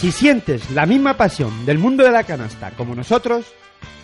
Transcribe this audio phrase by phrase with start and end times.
[0.00, 3.46] Si sientes la misma pasión del mundo de la canasta como nosotros,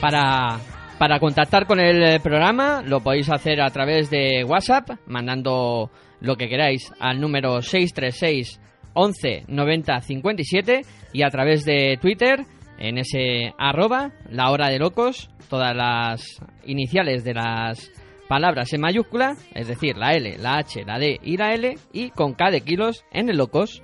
[0.00, 0.58] Para,
[0.98, 5.90] para contactar con el eh, programa lo podéis hacer a través de WhatsApp, mandando
[6.20, 8.60] lo que queráis al número 636
[8.94, 12.44] 11 90 57 y a través de Twitter
[12.78, 17.90] en ese arroba, la hora de locos, todas las iniciales de las
[18.26, 22.10] palabras en mayúscula, es decir, la L, la H, la D y la L, y
[22.10, 23.82] con K de kilos en el locos.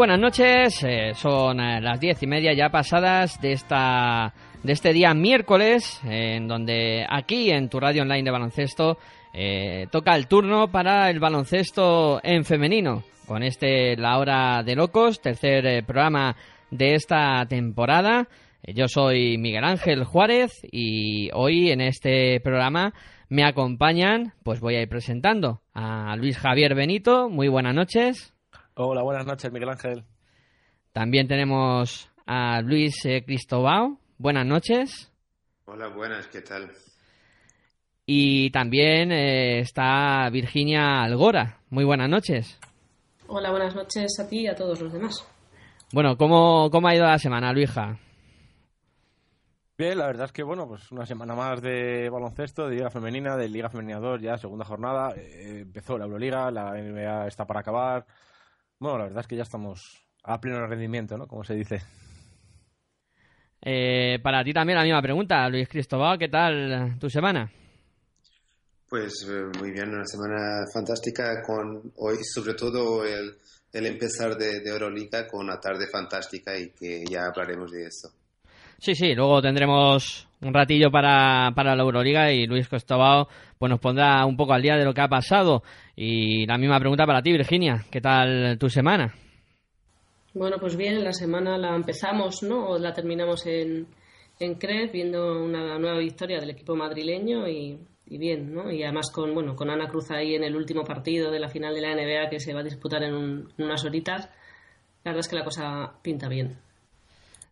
[0.00, 0.82] Buenas noches.
[0.82, 6.00] Eh, son eh, las diez y media ya pasadas de esta de este día miércoles,
[6.04, 8.96] en donde aquí en tu radio online de baloncesto
[9.34, 13.02] eh, toca el turno para el baloncesto en femenino.
[13.26, 16.34] Con este La Hora de Locos, tercer programa
[16.70, 18.26] de esta temporada.
[18.62, 22.94] Yo soy Miguel Ángel Juárez y hoy en este programa
[23.28, 27.28] me acompañan, pues voy a ir presentando a Luis Javier Benito.
[27.28, 28.32] Muy buenas noches.
[28.74, 30.04] Hola, buenas noches, Miguel Ángel.
[30.92, 33.98] También tenemos a Luis eh, Cristobao.
[34.18, 35.12] Buenas noches.
[35.64, 36.70] Hola, buenas, ¿qué tal?
[38.06, 41.58] Y también eh, está Virginia Algora.
[41.70, 42.58] Muy buenas noches.
[43.26, 45.26] Hola, buenas noches a ti y a todos los demás.
[45.92, 47.98] Bueno, ¿cómo, cómo ha ido la semana, Luija?
[49.76, 53.36] Bien, la verdad es que, bueno, pues una semana más de baloncesto, de Liga Femenina,
[53.36, 55.14] de Liga Femenina 2, ya segunda jornada.
[55.16, 58.06] Eh, empezó la Euroliga, la NBA está para acabar.
[58.80, 61.26] Bueno, la verdad es que ya estamos a pleno rendimiento, ¿no?
[61.26, 61.82] Como se dice.
[63.60, 67.52] Eh, para ti también la misma pregunta, Luis Cristóbal, ¿qué tal tu semana?
[68.88, 73.36] Pues eh, muy bien, una semana fantástica con hoy, sobre todo el,
[73.70, 78.08] el empezar de, de Euroliga con una tarde fantástica y que ya hablaremos de eso.
[78.78, 83.26] Sí, sí, luego tendremos un ratillo para, para la Euroliga y Luis Cristóbal
[83.60, 85.62] pues nos pondrá un poco al día de lo que ha pasado.
[85.94, 89.12] Y la misma pregunta para ti, Virginia, ¿qué tal tu semana?
[90.32, 92.68] Bueno, pues bien, la semana la empezamos, ¿no?
[92.70, 93.86] O la terminamos en,
[94.38, 98.70] en Cres, viendo una nueva victoria del equipo madrileño y, y bien, ¿no?
[98.72, 101.74] Y además con, bueno, con Ana Cruz ahí en el último partido de la final
[101.74, 104.24] de la NBA que se va a disputar en, un- en unas horitas,
[105.04, 106.56] la verdad es que la cosa pinta bien.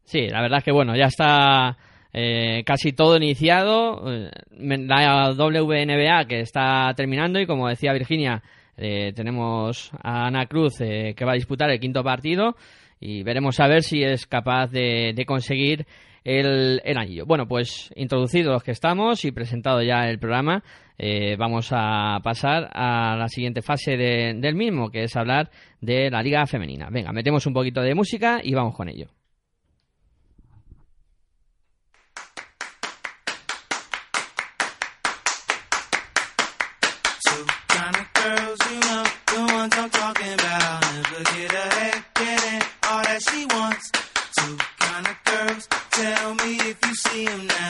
[0.04, 1.76] Sí, la verdad es que bueno, ya está
[2.12, 4.02] eh, casi todo iniciado.
[4.12, 8.42] eh, La WNBA que está terminando y como decía Virginia,
[8.76, 12.56] eh, tenemos a Ana Cruz eh, que va a disputar el quinto partido
[13.00, 15.86] y veremos a ver si es capaz de, conseguir
[16.24, 17.26] el, el anillo.
[17.26, 20.62] Bueno, pues introducidos los que estamos y presentado ya el programa,
[20.98, 25.50] eh, vamos a pasar a la siguiente fase de- del mismo, que es hablar
[25.80, 26.88] de la liga femenina.
[26.90, 29.06] Venga, metemos un poquito de música y vamos con ello.
[47.28, 47.67] him now.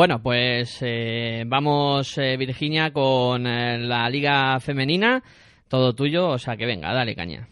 [0.00, 5.22] Bueno, pues eh, vamos, eh, Virginia, con eh, la liga femenina.
[5.68, 7.46] Todo tuyo, o sea que venga, dale caña.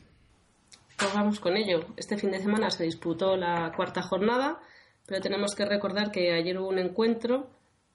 [0.97, 1.85] Pues vamos con ello.
[1.99, 4.61] Este fin de semana se disputó la cuarta jornada,
[5.07, 7.51] pero tenemos que recordar que ayer hubo un encuentro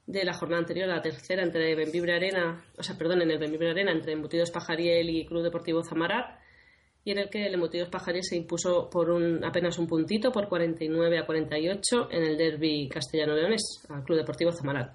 [0.06, 3.72] de la jornada anterior, la tercera, entre Benvibre Arena, o sea, perdón, en el Benvibre
[3.72, 6.28] Arena, entre Embutidos Pajariel y Club Deportivo Zamarat,
[7.06, 10.48] y en el que el Embutidos Pajariel se impuso por un, apenas un puntito, por
[10.48, 14.94] 49 a 48, en el derby castellano-leonés, al Club Deportivo Zamarat.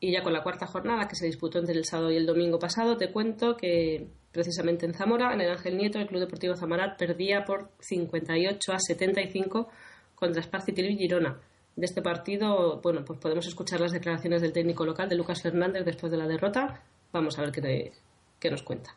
[0.00, 2.58] Y ya con la cuarta jornada que se disputó entre el sábado y el domingo
[2.58, 6.98] pasado, te cuento que precisamente en Zamora, en el Ángel Nieto, el Club Deportivo Zamarat
[6.98, 9.68] perdía por 58 a 75
[10.14, 11.40] contra Sparci Tirvi Girona.
[11.76, 15.84] De este partido, bueno, pues podemos escuchar las declaraciones del técnico local, de Lucas Fernández,
[15.84, 16.82] después de la derrota.
[17.12, 17.92] Vamos a ver qué,
[18.38, 18.94] qué nos cuenta.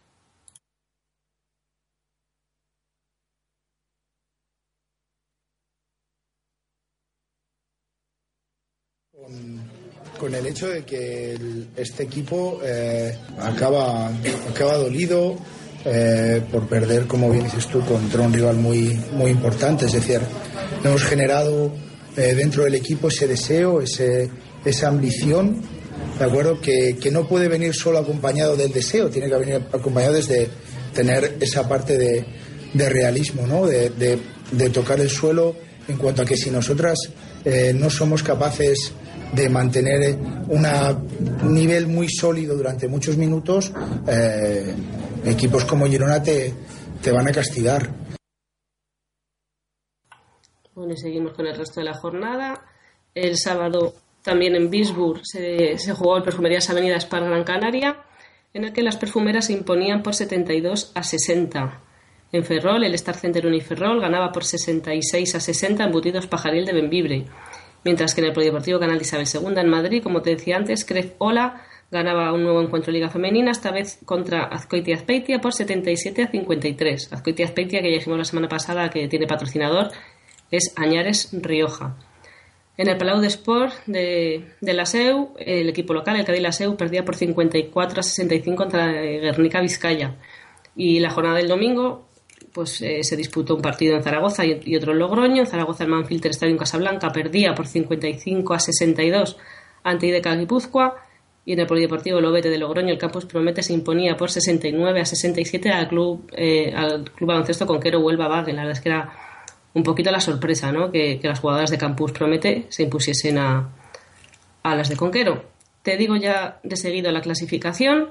[10.20, 11.38] Con el hecho de que
[11.76, 14.10] este equipo eh, acaba,
[14.50, 15.36] acaba dolido
[15.86, 19.86] eh, por perder, como bien dices tú, contra un rival muy, muy importante.
[19.86, 20.20] Es decir,
[20.84, 21.72] hemos generado
[22.16, 24.30] eh, dentro del equipo ese deseo, ese,
[24.66, 25.62] esa ambición,
[26.18, 26.60] ¿de acuerdo?
[26.60, 30.50] Que, que no puede venir solo acompañado del deseo, tiene que venir acompañado desde
[30.96, 32.26] tener esa parte de,
[32.74, 33.66] de realismo, ¿no?
[33.68, 34.20] De, de-
[34.52, 35.54] de tocar el suelo
[35.90, 36.98] en cuanto a que si nosotras
[37.44, 38.94] eh, no somos capaces
[39.34, 43.72] de mantener una, un nivel muy sólido durante muchos minutos,
[44.08, 44.74] eh,
[45.26, 46.54] equipos como Girona te,
[47.02, 47.90] te van a castigar.
[50.74, 52.66] Bueno, seguimos con el resto de la jornada.
[53.14, 58.04] El sábado también en Bisburg se, se jugó el Perfumerías Avenidas para Gran Canaria,
[58.54, 61.82] en el que las perfumeras se imponían por 72 a 60.
[62.32, 67.26] En Ferrol, el Star Center Uniferrol ganaba por 66 a 60 embutidos Pajaril de Benvibre.
[67.84, 70.86] Mientras que en el Polideportivo Canal de Isabel II en Madrid, como te decía antes,
[70.86, 75.54] Crez Ola ganaba un nuevo encuentro de Liga Femenina, esta vez contra Azcoitia Azpeitia por
[75.54, 77.14] 77 a 53.
[77.14, 79.92] Azcoitia Azpeitia, que ya dijimos la semana pasada que tiene patrocinador,
[80.52, 81.96] es Añares Rioja.
[82.78, 86.52] En el Palau de Sport de, de la SEU, el equipo local, el Cádiz La
[86.52, 90.16] SEU, perdía por 54 a 65 contra Guernica Vizcaya.
[90.76, 92.07] Y la jornada del domingo,
[92.58, 95.42] pues eh, se disputó un partido en Zaragoza y, otro en Logroño.
[95.44, 99.38] En Zaragoza el Manfilter Stadium Casablanca perdía por 55 a 62
[99.84, 100.96] ante IDK Guipúzcoa.
[101.46, 105.06] Y en el Polideportivo Lobete de Logroño el Campus Promete se imponía por 69 a
[105.06, 108.56] 67 al club, eh, al club baloncesto Conquero Huelva Baguen.
[108.56, 109.14] La verdad es que era
[109.76, 110.92] un poquito la sorpresa, ¿no?
[110.92, 113.70] Que, que las jugadoras de Campus Promete se impusiesen a,
[114.64, 115.44] a las de Conquero.
[115.84, 118.10] Te digo ya de seguido la clasificación,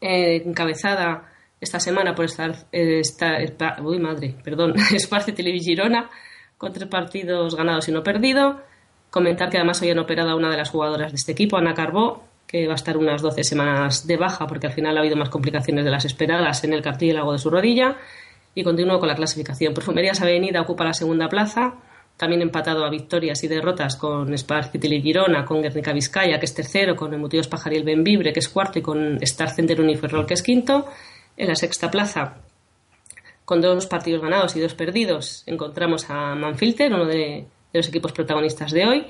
[0.00, 1.29] eh, encabezada
[1.60, 3.02] esta semana por estar, eh,
[3.82, 6.10] uy madre, perdón, Esparce Televis Girona
[6.56, 8.60] con tres partidos ganados y no perdido.
[9.10, 12.22] Comentar que además habían operado a una de las jugadoras de este equipo, Ana Carbó,
[12.46, 15.30] que va a estar unas 12 semanas de baja porque al final ha habido más
[15.30, 17.96] complicaciones de las esperadas en el cartílago de su rodilla.
[18.54, 19.72] Y continúo con la clasificación.
[19.74, 21.74] Perfumerías Avenida ocupa la segunda plaza,
[22.16, 26.94] también empatado a victorias y derrotas con Spar Girona, con Guernica Vizcaya, que es tercero,
[26.94, 30.42] con el Motivos Pajariel Benvibre, que es cuarto, y con Star Center Uniferrol, que es
[30.42, 30.86] quinto.
[31.40, 32.36] En la sexta plaza,
[33.46, 38.72] con dos partidos ganados y dos perdidos, encontramos a Manfilter, uno de, los equipos protagonistas
[38.72, 39.06] de hoy.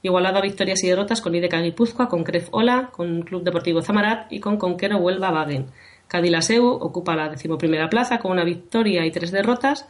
[0.00, 4.32] Igualado a victorias y derrotas con IDK Guipúzcoa, con Cref Ola, con Club Deportivo Zamarat
[4.32, 5.66] y con Conquero Huelva Wagen.
[6.06, 9.88] Cadilaseu ocupa la decimoprimera plaza con una victoria y tres derrotas,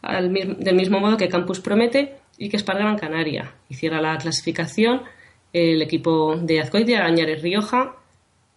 [0.00, 3.56] del mismo modo que Campus Promete y que Esparta Canaria.
[3.68, 5.02] Y cierra la clasificación
[5.52, 7.99] el equipo de Azcoitia, Añares Rioja,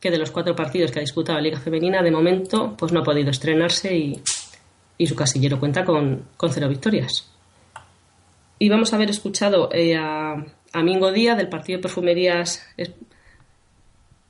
[0.03, 2.99] que de los cuatro partidos que ha disputado la Liga Femenina, de momento pues no
[2.99, 4.21] ha podido estrenarse y,
[5.05, 7.31] su casillero cuenta con, cero victorias.
[8.59, 10.33] Y vamos a haber escuchado eh, a,
[10.73, 12.67] a Mingo Díaz del partido de Perfumerías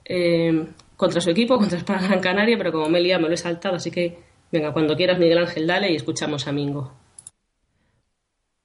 [0.05, 3.33] eh, contra su equipo, contra Esparta Gran Canaria, pero como me he liado, me lo
[3.33, 4.19] he saltado, así que
[4.51, 6.93] venga, cuando quieras Miguel Ángel, dale y escuchamos a Mingo.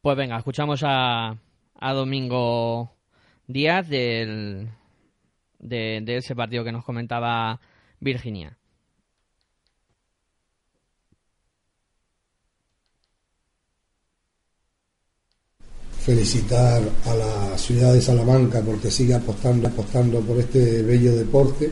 [0.03, 1.39] Pues venga, escuchamos a,
[1.81, 2.93] a Domingo
[3.47, 4.69] Díaz del,
[5.59, 7.61] de, ese partido que nos comentaba
[8.01, 8.57] Virginia.
[16.01, 21.71] felicitar a la ciudad de Salamanca porque sigue apostando, apostando por este bello deporte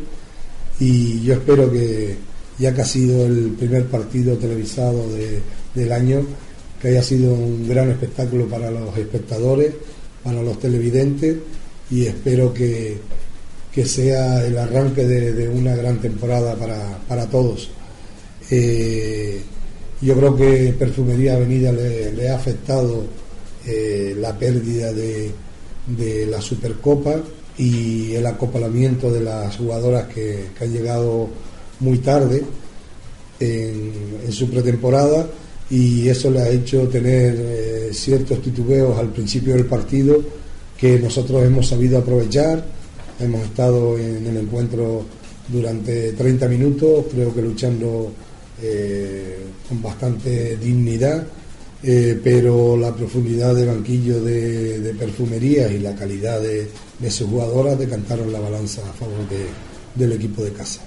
[0.79, 2.17] y yo espero que
[2.59, 5.41] ya que ha sido el primer partido televisado de-
[5.75, 6.23] del año,
[6.81, 9.75] que haya sido un gran espectáculo para los espectadores,
[10.25, 11.37] para los televidentes
[11.91, 12.99] y espero que,
[13.77, 17.69] que sea el arranque de, de una gran temporada para, para todos.
[18.51, 19.39] Eh,
[20.01, 23.05] yo creo que Perfumería Avenida le, le ha afectado
[23.67, 25.31] eh, la pérdida de,
[25.89, 27.17] de la Supercopa
[27.59, 31.29] y el acoplamiento de las jugadoras que, que han llegado
[31.81, 32.45] muy tarde
[33.39, 35.27] en, su pretemporada
[35.69, 40.17] y eso le ha hecho tener eh, ciertos titubeos al principio del partido
[40.79, 42.76] que nosotros hemos sabido aprovechar.
[43.19, 45.05] Hemos estado en el encuentro
[45.49, 48.13] durante 30 minutos, creo que luchando
[48.63, 51.27] eh, con bastante dignidad,
[51.83, 56.69] eh, pero la profundidad de banquillo de, de perfumería y la calidad de,
[56.99, 59.49] de sus jugadoras decantaron la balanza a favor de-
[59.95, 60.87] del equipo de casa.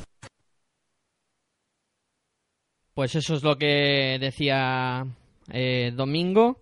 [2.94, 5.06] Pues eso es lo que decía
[5.52, 6.60] eh, Domingo.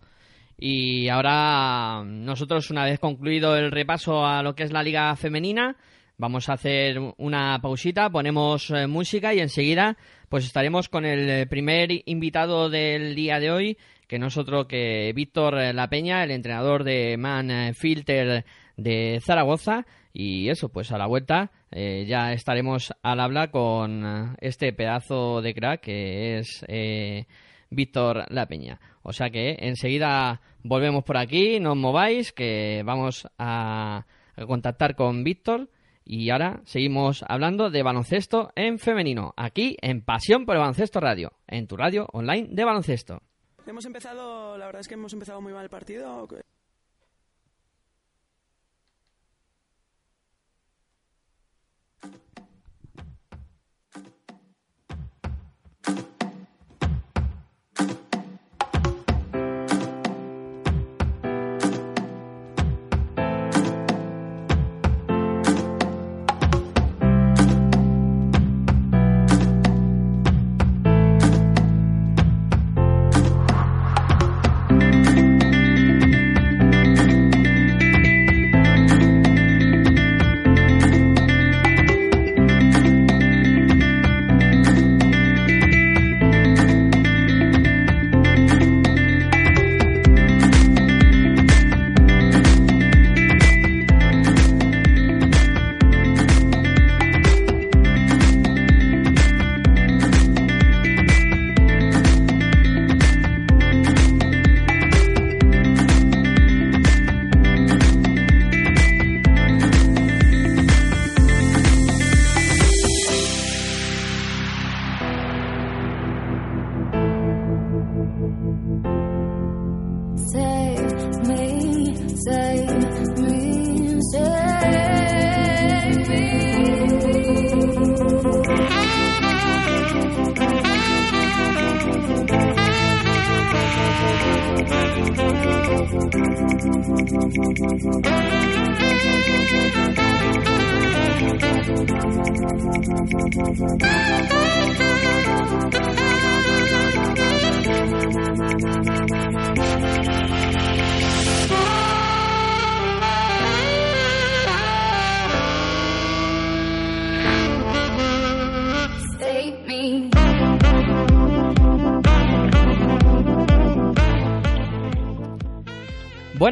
[0.57, 5.77] Y ahora nosotros, una vez concluido el repaso a lo que es la liga femenina,
[6.17, 9.97] vamos a hacer una pausita, ponemos eh, música y enseguida
[10.29, 15.13] pues estaremos con el primer invitado del día de hoy, que no es otro que
[15.15, 18.43] Víctor La Peña, el entrenador de Man Filter
[18.75, 19.85] de Zaragoza.
[20.13, 25.41] Y eso, pues a la vuelta eh, ya estaremos al habla con eh, este pedazo
[25.41, 27.27] de crack que es eh,
[27.69, 28.79] Víctor La Peña.
[29.03, 34.05] O sea que enseguida volvemos por aquí, no os mováis, que vamos a,
[34.47, 35.69] contactar con Víctor.
[36.05, 41.33] Y ahora seguimos hablando de baloncesto en femenino, aquí en Pasión por el Baloncesto Radio,
[41.47, 43.21] en tu radio online de baloncesto.
[43.65, 46.25] Hemos empezado, la verdad es que hemos empezado muy mal el partido.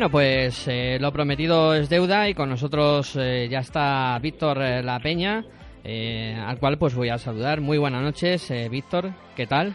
[0.05, 4.83] Bueno, pues eh, lo prometido es deuda y con nosotros eh, ya está Víctor eh,
[4.83, 5.43] La Peña,
[5.83, 7.59] al cual pues voy a saludar.
[7.59, 9.74] Muy buenas noches, eh, Víctor, ¿qué tal?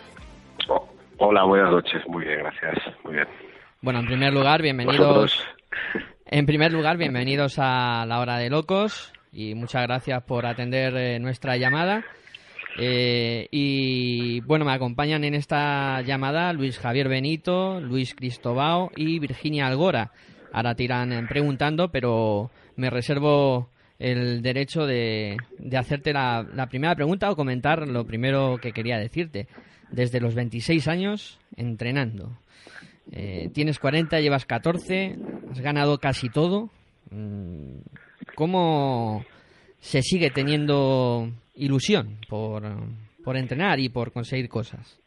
[1.18, 2.06] Hola, buenas noches.
[2.06, 2.94] Muy bien, gracias.
[3.02, 3.26] Muy bien.
[3.80, 5.44] Bueno, en primer lugar, bienvenidos.
[6.26, 11.56] En primer lugar, bienvenidos a la hora de locos y muchas gracias por atender nuestra
[11.56, 12.04] llamada.
[12.82, 19.66] Eh, y bueno, me acompañan en esta llamada Luis Javier Benito, Luis Cristobao y Virginia
[19.66, 20.12] Algora.
[20.50, 23.68] Ahora te irán eh, preguntando, pero me reservo
[23.98, 29.46] el derecho de, de hacerte la, primera pregunta o comentar lo primero que quería decirte.
[29.90, 32.38] Desde los 26 años entrenando.
[33.12, 35.18] Eh, tienes 40, llevas 14,
[35.50, 36.70] has ganado casi todo.
[37.10, 37.80] Mm,
[38.36, 39.22] ¿Cómo
[39.80, 42.62] se sigue teniendo ilusión por,
[43.24, 45.00] por entrenar y por conseguir cosas?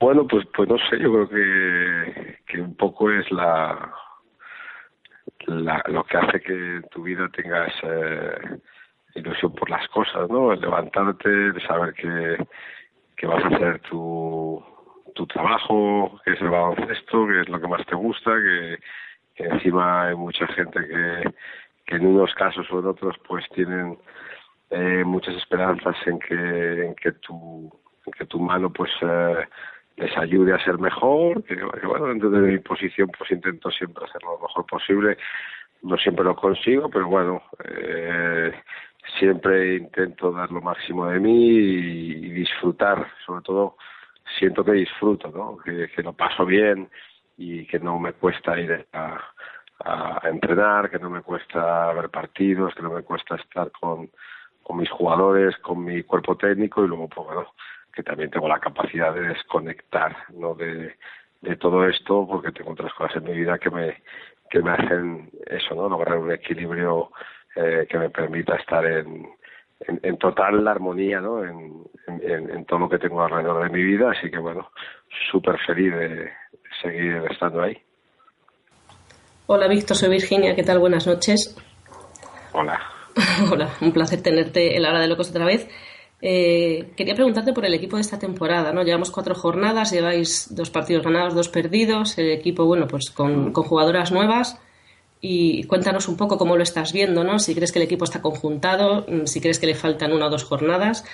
[0.00, 3.92] Bueno, pues, pues no sé, yo creo que, que un poco es la,
[5.46, 8.58] la lo que hace que tu vida tengas eh,
[9.14, 10.52] ilusión por las cosas, ¿no?
[10.52, 12.46] El levantarte, de saber que,
[13.14, 14.62] que vas a hacer tu,
[15.14, 18.32] tu trabajo, que es el baloncesto, que es lo que más te gusta,
[19.34, 21.34] que encima hay mucha gente que,
[21.86, 23.98] que en unos casos o en otros pues tienen
[24.70, 27.70] eh, muchas esperanzas en que, en que tu,
[28.04, 29.46] en que tu mano pues eh,
[29.96, 31.54] les ayude a ser mejor, que,
[31.86, 35.16] bueno, dentro de mi posición pues intento siempre hacerlo lo mejor posible,
[35.82, 38.52] no siempre lo consigo, pero bueno, eh,
[39.18, 43.76] siempre intento dar lo máximo de mí y, y disfrutar, sobre todo
[44.38, 45.56] siento que disfruto, ¿no?
[45.58, 46.90] que, que lo paso bien
[47.38, 49.20] y que no me cuesta ir a,
[49.84, 54.10] a entrenar, que no me cuesta ver partidos, que no me cuesta estar con,
[54.62, 57.46] con mis jugadores, con mi cuerpo técnico y luego, pues bueno,
[57.92, 60.54] que también tengo la capacidad de desconectar ¿no?
[60.54, 60.96] de,
[61.40, 64.02] de todo esto porque tengo otras cosas en mi vida que me,
[64.50, 65.88] que me hacen eso, ¿no?
[65.88, 67.10] lograr un equilibrio
[67.54, 69.28] eh, que me permita estar en,
[69.80, 71.44] en, total armonía ¿no?
[71.44, 74.70] en, en, en todo lo que tengo alrededor de mi vida, así que bueno,
[75.30, 76.32] súper feliz de
[76.82, 77.80] seguir estando ahí.
[79.48, 80.80] Hola Víctor, soy Virginia, ¿qué tal?
[80.80, 81.54] Buenas noches.
[82.52, 82.80] Hola.
[83.52, 85.68] Hola, un placer tenerte en la hora de locos otra vez.
[86.20, 88.82] Eh, quería preguntarte por el equipo de esta temporada, ¿no?
[88.82, 93.62] Llevamos cuatro jornadas, lleváis dos partidos ganados, dos perdidos, el equipo, bueno, pues con, con
[93.62, 94.58] jugadoras nuevas.
[95.20, 97.38] Y cuéntanos un poco cómo lo estás viendo, ¿no?
[97.38, 100.30] Si crees que el equipo está conjuntado, mm, si crees que le faltan una o
[100.30, 101.04] dos jornadas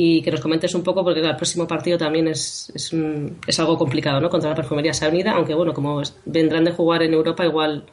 [0.00, 3.58] y que nos comentes un poco porque el próximo partido también es, es, un- es
[3.58, 4.30] algo complicado, ¿no?
[4.30, 7.84] Contra la Perfumería Unida, aunque bueno, como vendrán de jugar en Europa, igual,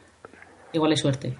[0.72, 1.36] igual hay suerte.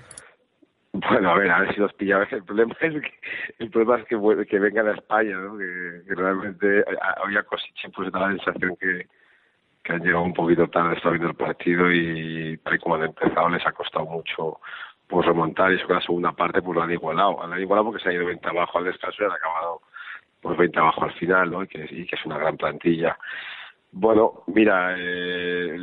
[0.92, 2.24] Bueno, a ver, a ver si los pillaba.
[2.32, 3.14] El problema es que,
[3.60, 5.56] el problema es que, que vengan a España, ¿no?
[5.56, 6.84] Que, que realmente
[7.22, 9.06] había Cosiche, pues da la sensación que,
[9.84, 13.04] que han llegado un poquito tarde, está viendo el partido y tal y como han
[13.04, 14.58] empezado les ha costado mucho
[15.06, 17.34] pues remontar y eso que la segunda parte pues lo han igualado.
[17.46, 19.82] Lo han igualado porque se ha ido 20 abajo al descanso y han acabado
[20.46, 21.64] pues 20 abajo al final, ¿no?
[21.64, 23.18] Y que, y que es una gran plantilla.
[23.90, 25.76] Bueno, mira, eh,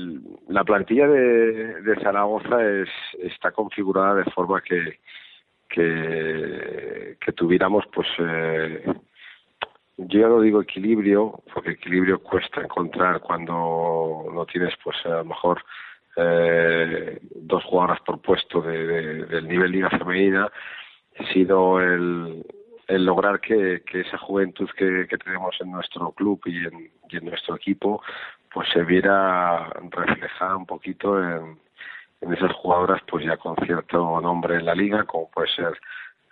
[0.48, 5.00] la plantilla de, de Zaragoza es, está configurada de forma que,
[5.68, 8.84] que, tuviéramos, pues, eh,
[9.98, 15.26] yo ya no digo equilibrio, porque equilibrio cuesta encontrar cuando no tienes, pues, a lo
[15.26, 15.62] mejor
[16.16, 20.48] eh, dos jugadoras por puesto de- del nivel liga femenina,
[21.34, 22.46] sino el,
[22.88, 27.18] el lograr que, que esa juventud que, que tenemos en nuestro club y en, y
[27.18, 28.02] en nuestro equipo
[28.54, 31.58] pues se viera reflejada un poquito en,
[32.22, 35.80] en esas jugadoras pues ya con cierto nombre en la liga como puede ser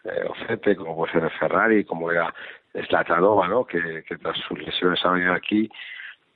[0.03, 2.33] eh, Ocete, como puede ser Ferrari, como era
[2.73, 3.65] Slatanova, ¿no?
[3.65, 5.69] que, que tras sus lesiones ha venido aquí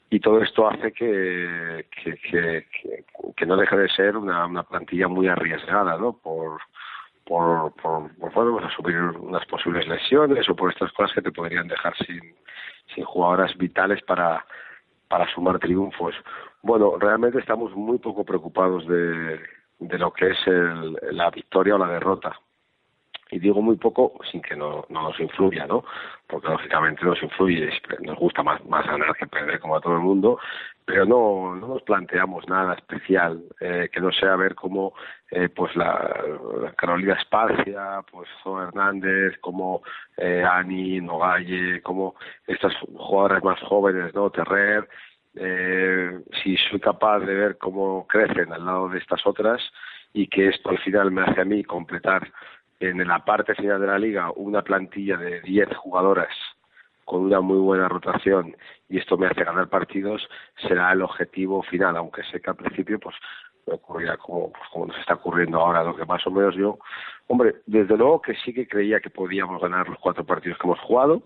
[0.10, 2.66] y todo esto hace que, que, que,
[3.36, 6.14] que, no deje de ser una, una plantilla muy arriesgada, ¿no?
[6.14, 6.62] Por,
[7.26, 11.68] por, por, por pues asumir unas posibles lesiones o por estas cosas que te podrían
[11.68, 12.36] dejar sin,
[12.94, 14.46] sin jugadoras vitales para,
[15.08, 16.16] para sumar triunfos.
[16.62, 19.40] Bueno, realmente estamos muy poco preocupados de,
[19.80, 22.40] de lo que es el, la victoria o la derrota.
[23.32, 25.84] y digo muy poco sin que no, no nos influya, ¿no?
[26.28, 27.70] Porque lógicamente nos influye,
[28.02, 30.40] nos gusta más, más ganar que perder como a todo el mundo,
[30.86, 34.94] pero no, no nos planteamos nada especial eh, que no sea ver cómo
[35.32, 36.24] eh, pues la,
[36.78, 39.82] Carolina Espacia, pues Zoe Hernández, como
[40.16, 44.30] eh, Ani Nogalle, como estas jugadoras más jóvenes, ¿no?
[44.30, 44.88] Terrer,
[45.36, 49.62] eh, si soy capaz de ver cómo crecen al lado de estas otras
[50.14, 52.32] y que esto al final me hace a mí completar
[52.80, 56.34] en la parte final de la liga una plantilla de 10 jugadoras
[57.06, 58.56] con una muy buena rotación
[58.90, 60.28] y esto me hace ganar partidos,
[60.68, 63.16] será el objetivo final, aunque sé que al principio pues
[63.68, 66.78] ocurrirá como, pues, como nos está ocurriendo ahora, lo que más o menos yo,
[67.28, 70.80] hombre, desde luego que sí que creía que podíamos ganar los cuatro partidos que hemos
[70.82, 71.24] jugado,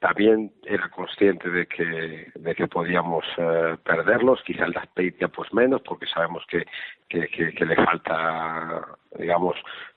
[0.00, 5.82] también era consciente de que de que podíamos eh, perderlos quizá el Peitia pues menos
[5.82, 6.64] porque sabemos que
[7.06, 8.82] que, que, que le falta
[9.18, 9.56] digamos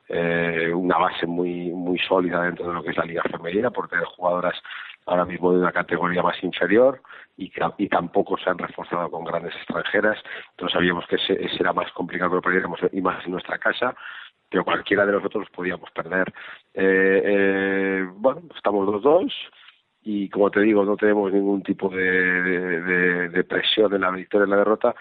[0.09, 3.87] eh, una base muy muy sólida dentro de lo que es la liga femenina por
[3.87, 4.61] tener jugadoras
[5.05, 7.01] ahora mismo de una categoría más inferior
[7.37, 10.17] y, y tampoco se han reforzado con grandes extranjeras.
[10.51, 13.57] Entonces sabíamos que ese, ese era más complicado que lo perdiéramos y más en nuestra
[13.57, 13.95] casa
[14.53, 16.31] pero cualquiera de nosotros podíamos perder.
[16.75, 19.33] Eh, eh, bueno estamos los dos
[20.03, 24.45] y como te digo no tenemos ningún tipo de, de, presión en la victoria y
[24.45, 24.93] en la derrota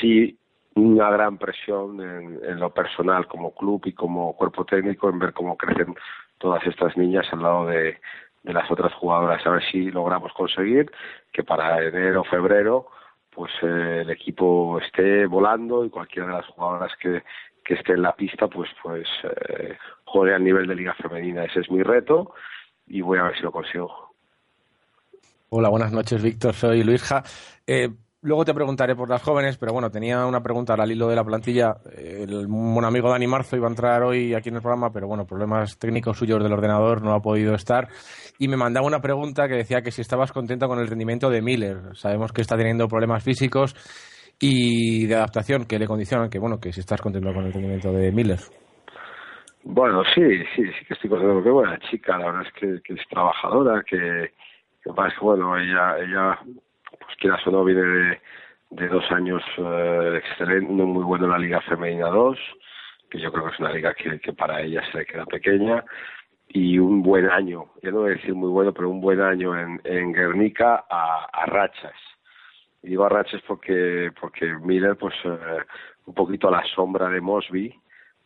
[0.00, 0.36] sí
[0.74, 5.56] una gran presión en, lo personal como club y como cuerpo técnico en ver cómo
[5.56, 5.94] crecen
[6.38, 8.00] todas estas niñas al lado de,
[8.46, 10.90] de las otras jugadoras a ver si logramos conseguir
[11.32, 12.86] que para enero o febrero
[13.34, 17.24] pues eh, el equipo esté volando y cualquiera de las jugadoras que,
[17.64, 21.60] que esté en la pista pues pues eh, juegue al nivel de liga femenina ese
[21.60, 22.34] es mi reto
[22.86, 24.06] y voy a ver si lo consigo
[25.48, 26.54] Hola, buenas noches, Víctor.
[26.54, 27.22] Soy Luisja.
[27.64, 27.88] Eh,
[28.22, 31.24] luego te preguntaré por las jóvenes, pero bueno, tenía una pregunta al hilo de la
[31.24, 31.76] plantilla.
[31.96, 35.24] El buen amigo Dani Marzo iba a entrar hoy aquí en el programa, pero bueno,
[35.24, 37.88] problemas técnicos suyos del ordenador no ha podido estar.
[38.38, 41.42] Y me mandaba una pregunta que decía que si estabas contento con el rendimiento de
[41.42, 41.94] Miller.
[41.94, 43.74] Sabemos que está teniendo problemas físicos
[44.40, 47.92] y de adaptación que le condicionan, que bueno, que si estás contento con el rendimiento
[47.92, 48.38] de Miller.
[49.64, 50.22] Bueno, sí,
[50.54, 54.30] sí, sí que estoy contento porque buena chica, la verdad es que, es trabajadora, que
[54.82, 56.38] que bueno, ella, ella
[57.16, 58.20] quieras o no, viene de,
[58.70, 62.38] de dos años eh, excelente, muy bueno en la Liga Femenina 2,
[63.10, 65.84] que yo creo que es una liga que, para ella se le queda pequeña,
[66.48, 69.58] y un buen año, ya no voy a decir muy bueno, pero un buen año
[69.58, 71.96] en, en Guernica a, a rachas.
[72.82, 75.58] Y digo a rachas porque, porque Miller, pues eh,
[76.06, 77.74] un poquito a la sombra de Mosby,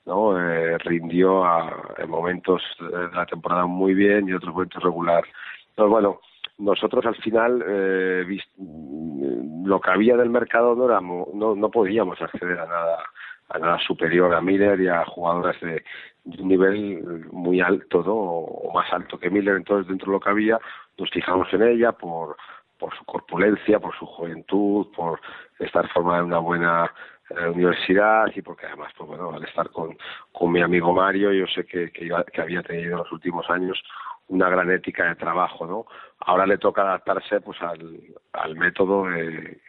[0.07, 0.39] ¿no?
[0.39, 5.25] Eh, rindió a, en momentos de la temporada muy bien y otros momentos regular.
[5.71, 6.21] Entonces, bueno,
[6.61, 8.49] nosotros al final eh, vist,
[9.65, 12.99] lo que había del mercado no éramos, no, no podíamos acceder a nada
[13.51, 15.83] a nada superior a Miller y a jugadoras de,
[16.25, 18.15] de un nivel muy alto ¿no?
[18.15, 20.59] o más alto que Miller entonces dentro de lo que había
[20.97, 22.37] nos fijamos en ella por
[22.79, 25.21] por su corpulencia por su juventud por
[25.59, 26.93] estar formada en una buena
[27.31, 29.99] eh, universidad y porque además pues bueno al estar con,
[30.31, 33.51] con mi amigo Mario yo sé que, que, iba, que había tenido en los últimos
[33.51, 33.83] años
[34.31, 35.87] una gran ética de trabajo, ¿no?
[36.21, 38.01] Ahora le toca adaptarse pues al,
[38.33, 39.61] al método de,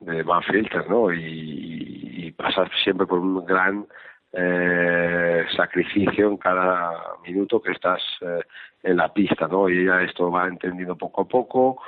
[0.00, 1.12] de Manfilter, ¿no?
[1.12, 3.86] Y, y pasa siempre por un gran
[4.32, 8.42] eh, sacrificio en cada minuto que estás eh,
[8.84, 9.68] en la pista, ¿no?
[9.68, 11.82] Y ella esto va entendiendo poco a poco,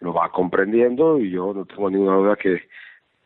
[0.00, 2.68] lo va comprendiendo y yo no tengo ninguna duda que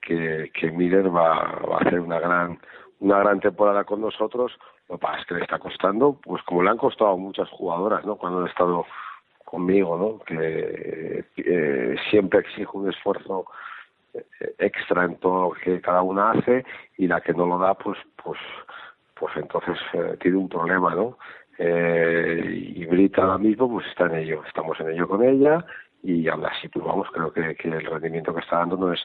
[0.01, 2.59] que, que Miller va, va a hacer una gran
[3.01, 4.53] una gran temporada con nosotros
[4.91, 7.49] lo que pasa es que le está costando, pues como le han costado a muchas
[7.51, 8.17] jugadoras, ¿no?
[8.17, 8.85] Cuando han estado
[9.45, 10.19] conmigo, ¿no?
[10.25, 13.47] Que eh, siempre exijo un esfuerzo
[14.15, 14.25] eh,
[14.59, 16.65] extra en todo lo que cada una hace
[16.97, 18.41] y la que no lo da, pues, pues,
[19.15, 21.19] pues entonces eh, tiene un problema, ¿no?
[21.57, 25.65] Eh, y Brita ahora mismo, pues está en ello, estamos en ello con ella
[26.03, 29.01] y aún así, pues vamos, creo que, que el rendimiento que está dando no es,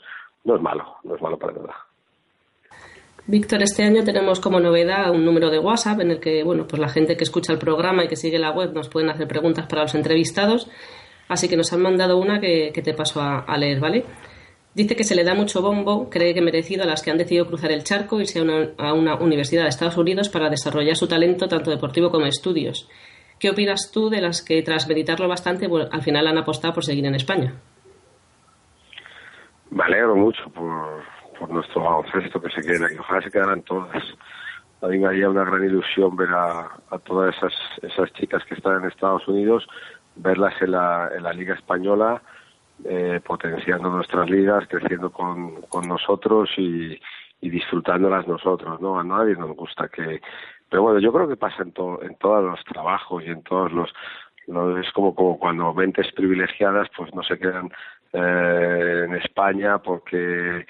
[0.46, 1.76] no es malo, no es malo para nada.
[3.28, 6.80] Víctor, este año tenemos como novedad un número de WhatsApp en el que, bueno, pues
[6.80, 9.66] la gente que escucha el programa y que sigue la web nos pueden hacer preguntas
[9.66, 10.70] para los entrevistados.
[11.28, 14.06] Así que nos han mandado una que, te paso a, leer, ¿vale?
[14.76, 17.48] Dice que se le da mucho bombo, cree que merecido a las que han decidido
[17.48, 20.96] cruzar el charco y irse a una, a una universidad de Estados Unidos para desarrollar
[20.96, 22.88] su talento tanto deportivo como estudios.
[23.40, 27.06] ¿Qué opinas tú de las que tras meditarlo bastante al final han apostado por seguir
[27.08, 27.56] en España?
[29.72, 31.04] Me alegro mucho por,
[31.40, 32.98] por nuestro baloncesto que se queden aquí.
[32.98, 34.04] Ojalá se quedaran todas.
[34.82, 36.70] A mí me haría una gran ilusión ver a,
[37.00, 39.68] todas esas, esas chicas que están en Estados Unidos,
[40.16, 42.22] verlas en la, en la Liga Española,
[42.84, 47.00] eh, potenciando nuestras ligas, creciendo con, nosotros y,
[47.42, 49.00] y disfrutándolas nosotros, ¿no?
[49.00, 50.22] A nadie nos gusta que,
[50.70, 53.72] pero bueno, yo creo que pasa en, to- en todos los trabajos y en todos
[53.72, 53.94] los,
[54.48, 57.72] los- es como, como cuando mentes privilegiadas pues no se quedan
[58.14, 60.66] eh, en España porque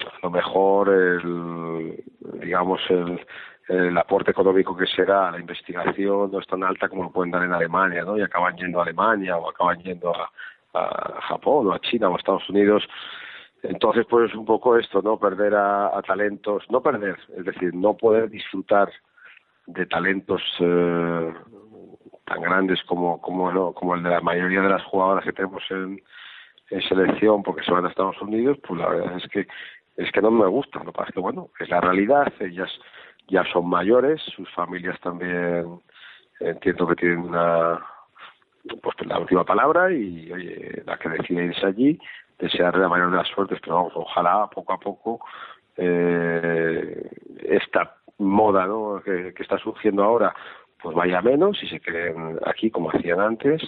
[0.00, 2.04] a lo mejor el,
[2.40, 3.20] digamos el,
[3.68, 7.10] el aporte económico que se da a la investigación no es tan alta como lo
[7.10, 8.16] pueden dar en Alemania, ¿no?
[8.16, 10.30] Y acaban yendo a Alemania o acaban yendo a,
[10.74, 12.84] a Japón o a China o a Estados Unidos.
[13.62, 15.18] Entonces, pues es un poco esto, ¿no?
[15.18, 18.90] Perder a, a talentos, no perder, es decir, no poder disfrutar
[19.66, 21.34] de talentos eh,
[22.24, 26.00] tan grandes como, como, como el de la mayoría de las jugadoras que tenemos en,
[26.70, 29.46] en selección porque se van a Estados Unidos, pues la verdad es que
[29.96, 32.70] es que no me gusta, lo que pasa es que bueno, es la realidad, ellas
[33.28, 35.80] ya son mayores, sus familias también
[36.40, 37.84] entiendo que tienen una
[38.82, 41.98] pues la última palabra y oye, la que decide irse allí,
[42.38, 45.20] desearle la mayor de las suertes, pero vamos, ojalá poco a poco
[45.76, 47.10] eh,
[47.44, 49.00] esta moda ¿no?
[49.04, 50.34] que, está surgiendo ahora
[50.82, 53.62] pues vaya menos y se queden aquí como hacían antes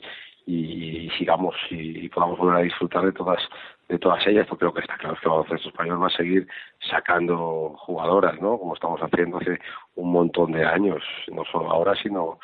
[0.47, 3.41] y, sigamos y podamos volver a disfrutar de todas
[3.89, 6.47] de todas ellas porque creo que está claro que el baloncesto español va a seguir
[6.91, 9.59] sacando jugadoras no como estamos haciendo hace
[9.95, 12.39] un montón de años no solo ahora sino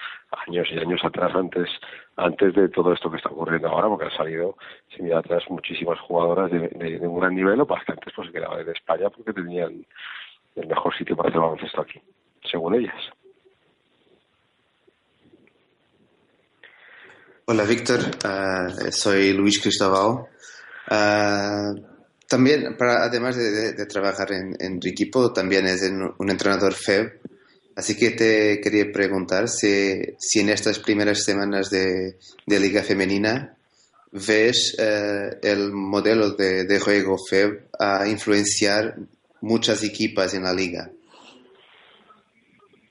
[0.46, 1.68] años y años atrás antes
[2.16, 4.56] antes de todo esto que está ocurriendo ahora porque han salido
[4.94, 8.32] sin mirar atrás muchísimas jugadoras de, un gran nivel o para que antes pues se
[8.32, 9.84] quedaban en España porque tenían
[10.56, 12.00] el mejor sitio para hacer baloncesto aquí
[12.50, 12.94] según ellas.
[17.46, 20.33] Hola Víctor, Ah, soy Luis Cristóbal.
[20.88, 21.72] Ah,
[22.28, 26.30] también, para, además de, de- de trabajar en, en tu equipo, también es en- un
[26.30, 27.20] entrenador FEB.
[27.76, 32.16] Así que te quería preguntar si, si en estas primeras semanas de,
[32.46, 33.56] de Liga Femenina
[34.12, 38.94] ves eh, el modelo de, de juego FEB a influenciar
[39.40, 40.88] muchas equipas en la liga.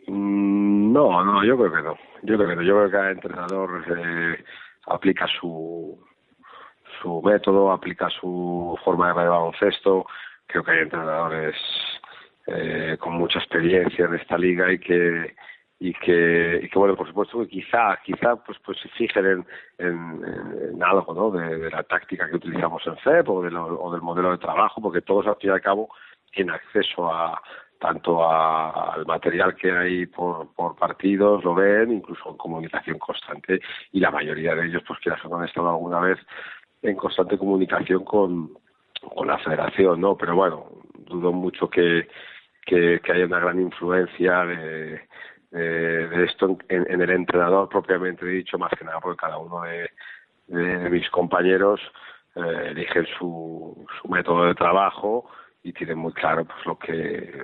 [0.08, 1.96] Mm, No, no, yo creo que no.
[2.24, 2.62] Yo creo que no.
[2.64, 4.44] Yo creo que cada entrenador eh,
[4.88, 5.98] aplica su
[7.04, 10.06] su método, aplica su forma de ver baloncesto.
[10.48, 11.56] Creo que hay entrenadores
[12.48, 15.36] eh, con mucha experiencia en esta liga y que
[15.80, 19.46] y que, y que bueno, por supuesto que quizá, quizá pues pues se fijen en,
[19.80, 20.24] en,
[20.76, 21.30] en- algo, ¿no?
[21.32, 24.38] De, de la táctica que utilizamos en FEP o, de lo- o del modelo de
[24.38, 25.90] trabajo, porque todos al fin y al cabo
[26.32, 27.42] tienen acceso a
[27.80, 33.60] tanto a- al material que hay por, por partidos, lo ven, incluso en comunicación constante,
[33.92, 36.18] y la mayoría de ellos, pues quieras o no, han estado alguna vez
[36.84, 38.52] en constante comunicación con,
[39.16, 40.16] con la federación, ¿no?
[40.18, 40.68] Pero bueno,
[41.08, 42.08] dudo mucho que,
[42.66, 45.02] que, haya una gran influencia de,
[45.52, 49.90] de, esto en, el entrenador propiamente dicho, más que nada porque cada uno de,
[50.48, 51.80] de mis compañeros
[52.36, 55.30] eh, eligen su, su método de trabajo
[55.64, 57.42] y tienen muy claro pues lo que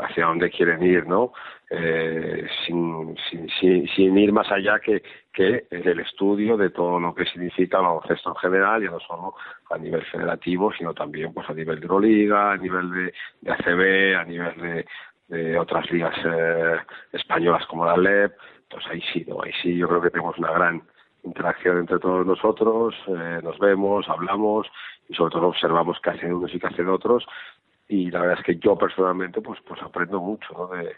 [0.00, 1.32] hacia dónde quieren ir no
[1.72, 7.14] Eh, sin, sin, sin, sin ir más allá que, que el estudio de todo lo
[7.14, 9.34] que significa el baloncesto en general ya no solo
[9.70, 14.16] a nivel federativo sino también pues a nivel de Euroliga a nivel de, de ACB
[14.18, 14.86] a nivel de,
[15.28, 16.78] de otras ligas eh,
[17.12, 18.32] españolas como la LEP.
[18.64, 20.82] Entonces ahí sí no ahí sí yo creo que tenemos una gran
[21.22, 24.66] interacción entre todos nosotros, eh, nos vemos, hablamos
[25.08, 27.24] y sobre todo observamos qué hacen unos y qué hacen otros
[27.90, 30.96] y la verdad es que yo personalmente pues pues aprendo mucho de,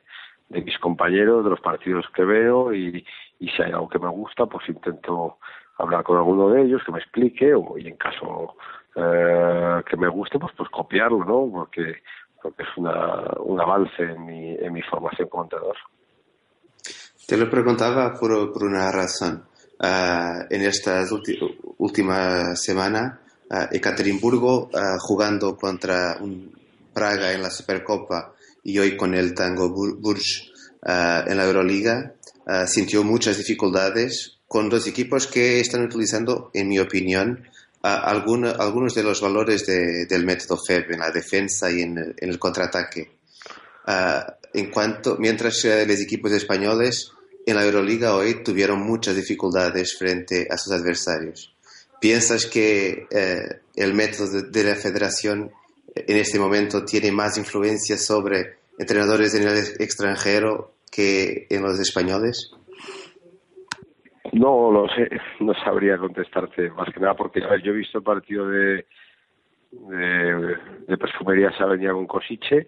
[0.50, 3.04] de mis compañeros, de los partidos que veo y,
[3.40, 5.38] y si hay algo que me gusta pues intento
[5.78, 8.56] hablar con alguno de ellos que me explique o y en caso
[8.94, 11.50] eh, que me guste pues pues copiarlo ¿no?
[11.50, 12.02] porque
[12.42, 15.76] porque es una, un avance en mi, en mi formación como entrenador.
[17.26, 19.44] Te lo preguntaba por, por una razón.
[19.78, 21.38] Ah, en estas ulti-
[21.78, 26.52] últimas semanas, ah, Ekaterimburgo ah, jugando contra un
[26.92, 30.22] Praga en la Supercopa y hoy con el Tango Bur- Burj
[30.84, 32.14] ah, en la Euroliga,
[32.46, 37.44] ah, sintió muchas dificultades con dos equipos que están utilizando, en mi opinión,
[37.82, 42.38] alguno- algunos de los valores de- del método FEB en la defensa y en, el-
[42.38, 43.10] contraataque.
[43.86, 47.10] Ah, en cuanto, mientras eh, los equipos españoles
[47.46, 51.52] en la Euroliga hoy tuvieron muchas dificultades frente a sus adversarios.
[52.00, 55.50] ¿Piensas que eh, el método de, la federación
[55.94, 62.52] en este momento tiene más influencia sobre entrenadores en el extranjero que en los españoles?
[64.32, 65.08] No lo sé,
[65.40, 68.86] no sabría contestarte más que nada porque a ver, yo he visto el partido de
[69.72, 72.66] de, de perfumería Sabeña con Cosiche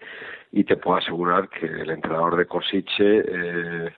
[0.53, 3.93] y te puedo asegurar que el entrenador de Cosiche eh,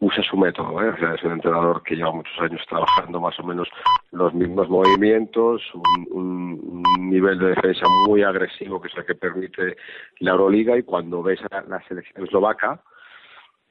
[0.00, 0.90] usa su método, ¿eh?
[0.90, 3.68] o sea, es un entrenador que lleva muchos años trabajando más o menos
[4.12, 9.76] los mismos movimientos, un, un- nivel de defensa muy agresivo que es el que permite
[10.20, 12.80] la Euroliga y cuando ves a la selección eslovaca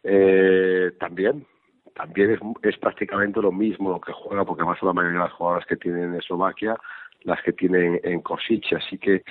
[0.04, 1.46] Eh, también,
[1.94, 5.26] también es, es prácticamente lo mismo lo que juega, porque además son la mayoría de
[5.26, 6.78] las jugadoras que tienen en Eslovaquia
[7.24, 9.24] las que tienen en Kosice, así que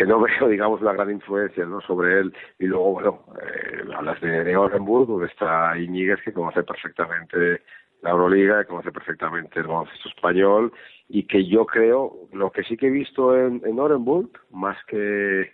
[0.00, 1.82] que no veo, digamos, una gran influencia ¿no?
[1.82, 2.34] sobre él.
[2.58, 7.60] Y luego, bueno, eh, hablas de, Orenburg, donde está Iñiguez, que conoce perfectamente
[8.00, 10.72] la Euroliga, que conoce perfectamente el baloncesto español,
[11.10, 15.52] y que yo creo, lo que sí que he visto en, en Orenburg, más que,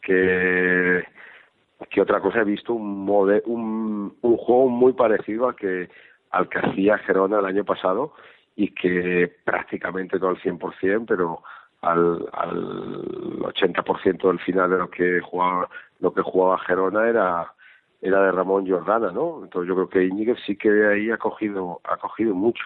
[0.00, 1.04] que
[2.00, 5.90] otra cosa he visto un, mode, un, un juego muy parecido a que
[6.30, 8.14] al que hacía Gerona el año pasado
[8.56, 11.42] y que prácticamente no al 100%, pero
[11.82, 15.68] al, al 80% del final de lo que jugaba
[16.00, 17.52] lo que jugaba Gerona era
[18.00, 19.44] era de Ramón Jordana, ¿no?
[19.44, 22.64] Entonces yo creo que Íñiguez sí que ahí ha cogido ha cogido mucho,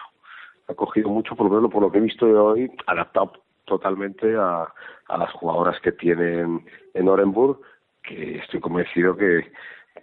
[0.67, 3.33] ha cogido mucho por lo menos por lo que he visto de hoy, adaptado
[3.65, 4.71] totalmente a,
[5.07, 7.59] a las jugadoras que tienen en Orenburg,
[8.01, 9.51] que estoy convencido que,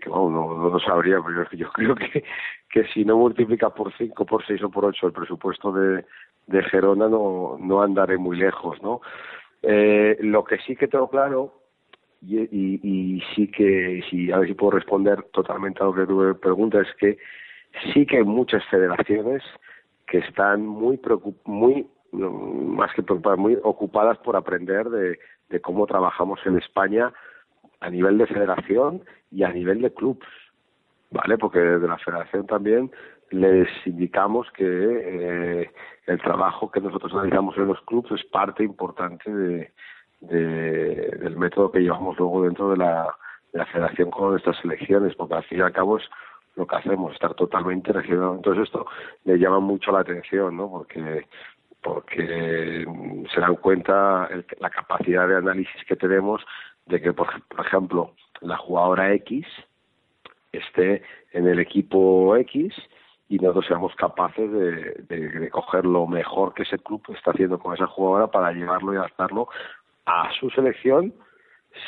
[0.00, 2.24] que bueno, no, no lo sabría, pero yo, creo que,
[2.70, 6.04] que si no multiplica por 5, por 6 o por 8 el presupuesto de,
[6.46, 9.00] de Gerona, no, no andaré muy lejos, ¿no?
[9.62, 11.54] Eh, lo que sí que tengo claro,
[12.20, 16.38] y, y, sí que, si, a ver si puedo responder totalmente a lo que tú
[16.40, 17.18] preguntas, es que
[17.92, 19.42] sí que hay muchas federaciones
[20.06, 21.00] que están muy
[21.44, 27.12] muy más que preocupadas, muy ocupadas por aprender de, de cómo trabajamos en España
[27.80, 30.26] a nivel de federación y a nivel de clubs,
[31.10, 31.38] ¿vale?
[31.38, 32.90] Porque de la federación también
[33.30, 35.70] les indicamos que eh,
[36.06, 39.72] el trabajo que nosotros realizamos en los clubs es parte importante de,
[40.20, 43.08] de, del método que llevamos luego dentro de la,
[43.52, 46.04] de la federación con nuestras selecciones, porque al fin y al cabo es
[46.56, 48.36] lo que hacemos, estar totalmente relacionado.
[48.36, 48.86] Entonces esto
[49.24, 50.70] le llama mucho la atención, ¿no?
[50.70, 51.26] Porque
[51.82, 52.86] porque
[53.34, 56.42] se dan cuenta el, la capacidad de análisis que tenemos
[56.86, 59.46] de que, por, ejemplo, la jugadora X
[60.52, 62.74] esté en el equipo X
[63.28, 67.58] y nosotros seamos capaces de, de, de, coger lo mejor que ese club está haciendo
[67.58, 69.48] con esa jugadora para llevarlo y adaptarlo
[70.06, 71.14] a su selección,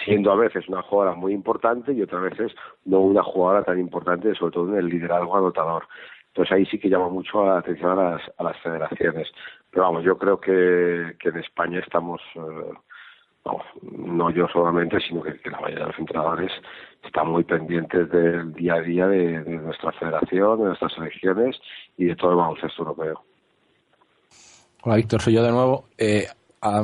[0.05, 2.53] siendo a veces una jugadora muy importante y otras veces
[2.85, 5.87] no una jugadora tan importante, sobre todo en el liderazgo anotador.
[6.29, 9.29] Entonces ahí sí que llama mucho la atención a las, a las federaciones.
[9.71, 12.73] Pero vamos, yo creo que, que en España estamos, eh,
[13.47, 16.53] vamos, no yo solamente, sino que, que, la mayoría de los entrenadores
[17.05, 21.57] están muy pendientes del día a día de, de nuestra federación, de nuestras selecciones
[21.97, 23.23] y de todo el baloncesto europeo.
[24.83, 25.85] Hola Víctor, soy yo de nuevo.
[25.97, 26.27] Eh,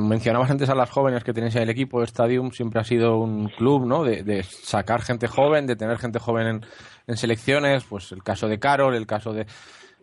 [0.00, 3.48] mencionabas antes a las jóvenes que tenéis en el equipo, Stadium siempre ha sido un
[3.48, 4.04] club, ¿no?
[4.04, 6.60] De, de sacar gente joven, de tener gente joven en,
[7.06, 9.46] en, selecciones, pues el caso de Carol, el caso de,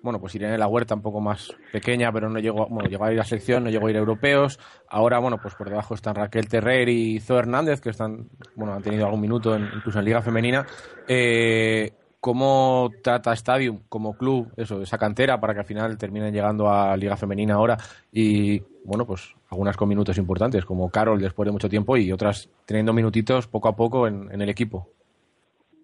[0.01, 3.13] bueno, pues Irene La Huerta un poco más pequeña, pero no llegó, bueno, llegó a
[3.13, 4.59] ir a selección, no llegó a ir a europeos.
[4.89, 8.81] Ahora, bueno, pues por debajo están Raquel Terrer y Zoe Hernández, que están, bueno, han
[8.81, 10.65] tenido algún minuto en, incluso en Liga Femenina.
[11.07, 16.69] Eh, ¿Cómo trata Stadium como club eso, esa cantera para que al final terminen llegando
[16.69, 17.77] a Liga Femenina ahora
[18.11, 22.49] y, bueno, pues algunas con minutos importantes, como Carol después de mucho tiempo y otras
[22.65, 24.89] teniendo minutitos poco a poco en, en el equipo?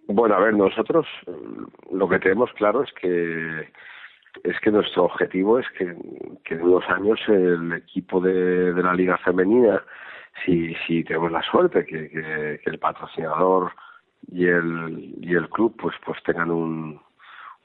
[0.07, 1.07] Bueno, a ver, nosotros
[1.91, 3.69] lo que tenemos claro es que
[4.43, 5.95] es que nuestro objetivo es que,
[6.43, 9.81] que en unos años el equipo de, de la Liga Femenina,
[10.43, 13.73] si, si tenemos la suerte que, que, el patrocinador
[14.31, 16.99] y el y el club pues pues tengan un,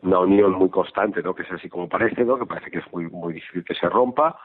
[0.03, 2.93] una unión muy constante no que es así como parece no que parece que es
[2.93, 4.39] muy muy difícil que se rompa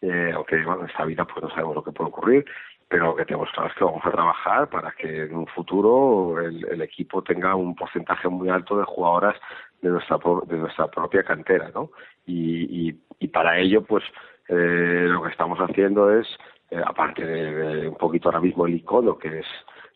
[0.00, 2.44] eh, aunque bueno en esta vida pues no sabemos lo que puede ocurrir
[2.88, 6.80] pero que tenemos es que vamos a trabajar para que en un futuro el, el
[6.80, 9.36] equipo tenga un porcentaje muy alto de jugadoras
[9.82, 11.90] de nuestra de nuestra propia cantera no
[12.26, 14.04] y, y, y para ello pues
[14.48, 16.26] eh, lo que estamos haciendo es
[16.70, 19.46] eh, aparte de, un poquito ahora mismo el icono que es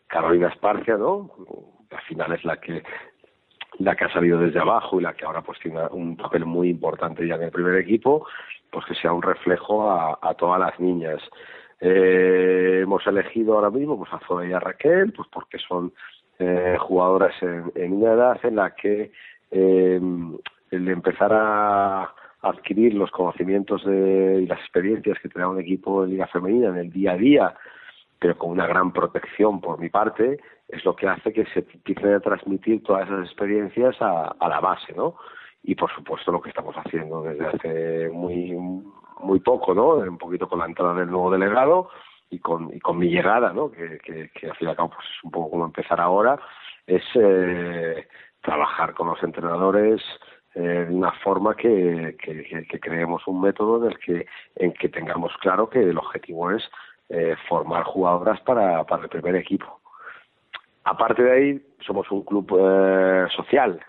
[0.07, 1.31] Carolina Esparcia, ¿no?
[1.91, 2.83] Al final es la que
[3.79, 6.69] la que ha salido desde abajo y la que ahora pues tiene un papel muy
[6.69, 8.27] importante ya en el primer equipo,
[8.71, 11.23] pues que sea un reflejo a, a todas las niñas.
[11.81, 15.93] Eh, hemos elegido ahora mismo pues a Zoe y a Raquel, pues porque son
[16.39, 19.11] eh, jugadoras en, en, una edad en la que
[19.53, 20.01] eh,
[20.71, 26.03] el empezar a adquirir los conocimientos de, y las experiencias que te da un equipo
[26.03, 27.55] de liga femenina en el día a día,
[28.19, 32.15] pero con una gran protección por mi parte, es lo que hace que se empiecen
[32.15, 35.17] a transmitir todas esas experiencias a, a la base, ¿no?
[35.63, 38.57] Y por supuesto lo que estamos haciendo desde hace muy
[39.21, 39.95] muy poco, ¿no?
[39.95, 41.91] Un poquito con la entrada del nuevo delegado
[42.31, 43.71] y con, y con mi llegada, ¿no?
[43.71, 46.41] Que, que, que al fin y al cabo pues es un poco como empezar ahora,
[46.87, 48.09] es eh,
[48.43, 50.03] trabajar con los entrenadores
[50.55, 54.27] eh, de una forma que, que, que, creemos un método en que,
[54.57, 56.63] en que tengamos claro que el objetivo es
[57.09, 59.81] eh, formar jugadoras para, para el primer equipo.
[60.85, 63.81] Aparte de ahí, somos un club eh, social,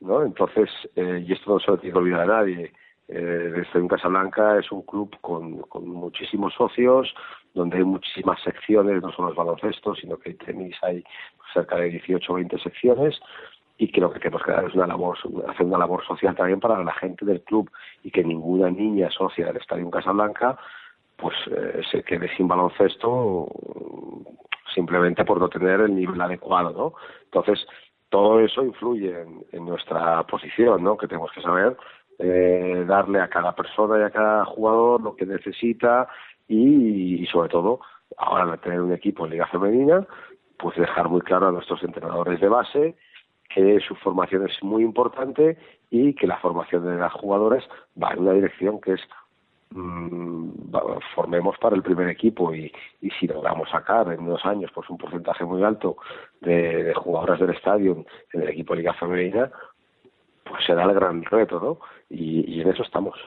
[0.00, 0.22] ¿no?
[0.22, 2.72] Entonces, eh, y esto no se lo tiene que olvidar a nadie,
[3.08, 7.14] eh, un Casablanca es un club con, con muchísimos socios,
[7.54, 11.02] donde hay muchísimas secciones, no solo es baloncesto, sino que hay tenis, hay
[11.54, 13.18] cerca de 18 o 20 secciones,
[13.78, 15.16] y que lo que tenemos que dar es una labor,
[15.48, 17.70] hacer una labor social también para la gente del club,
[18.02, 20.58] y que ninguna niña socia del Estadio Casablanca
[21.16, 23.48] pues eh, se quede sin baloncesto
[24.74, 26.94] simplemente por no tener el nivel adecuado, ¿no?
[27.24, 27.66] Entonces,
[28.08, 30.96] todo eso influye en, en nuestra posición, ¿no?
[30.96, 31.76] Que tenemos que saber
[32.18, 36.08] eh, darle a cada persona y a cada jugador lo que necesita
[36.46, 37.80] y, y sobre todo,
[38.16, 40.06] ahora al tener un equipo en Liga Femenina,
[40.58, 42.96] pues dejar muy claro a nuestros entrenadores de base
[43.48, 45.56] que su formación es muy importante
[45.90, 47.64] y que la formación de las jugadoras
[48.00, 49.00] va en una dirección que es
[49.70, 50.50] mm,
[51.14, 54.98] formemos para el primer equipo y, y si logramos sacar en unos años pues un
[54.98, 55.96] porcentaje muy alto
[56.40, 59.50] de, jugadoras del estadio en el equipo de Liga Femenina
[60.44, 61.78] pues será el gran reto ¿no?
[62.10, 63.18] y en eso estamos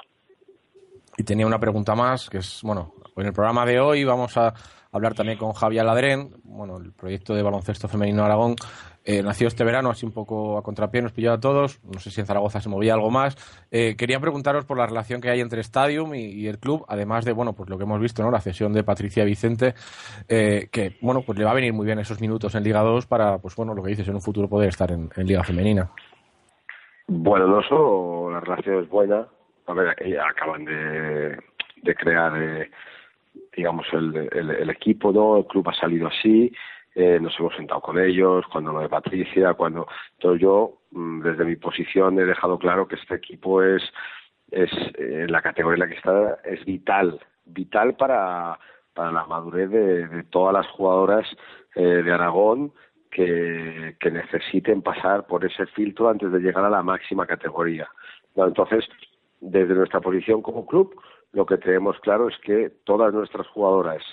[1.17, 4.53] Y tenía una pregunta más, que es, bueno, en el programa de hoy vamos a
[4.91, 8.55] hablar también con Javier Ladrén, bueno, el proyecto de baloncesto femenino Aragón
[9.03, 12.11] eh, nació este verano, así un poco a contrapié, nos pilló a todos, no sé
[12.11, 13.35] si en Zaragoza se movía algo más.
[13.71, 17.33] Eh, quería preguntaros por la relación que hay entre Stadium y, el club, además de,
[17.33, 18.29] bueno, pues lo que hemos visto, ¿no?
[18.29, 19.73] La cesión de Patricia Vicente,
[20.27, 23.07] eh, que, bueno, pues le va a venir muy bien esos minutos en Liga 2
[23.07, 25.89] para, pues bueno, lo que dices, en un futuro poder estar en, en Liga Femenina.
[27.07, 29.27] Bueno, no solo la relación es buena,
[29.71, 32.71] a ver, eh, acaban de, crear, eh,
[33.55, 35.37] digamos, el, el, el equipo, ¿no?
[35.37, 36.51] El club ha salido así,
[36.93, 39.87] eh, nos hemos sentado con ellos, cuando lo de Patricia, cuando...
[40.13, 43.81] Entonces yo, mm, desde mi posición, he dejado claro que este equipo es,
[44.51, 48.59] es eh, la categoría en la que está, es vital, vital para,
[48.93, 51.25] para la madurez de, todas las jugadoras
[51.73, 52.73] de Aragón
[53.11, 57.87] que, necesiten pasar por ese filtro antes de llegar a la máxima categoría.
[58.35, 58.85] Entonces,
[59.41, 60.95] desde nuestra posición como club,
[61.33, 64.03] lo que tenemos claro es que todas nuestras jugadoras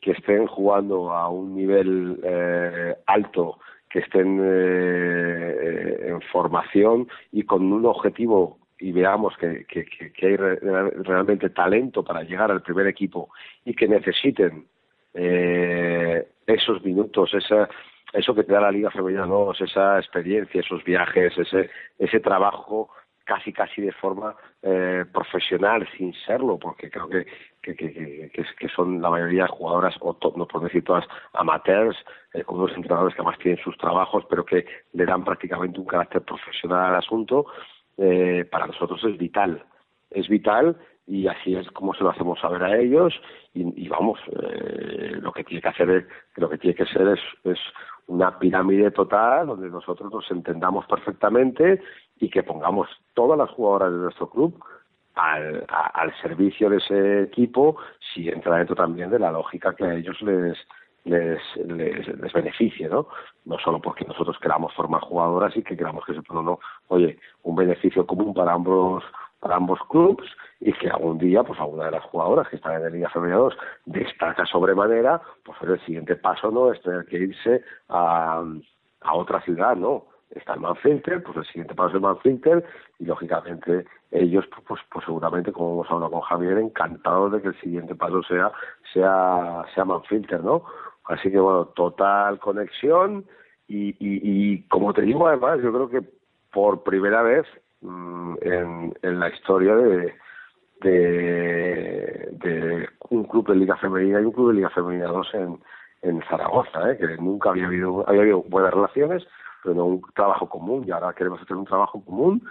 [0.00, 3.58] que estén jugando a un nivel eh, alto,
[3.90, 9.86] que estén eh, en formación y con un objetivo y veamos que, que,
[10.26, 10.56] hay re-
[11.02, 13.30] realmente talento para llegar al primer equipo
[13.64, 14.66] y que necesiten
[15.14, 17.68] eh, esos minutos, esa,
[18.12, 22.90] eso que te da la Liga Femenina 2, esa experiencia, esos viajes, ese, ese trabajo
[23.32, 27.26] casi casi de forma eh, profesional sin serlo porque creo que
[27.62, 31.04] que, son la mayoría de jugadoras o to- no por decir todas
[31.34, 31.96] amateurs
[32.32, 34.64] eh, con unos entrenadores que además tienen sus trabajos pero que
[34.94, 37.44] le dan prácticamente un carácter profesional al asunto
[37.98, 39.62] eh, para nosotros es vital.
[40.10, 40.76] Es vital
[41.06, 43.12] y así es como se lo hacemos saber a ellos
[43.54, 46.04] y, y vamos eh, lo que tiene que hacer es,
[46.36, 47.58] lo que tiene que ser es, es
[48.06, 51.82] una pirámide total donde nosotros nos entendamos perfectamente
[52.20, 54.62] y que pongamos todas las jugadoras de nuestro club
[55.14, 57.76] al, al servicio de ese equipo
[58.12, 60.56] si entra dentro también de la lógica que a ellos les
[61.04, 63.08] les, les, les beneficie, ¿no?
[63.46, 66.58] No solo porque nosotros queramos formar jugadoras y que queramos que se no,
[66.88, 69.02] oye, un beneficio común para ambos
[69.40, 70.28] para ambos clubes
[70.60, 73.38] y que algún día, pues alguna de las jugadoras que están en la Liga Femenina
[73.38, 73.56] 2
[73.86, 78.42] destaca sobremanera, pues el siguiente paso no es tener que irse a,
[79.02, 80.06] a otra ciudad, no.
[80.30, 82.64] Está el Manfilter, pues el siguiente paso es el Manfilter
[82.98, 87.48] y lógicamente ellos, pues, pues, pues seguramente, como hemos hablado con Javier, encantados de que
[87.48, 88.52] el siguiente paso sea,
[88.92, 90.64] sea, sea Manfilter, ¿no?
[91.04, 93.24] Así que bueno, total conexión
[93.66, 96.02] y, y, y como te digo además, yo creo que
[96.52, 97.46] por primera vez
[97.80, 100.14] mm, en, en la historia de,
[100.82, 105.60] de, de un club de Liga Femenina y un club de Liga Femenina 2 en,
[106.02, 106.98] en Zaragoza, ¿eh?
[106.98, 109.26] que nunca había habido, había habido buenas relaciones,
[109.62, 112.42] pero un trabajo común, y ahora queremos hacer un trabajo común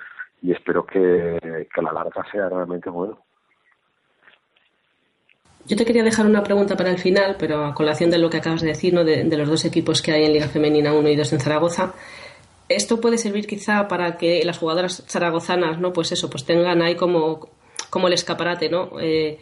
[0.41, 1.39] y espero que,
[1.73, 3.19] que la larga sea realmente bueno.
[5.65, 8.37] Yo te quería dejar una pregunta para el final, pero a colación de lo que
[8.37, 9.03] acabas de decir, ¿no?
[9.03, 11.93] de, de los dos equipos que hay en Liga Femenina 1 y 2 en Zaragoza.
[12.69, 15.91] Esto puede servir quizá para que las jugadoras zaragozanas, ¿no?
[15.91, 17.49] Pues eso, pues tengan ahí como,
[17.89, 18.99] como el escaparate, ¿no?
[18.99, 19.39] Eh,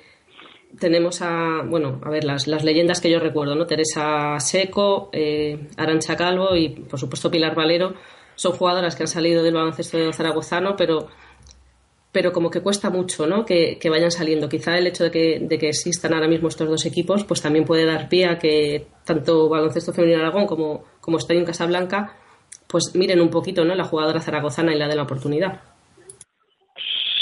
[0.79, 3.65] tenemos a, bueno, a ver, las, las leyendas que yo recuerdo, ¿no?
[3.65, 7.93] Teresa Seco, eh, Arancha Calvo y, por supuesto, Pilar Valero.
[8.35, 11.07] Son jugadoras que han salido del baloncesto zaragozano, pero
[12.15, 13.43] pero como que cuesta mucho ¿no?
[13.43, 14.47] que, que vayan saliendo.
[14.47, 17.65] Quizá el hecho de que, de que existan ahora mismo estos dos equipos, pues también
[17.65, 22.15] puede dar pie a que tanto Baloncesto Femenino Aragón como, como Estadio Casablanca,
[22.69, 23.75] pues miren un poquito ¿no?
[23.75, 25.61] la jugadora zaragozana y la de la oportunidad.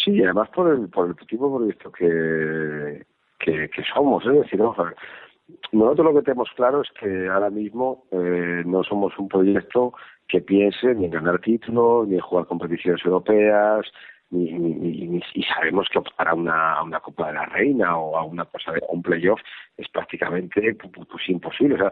[0.06, 3.04] Sí, además por el, por el tipo por visto que,
[3.44, 4.96] que, somos, es decir, vamos a ver,
[5.72, 9.94] nosotros lo que tenemos claro es que ahora mismo eh, no somos un proyecto
[10.28, 13.86] que piense ni en ganar títulos, ni en jugar competiciones europeas,
[14.32, 18.72] ni, y sabemos que optar a una, Copa de la Reina o a una cosa
[18.72, 19.40] de un playoff
[19.78, 21.76] es prácticamente pu- pu- pues, imposible.
[21.76, 21.92] O sea,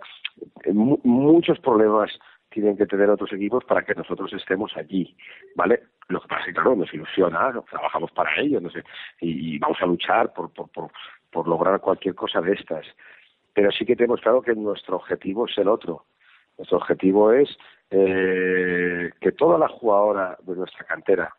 [0.63, 2.09] eh, mu- muchos problemas
[2.49, 5.15] tienen que tener otros equipos para que nosotros estemos allí,
[5.55, 5.81] ¿vale?
[6.07, 8.83] Lo que pasa es que, claro, nos ilusiona, trabajamos para ello, no sé,
[9.21, 10.89] y, y vamos a luchar por, por, por,
[11.31, 12.85] por lograr cualquier cosa de estas.
[13.53, 16.05] Pero sí que tenemos claro que nuestro objetivo es el otro.
[16.57, 17.57] Nuestro objetivo es
[17.89, 21.35] eh, que toda la jugadora de nuestra cantera,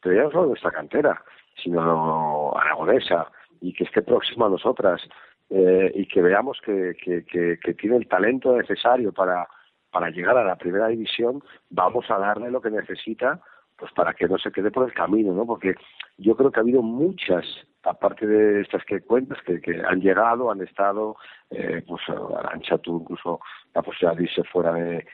[0.00, 1.22] pero ya no solo de nuestra cantera,
[1.62, 3.30] sino aragonesa,
[3.60, 5.02] y que esté próxima a nosotras,
[5.50, 9.46] eh, y que veamos que, que, tiene el talento necesario para,
[9.90, 13.42] para llegar a la primera división, vamos a darle lo que necesita
[13.80, 15.46] pues para que no se quede por el camino, ¿no?
[15.46, 15.74] Porque
[16.18, 17.44] yo creo que ha habido muchas,
[17.82, 21.16] aparte de estas que cuentas, que, que han llegado, han estado,
[21.50, 22.02] eh, pues
[22.36, 23.40] Arancha tú incluso
[23.74, 25.04] la posibilidad de irse fuera de,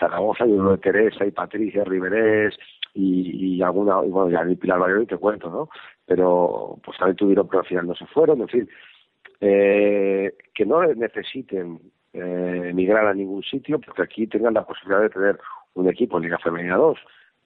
[0.00, 2.56] Zaragoza, y uno de Teresa y Patricia Riverés
[2.94, 5.68] y, y alguna, y bueno, ya ni Pilar Bayón y te cuento, ¿no?
[6.06, 8.70] Pero pues también tuvieron, pero al final no se fueron, en fin,
[9.42, 11.80] eh, que no necesiten
[12.14, 15.38] eh, emigrar a ningún sitio porque aquí tengan la posibilidad de tener
[15.74, 16.98] un equipo en Liga Femenina 2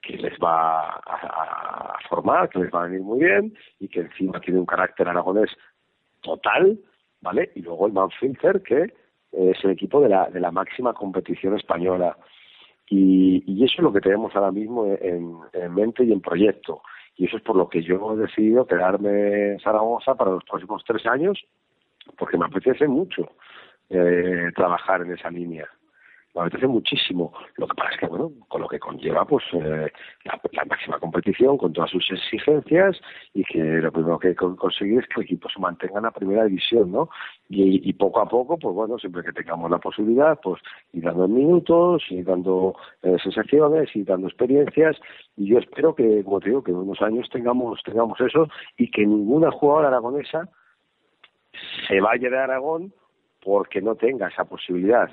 [0.07, 4.40] que les va a, formar, que les va a venir muy bien y que encima
[4.40, 5.50] tiene un carácter aragonés
[6.22, 6.78] total,
[7.20, 7.50] ¿vale?
[7.57, 8.92] Y luego el Manfilter, que
[9.32, 12.16] es el equipo de la, de la máxima competición española.
[12.88, 16.82] Y, y eso es lo que tenemos ahora mismo en, en mente y en proyecto.
[17.16, 20.84] Y eso es por lo que yo he decidido quedarme en Zaragoza para los próximos
[20.86, 21.42] tres años,
[22.16, 23.32] porque me apetece mucho
[23.90, 25.68] eh, trabajar en esa línea.
[26.37, 27.32] Me apetece muchísimo.
[27.57, 29.91] Lo que pasa es que, bueno, con lo que conlleva, pues, eh,
[30.24, 33.01] la, máxima competición, con todas sus exigencias,
[33.32, 36.45] y que lo primero que conseguir es que el equipo se mantenga en la primera
[36.45, 37.09] división, ¿no?
[37.49, 40.61] Y, y poco a poco, pues bueno, siempre que tengamos la posibilidad, pues
[40.93, 44.99] ir dando minutos, ir dando eh, sensaciones, ir dando experiencias,
[45.39, 48.91] y yo espero que, como te digo, que en unos años tengamos, tengamos eso, y
[48.91, 50.51] que ninguna jugadora aragonesa
[51.89, 52.93] se vaya de Aragón
[53.43, 55.09] porque no tenga esa posibilidad,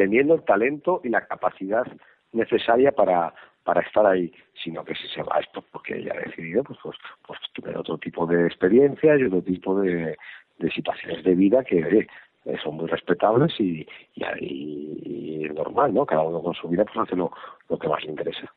[0.00, 1.84] teniendo el talento y la capacidad
[2.32, 4.32] necesaria para para estar ahí,
[4.64, 6.96] sino que si se va es pues porque ella ha decidido pues pues,
[7.26, 10.16] pues tener otro tipo de experiencias y otro tipo de,
[10.58, 12.06] de situaciones de vida que oye,
[12.62, 16.06] son muy respetables y, y, y- normal, ¿no?
[16.06, 17.30] Cada uno con su vida pues hace lo,
[17.68, 18.50] lo que más le interesa.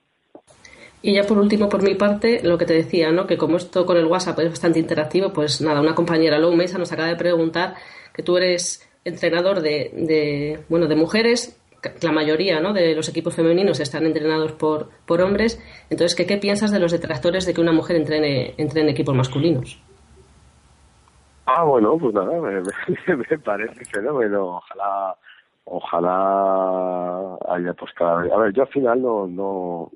[1.01, 3.27] Y ya por último, por mi parte, lo que te decía, ¿no?
[3.27, 6.77] Que como esto con el WhatsApp es bastante interactivo, pues nada, una compañera, Lou Mesa,
[6.77, 7.73] nos acaba de preguntar
[8.15, 11.60] que tú eres entrenador de, de bueno, de mujeres,
[12.01, 12.72] la mayoría, ¿no?
[12.74, 15.62] De los equipos femeninos están entrenados por, por hombres.
[15.89, 19.80] Entonces, ¿qué, ¿qué piensas de los detractores de que una mujer entrene, entrene equipos masculinos?
[21.45, 24.58] Ah, bueno, pues nada, me, me- me parece fenómeno.
[24.58, 25.16] Ojalá,
[25.66, 28.32] ojalá haya pues cada vez.
[28.32, 29.91] A ver, yo al final no, no,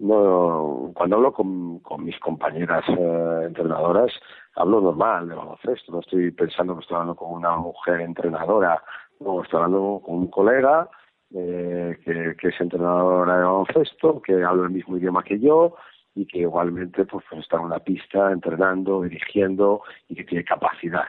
[0.00, 4.10] no cuando hablo con, con mis compañeras eh, entrenadoras,
[4.56, 5.92] hablo normal de baloncesto.
[5.92, 8.82] No estoy pensando que estoy hablando con una mujer entrenadora.
[9.20, 10.88] No, estoy hablando con un colega
[11.34, 15.76] eh, que, es entrenadora de baloncesto, que habla el mismo idioma que yo
[16.14, 21.08] y que igualmente pues, pues está en una pista entrenando, dirigiendo y que tiene capacidad,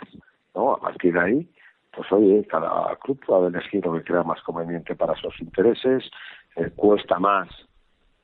[0.55, 0.73] ¿no?
[0.73, 1.49] A partir de ahí,
[1.95, 6.09] pues oye, cada club puede elegir lo que crea más conveniente para sus intereses,
[6.55, 7.47] eh, cuesta más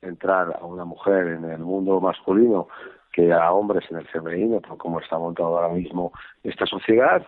[0.00, 2.66] entrar a una mujer en el mundo masculino
[3.12, 7.24] que a hombres en el femenino, por cómo está montado ahora mismo esta sociedad,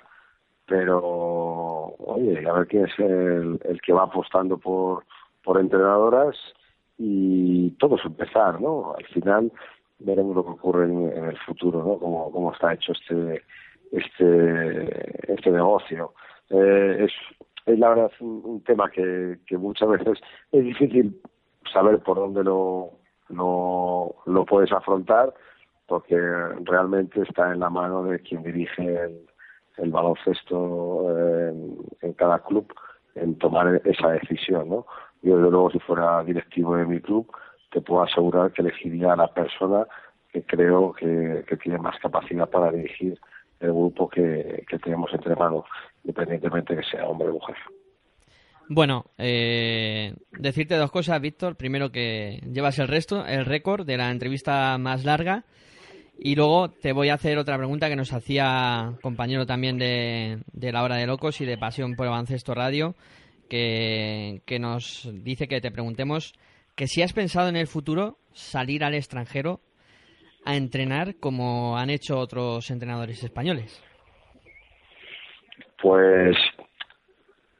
[0.66, 5.04] pero oye, a ver quién es el, el que va apostando por,
[5.42, 6.36] por entrenadoras
[6.98, 8.94] y todo es empezar, ¿no?
[8.96, 9.52] Al final
[9.98, 11.98] veremos lo que ocurre en, el futuro, ¿no?
[11.98, 13.42] Cómo, cómo está hecho este
[13.92, 16.14] este este negocio.
[16.50, 17.12] Eh, es,
[17.66, 20.18] es la verdad un, un tema que, que muchas veces
[20.50, 21.20] es difícil
[21.72, 22.90] saber por dónde lo,
[23.28, 25.32] lo, lo puedes afrontar
[25.86, 26.16] porque
[26.62, 28.82] realmente está en la mano de quien dirige
[29.76, 32.72] el, baloncesto en, en cada club
[33.14, 34.86] en tomar esa decisión, ¿no?
[35.22, 37.30] Yo desde luego si fuera directivo de mi club
[37.70, 39.86] te puedo asegurar que elegiría a la persona
[40.32, 43.18] que creo que, que tiene más capacidad para dirigir
[43.60, 45.64] el grupo que, que tenemos entre manos,
[46.02, 47.56] independientemente de que sea hombre o mujer.
[48.68, 51.56] Bueno, eh, decirte dos cosas, Víctor.
[51.56, 55.44] Primero que llevas el resto, el récord de la entrevista más larga.
[56.18, 60.72] Y luego te voy a hacer otra pregunta que nos hacía compañero también de, de
[60.72, 62.94] La Hora de Locos y de Pasión por el Baloncesto Radio,
[63.48, 66.34] que, que nos dice que te preguntemos
[66.76, 69.60] que si has pensado en el futuro salir al extranjero
[70.44, 73.82] a entrenar como han hecho otros entrenadores españoles.
[75.80, 76.36] Pues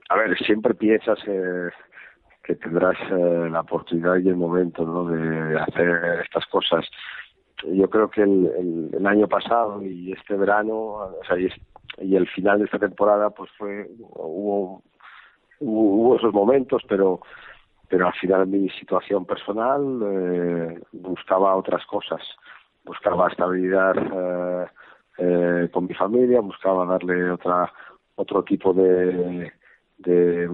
[0.09, 1.71] a ver, siempre piensas eh,
[2.43, 5.09] que tendrás eh, la oportunidad y el momento ¿no?
[5.09, 6.85] de hacer estas cosas.
[7.73, 12.59] Yo creo que el, el, año pasado y este verano, o sea, y, el final
[12.59, 14.83] de esta temporada, pues fue hubo
[15.61, 17.21] hubo, hubo esos momentos, pero
[17.89, 22.21] pero al final mi situación personal eh, buscaba otras cosas,
[22.85, 24.67] buscaba estabilidad eh,
[25.19, 27.73] eh, con mi familia, buscaba darle otra
[28.17, 29.53] otro tipo de,
[29.99, 30.51] de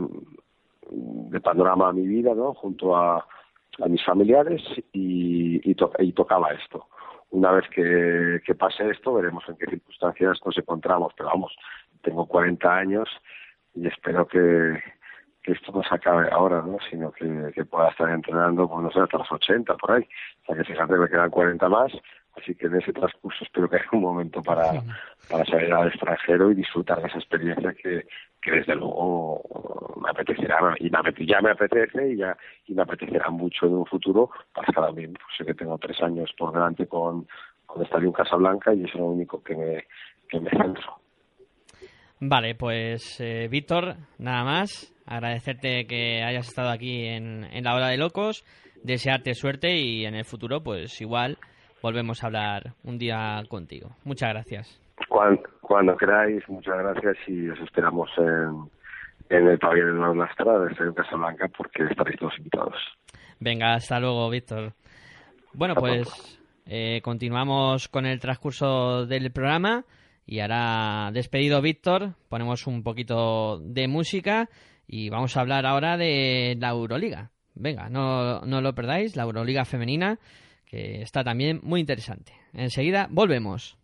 [0.91, 2.53] de panorama a mi vida, ¿no?
[2.55, 3.25] Junto a,
[3.81, 4.61] a mis familiares
[4.93, 6.87] y, y, to- y tocaba esto.
[7.31, 11.13] Una vez que, que pase esto, veremos en qué circunstancias nos encontramos.
[11.17, 11.57] Pero vamos,
[12.03, 13.09] tengo 40 años
[13.75, 14.83] y espero que,
[15.43, 16.79] que esto no se acabe ahora, ¿no?
[16.91, 20.03] Sino que, que pueda estar entrenando, pues no sé, hasta los 80, por ahí.
[20.43, 21.93] O sea que fíjate, me quedan 40 más.
[22.37, 24.73] Así que en ese transcurso espero que haya un momento para,
[25.29, 28.07] para salir al extranjero y disfrutar de esa experiencia que,
[28.43, 29.43] que desde luego
[30.03, 32.37] me apetecerá y me apete- ya me apetece y ya
[32.67, 34.31] y me apetecerá mucho en un futuro
[34.75, 37.27] cada bien pues sé que tengo tres años por delante con
[37.67, 39.85] con Estadio Casablanca y es lo único que me
[40.29, 40.97] que me centro
[42.23, 44.95] Vale, pues eh, Víctor, nada más.
[45.07, 48.45] Agradecerte que hayas estado aquí en, en la hora de locos,
[48.85, 51.39] desearte suerte y en el futuro, pues igual
[51.83, 53.97] volvemos a hablar un día contigo.
[54.05, 54.80] Muchas gracias.
[55.09, 58.71] Cuando, cuando queráis muchas gracias y os esperamos en
[59.31, 62.75] en el pabellón de la Estrada de Estadio Casablanca porque estaréis todos invitados
[63.39, 64.75] Venga, hasta luego, Víctor.
[65.55, 69.87] Bueno, Hasta pues eh, continuamos con el transcurso del programa
[70.27, 74.51] y ahora despedido Víctor, ponemos un poquito de música
[74.87, 77.31] y vamos a hablar ahora de la Euroliga.
[77.55, 80.19] Venga, no, no lo perdáis, la Euroliga femenina,
[80.67, 82.35] que está también muy interesante.
[82.53, 83.80] Enseguida volvemos.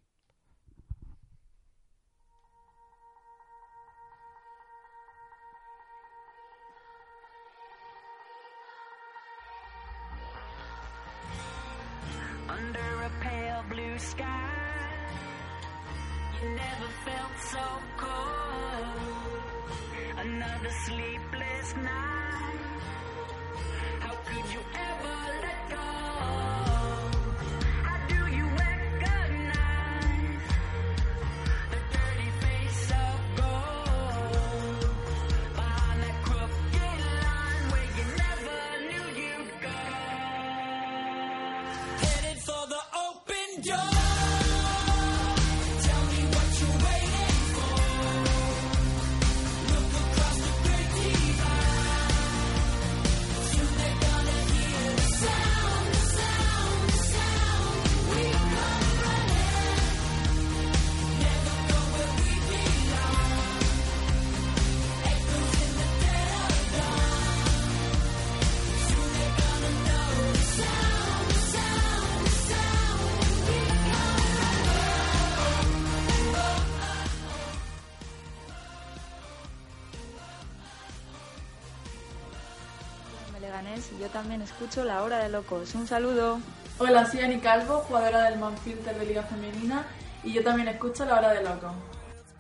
[83.97, 85.75] Y yo también escucho La Hora de Locos.
[85.75, 86.41] Un saludo.
[86.79, 89.87] Hola, soy Ani Calvo, jugadora del Manfilter de Liga Femenina
[90.23, 91.75] y yo también escucho La Hora de Loco.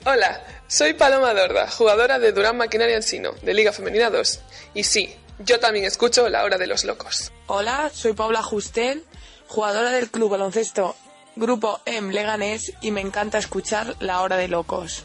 [0.04, 4.40] Hola, soy Paloma Dorda, jugadora de Durán Maquinaria Ensino, de Liga Femenina 2.
[4.74, 7.32] Y sí, yo también escucho La Hora de los Locos.
[7.46, 9.04] Hola, soy Paula Justel,
[9.48, 10.94] jugadora del Club Baloncesto
[11.34, 15.04] Grupo M Leganés y me encanta escuchar La Hora de Locos.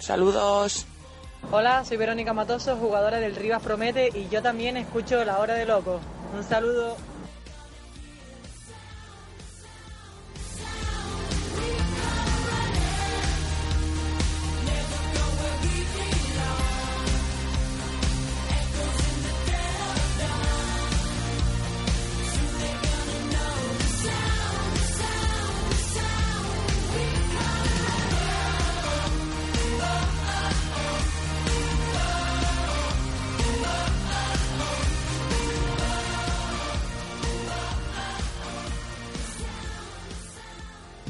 [0.00, 0.86] Saludos.
[1.50, 5.64] Hola, soy Verónica Matoso, jugadora del Rivas Promete y yo también escucho La Hora de
[5.64, 5.98] Loco.
[6.36, 6.96] Un saludo.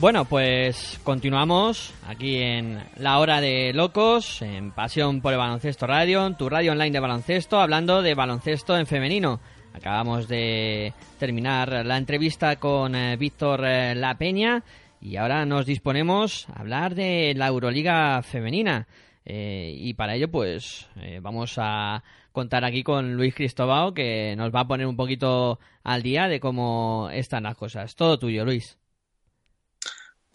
[0.00, 6.32] Bueno, pues continuamos aquí en La Hora de Locos, en Pasión por el Baloncesto Radio,
[6.36, 9.40] tu radio online de baloncesto, hablando de baloncesto en femenino.
[9.74, 14.62] Acabamos de terminar la entrevista con eh, Víctor eh, La Peña
[15.00, 18.86] y ahora nos disponemos a hablar de la Euroliga femenina.
[19.24, 24.54] Eh, y para ello, pues eh, vamos a contar aquí con Luis Cristobao, que nos
[24.54, 27.96] va a poner un poquito al día de cómo están las cosas.
[27.96, 28.78] Todo tuyo, Luis.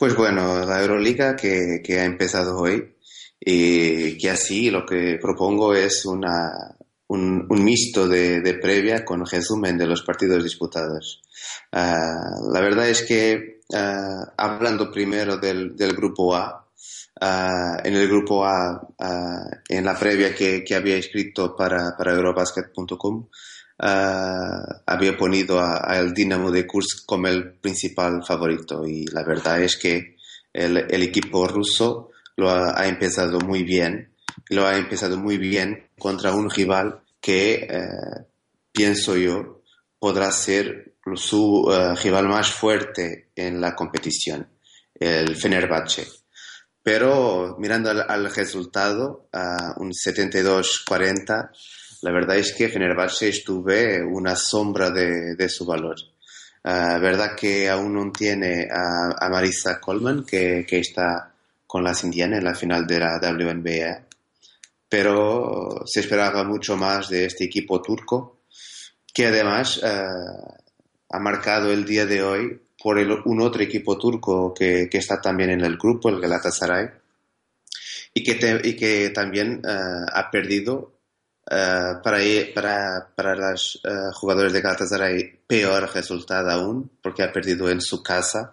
[0.04, 2.94] Pues bueno, la Euroliga que, ha empezado hoy
[3.40, 6.76] y que así lo que propongo es una,
[7.08, 11.22] un, un mixto de, previa con resumen de los partidos disputados.
[11.72, 12.20] Ah,
[12.52, 16.68] la verdad es que ah, hablando primero del, grupo A,
[17.22, 18.86] ah, en el grupo A,
[19.70, 23.30] en la previa que, que había escrito para, para Eurobasket.com,
[23.80, 29.62] ah, había ponido a- al Dinamo de Kursk como el principal favorito y la verdad
[29.62, 30.16] es que
[30.54, 34.14] el, el equipo ruso lo ha, ha empezado muy bien,
[34.50, 37.80] lo ha empezado muy bien contra un rival que eh,
[38.72, 39.62] pienso yo
[40.00, 44.48] podrá ser su eh, rival más fuerte en la competición,
[44.96, 46.08] el Fenerbahce.
[46.82, 51.50] Pero mirando al, al resultado, a un 72-40,
[52.04, 55.96] la verdad es que Fenerbahce estuve una sombra de, de su valor.
[56.64, 61.34] Ah, verdad que aún no tiene a, a Marisa Coleman, que, que está
[61.68, 64.06] con las indianas en la final de la WNBA,
[64.88, 68.38] pero se esperaba mucho más de este equipo turco,
[69.14, 70.56] que además ah,
[71.10, 75.20] ha marcado el día de hoy por el- un otro equipo turco que, que está
[75.22, 76.90] también en el grupo, el Galatasaray,
[78.14, 80.92] y que, te- y que también ah, ha perdido
[81.50, 82.20] ah, para,
[82.54, 88.02] para, para los ah, jugadores de Galatasaray peor resultado aún, porque ha perdido en su
[88.02, 88.52] casa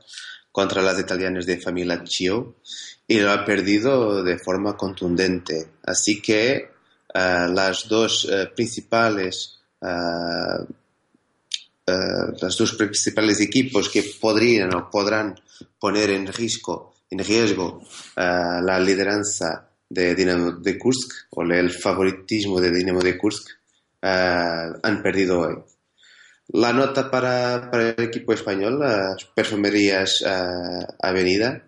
[0.52, 2.56] contra las italianas de familia Chio
[3.06, 5.72] y lo ha perdido de forma contundente.
[5.84, 6.70] Así que
[7.14, 9.56] ah, las dos eh, principales
[11.90, 15.34] eh, los dos principales equipos que podrían o podrán
[15.78, 17.82] poner en riesgo, en riesgo
[18.16, 23.50] eh, la lideranza de Dinamo de Kursk o el favoritismo de Dinamo de Kursk
[24.00, 25.56] eh, han perdido hoy.
[26.52, 31.62] La nota para, para el equipo español, las perfumerías eh, Avenida,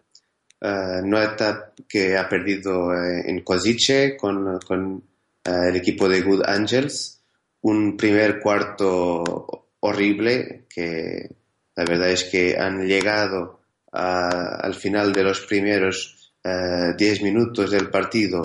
[0.60, 5.02] eh, nota que ha perdido eh, en Kozice con, con
[5.44, 7.20] el equipo de Good Angels,
[7.62, 11.28] un primer cuarto horrible que
[11.74, 13.60] la verdad es que han llegado
[13.92, 18.42] a- al final de los primeros eh, 10 minutos del partido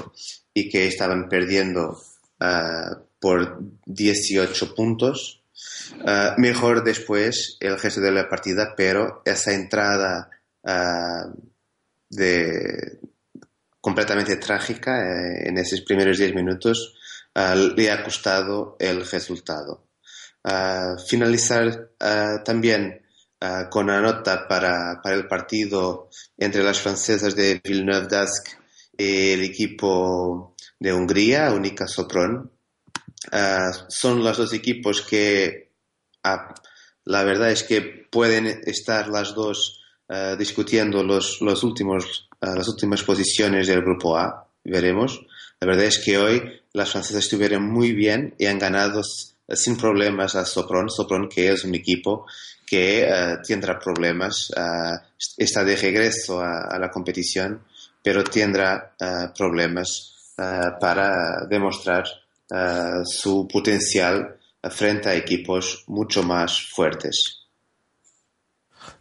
[0.54, 2.00] y que estaban perdiendo
[2.40, 5.42] eh, por 18 puntos.
[6.06, 10.30] Eh, mejor después el gesto de la partida, pero esa entrada
[10.64, 11.32] eh,
[12.10, 13.00] de,
[13.82, 16.96] completamente trágica en esos primeros 10 minutos
[17.76, 19.84] le ha costado el resultado.
[21.08, 21.92] Finalizar
[22.44, 23.04] también
[23.70, 28.48] con una nota para, para el partido entre las francesas de Villeneuve d'Ascq
[28.98, 32.52] y el equipo de Hungría, Unica Sopron.
[33.32, 35.72] Ah, son los dos equipos que
[36.24, 36.54] ah,
[37.06, 42.68] la verdad es que pueden estar las dos ah, discutiendo los, los últimos, ah, las
[42.68, 45.26] últimas posiciones del grupo A, veremos.
[45.60, 49.02] La verdad es que hoy las francesas estuvieron muy bien y han ganado
[49.50, 50.90] sin problemas a Sopron.
[50.90, 52.26] Sopron que es un equipo
[52.68, 54.98] que eh, tendrá problemas, eh,
[55.38, 57.64] está de regreso a, la competición,
[58.04, 60.14] pero tendrá eh, problemas
[60.80, 62.04] para demostrar
[63.04, 64.38] su potencial
[64.70, 67.48] frente a equipos mucho más fuertes.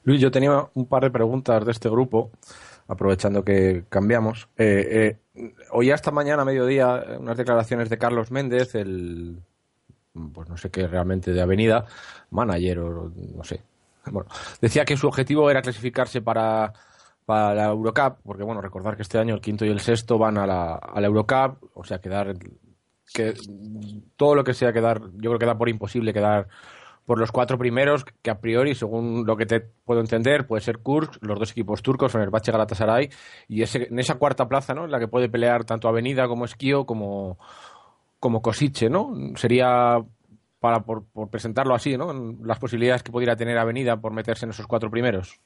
[0.05, 2.31] Luis, yo tenía un par de preguntas de este grupo,
[2.89, 4.49] aprovechando que cambiamos.
[4.57, 9.43] Eh, eh, oí esta mañana a mediodía unas declaraciones de Carlos Méndez, el,
[10.33, 11.87] pues no sé qué realmente de Avenida,
[12.31, 13.63] manager o no sé.
[14.07, 14.29] Bueno,
[14.61, 16.73] decía que su objetivo era clasificarse para,
[17.25, 20.39] para la Eurocup, porque bueno, recordar que este año el quinto y el sexto van
[20.39, 22.35] a la, a la Eurocup, o sea, quedar
[23.13, 23.35] que
[24.17, 26.49] todo lo que sea quedar, yo creo que da por imposible quedar
[27.07, 30.79] por los cuatro primeros, que a priori, según lo que te puedo entender, puede ser
[30.79, 33.11] Kursk, los dos equipos turcos, Fenerbahce Galatasaray,
[33.47, 34.85] y ese, en esa cuarta plaza, ¿no?
[34.85, 37.39] En la que puede pelear tanto Avenida como Esquío como,
[38.27, 39.15] como Kosice, ¿no?
[39.37, 39.99] Sería
[40.59, 42.13] para por, presentarlo así, ¿no?
[42.45, 45.39] Las posibilidades que pudiera tener Avenida por meterse en esos cuatro primeros.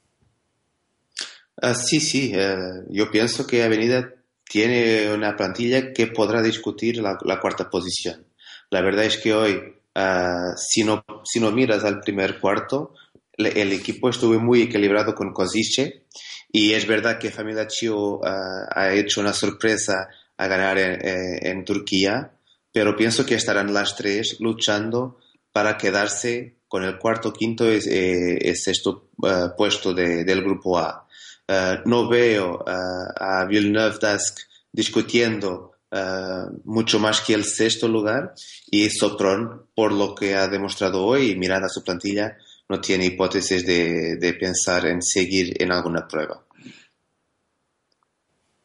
[1.61, 2.57] Ah, sí, sí, eh,
[2.89, 4.15] yo pienso que Avenida
[4.49, 8.25] tiene una plantilla que podrá discutir la, cuarta posición.
[8.71, 9.61] La verdad es que hoy,
[9.95, 12.95] ah, si, no, si no miras al primer cuarto,
[13.37, 16.07] el equipo estuvo muy equilibrado con Kozice
[16.51, 20.09] y es verdad que Familia Chio ah, ha hecho una sorpresa
[20.39, 22.33] a ganar en Turquía,
[22.73, 25.19] pero pienso que estarán las tres luchando
[25.53, 31.07] para quedarse con el cuarto, quinto y eh, sexto eh, puesto de- del grupo A.
[31.49, 32.71] Eh, no veo eh,
[33.17, 34.39] a Villeneuve d'Ascq
[34.73, 38.35] discutiendo eh, mucho más que el sexto lugar
[38.71, 42.37] y Sopron, por lo que ha demostrado hoy mirando a su plantilla,
[42.69, 46.45] no tiene hipótesis de, de pensar en seguir en alguna prueba.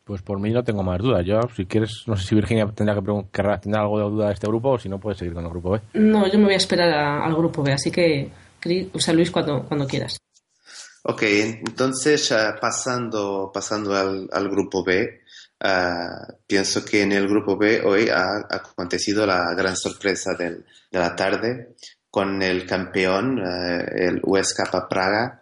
[0.06, 1.26] Pues por mí no tengo más dudas.
[1.26, 4.28] Yo, si quieres, no sé si Virginia tendrá que pregun- querrá tener algo de duda
[4.28, 5.82] de este grupo o si no, puedes seguir con el grupo B.
[5.96, 8.30] No, yo me voy a esperar a- al grupo B, así que,
[8.94, 10.18] o sea, Luis, cuando, cuando quieras.
[11.08, 15.22] Ok, entonces ah, pasando, pasando al, al grupo B,
[15.62, 21.00] ah, pienso que en el grupo B hoy ha acontecido la gran sorpresa del- de
[21.00, 21.76] la tarde
[22.12, 25.42] con el campeón, ah, el USK Praga,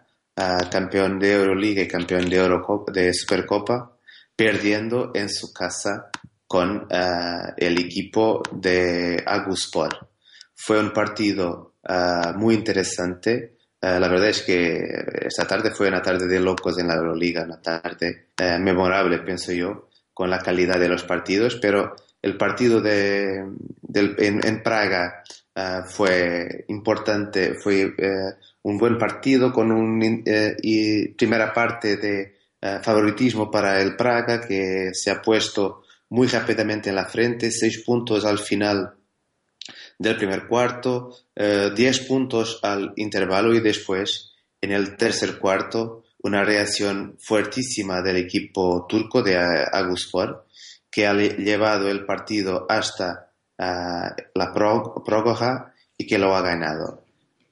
[0.70, 3.90] campeón de Euroliga y campeón de, Eurocop- de Supercopa,
[4.36, 6.10] perdiendo en su casa
[6.46, 10.08] con ah, el equipo de Aguspor.
[10.54, 13.56] Fue un partido ah, muy interesante.
[13.80, 14.82] Ah, la verdad es que
[15.22, 19.52] esta tarde fue una tarde de locos en la Euroliga, una tarde eh, memorable, pienso
[19.52, 25.22] yo, con la calidad de los partidos, pero el partido de, en, en Praga
[25.86, 30.56] fue importante, fue eh, un buen partido con una
[31.16, 32.33] primera parte de
[32.64, 37.82] eh, favoritismo para el Praga que se ha puesto muy rápidamente en la frente, seis
[37.84, 38.94] puntos al final
[39.98, 46.42] del primer cuarto, eh, 10 puntos al intervalo y después, en el tercer cuarto, una
[46.44, 50.46] reacción fuertísima del equipo turco de eh, Aguspor,
[50.90, 57.04] que ha le- llevado el partido hasta ah, la prórroga y que lo ha ganado.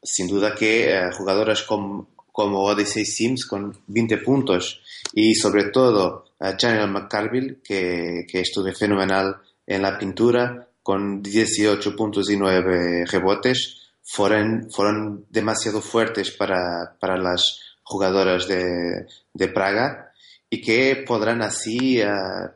[0.02, 4.82] Sin duda que eh, jugadores com- como Odyssey Sims con 20 puntos.
[5.12, 11.94] Y sobre todo eh, Channel McCarville, que, que estuvo fenomenal en la pintura, con 18
[11.94, 20.12] puntos y 9 rebotes, fueron, fueron demasiado fuertes para, para las jugadoras de, de Praga.
[20.50, 22.08] Y que podrán así, eh,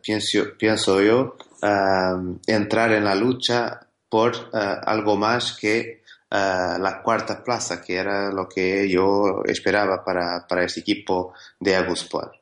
[0.03, 7.43] pienso, pienso yo, eh, entrar en la lucha por eh, algo más que la cuarta
[7.43, 12.33] plaza, que era lo que yo esperaba para, para ese equipo de Aguspor.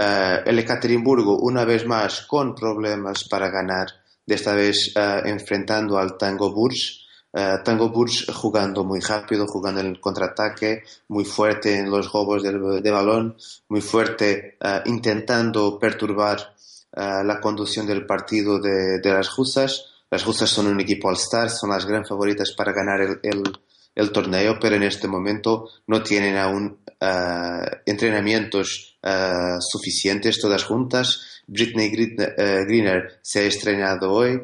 [0.00, 3.88] Eh, el Ekaterimburgo, una vez más, con problemas para ganar,
[4.24, 7.04] de esta vez eh, enfrentando al Tango Burs.
[7.32, 12.44] Eh, Tango Burs jugando muy rápido, jugando en el contraataque, muy fuerte en los robos
[12.44, 13.36] del, de balón,
[13.68, 16.54] muy fuerte intentando perturbar
[16.92, 19.84] la conducción del partido de, de las rusas.
[20.10, 24.76] Las rusas son un equipo all-star, son las gran favoritas para ganar el, torneo, pero
[24.76, 31.42] en este momento no tienen aún eh, entrenamientos eh, suficientes todas juntas.
[31.46, 34.40] Britney eh, Greener se ha estrenado hoy,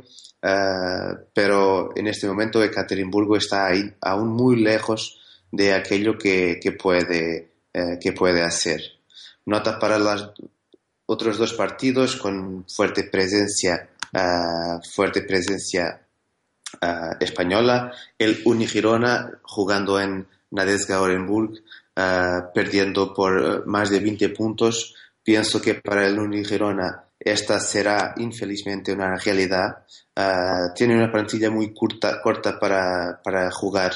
[1.33, 5.19] pero en este momento Ekaterimburgo está ahí, aún muy lejos
[5.51, 8.83] de aquello que, que puede, que puede hacer.
[9.47, 10.33] Nota para los
[11.07, 13.91] otros dos partidos con fuerte presencia,
[14.93, 16.07] fuerte presencia
[16.81, 17.93] eh, española.
[18.19, 21.63] El Unigirona jugando en Nadezhda Orenburg,
[22.55, 24.95] perdiendo por eh, más de 20 puntos.
[25.23, 29.85] Pienso que para el Unigirona esta será infelizmente una realidad.
[30.75, 33.93] Tiene una plantilla muy corta, corta para, para jugar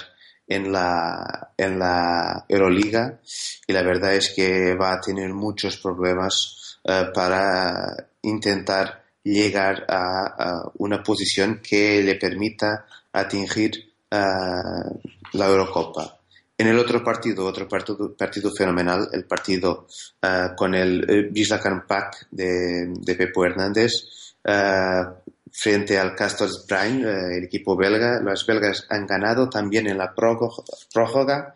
[0.49, 3.21] en la, en la Euroliga
[3.67, 10.63] y la verdad es que va a tener muchos problemas eh, para intentar llegar a,
[10.79, 14.17] una posición que le permita atingir eh,
[15.33, 16.19] la Eurocopa.
[16.57, 19.87] En el otro partido, otro partido, fenomenal, el partido
[20.21, 23.93] eh, con el eh, Wisla Pak de, de Pepo Hernández,
[24.45, 25.03] eh,
[25.53, 28.21] frente al Castors Brine, eh, el equipo belga.
[28.21, 31.55] Los belgas han ganado también en la prórroga.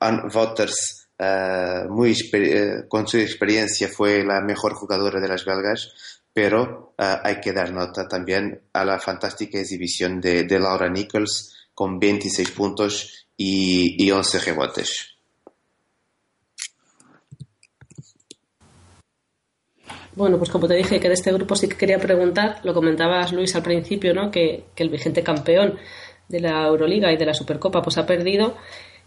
[0.00, 6.17] Ann Wouters, eh, muy eh, con su experiencia, fue la mejor jugadora de las belgas,
[6.38, 11.66] pero eh, hay que dar nota también a la fantástica exhibición de, de Laura Nichols
[11.74, 15.16] con 26 puntos y, y 11 rebotes.
[20.14, 23.32] Bueno, pues como te dije que de este grupo sí que quería preguntar, lo comentabas
[23.32, 24.30] Luis al principio, ¿no?
[24.30, 25.76] Que, que el vigente campeón
[26.28, 28.56] de la Euroliga y de la Supercopa pues ha perdido.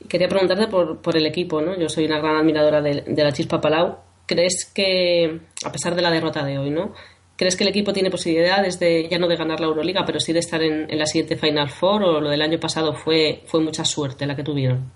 [0.02, 1.80] Y quería preguntarte por, por el equipo, ¿no?
[1.80, 4.00] Yo soy una gran admiradora de, de la Chispa Palau.
[4.26, 6.94] ¿Crees que, a pesar de la derrota de hoy, ¿no?
[7.36, 10.32] ¿Crees que el equipo tiene posibilidades de, ya no de ganar la Euroliga, pero sí
[10.32, 13.62] de estar en, en la siguiente Final Four o lo del año pasado fue, fue
[13.62, 14.92] mucha suerte la que tuvieron?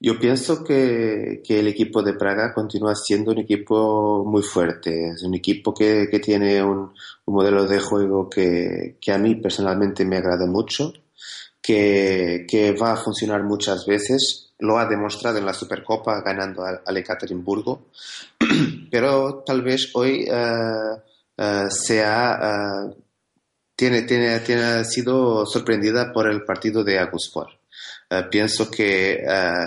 [0.00, 5.08] Yo pienso que, que el equipo de Praga continúa siendo un equipo muy fuerte.
[5.08, 6.92] Es un equipo que, que tiene un,
[7.24, 10.92] un modelo de juego que, que a mí personalmente me agrada mucho,
[11.60, 14.52] que, va a funcionar muchas veces.
[14.60, 17.88] Lo ha demostrado en la Supercopa ganando al, al Ekaterimburgo,
[18.90, 20.26] pero tal vez hoy
[21.38, 22.96] eh, eh, sea, eh,
[23.76, 27.48] tiene, tiene, tiene ha sido sorprendida por el partido de Aguspor.
[28.10, 29.22] Eh, pienso que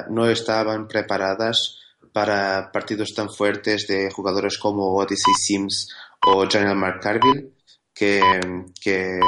[0.10, 1.78] no estaban preparadas
[2.12, 5.88] para partidos tan fuertes de jugadores como Odyssey Sims
[6.26, 7.54] o General Mark Carville,
[7.94, 8.22] que,
[8.82, 9.20] que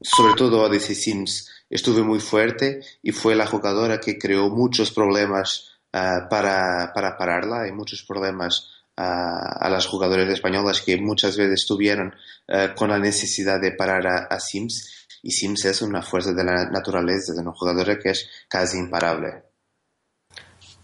[0.00, 5.78] sobre todo Odyssey Sims estuvo muy fuerte y fue la jugadora que creó muchos problemas
[5.92, 11.60] ah, para, para pararla y muchos problemas a, a las jugadoras españolas que muchas veces
[11.60, 12.14] estuvieron
[12.48, 16.44] ah, con la necesidad de parar a, a Sims y Sims es una fuerza de
[16.44, 19.44] la naturaleza de una jugadora que es casi imparable.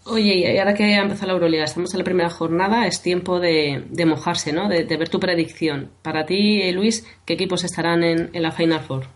[0.04, 3.40] Oye, y ahora que ha empezado la Euroliga, estamos en la primera jornada, es tiempo
[3.40, 4.68] de, de mojarse, ¿no?
[4.68, 5.90] De, de ver tu predicción.
[6.02, 9.06] Para ti, eh, Luis, ¿qué equipos estarán en, en la Final Four?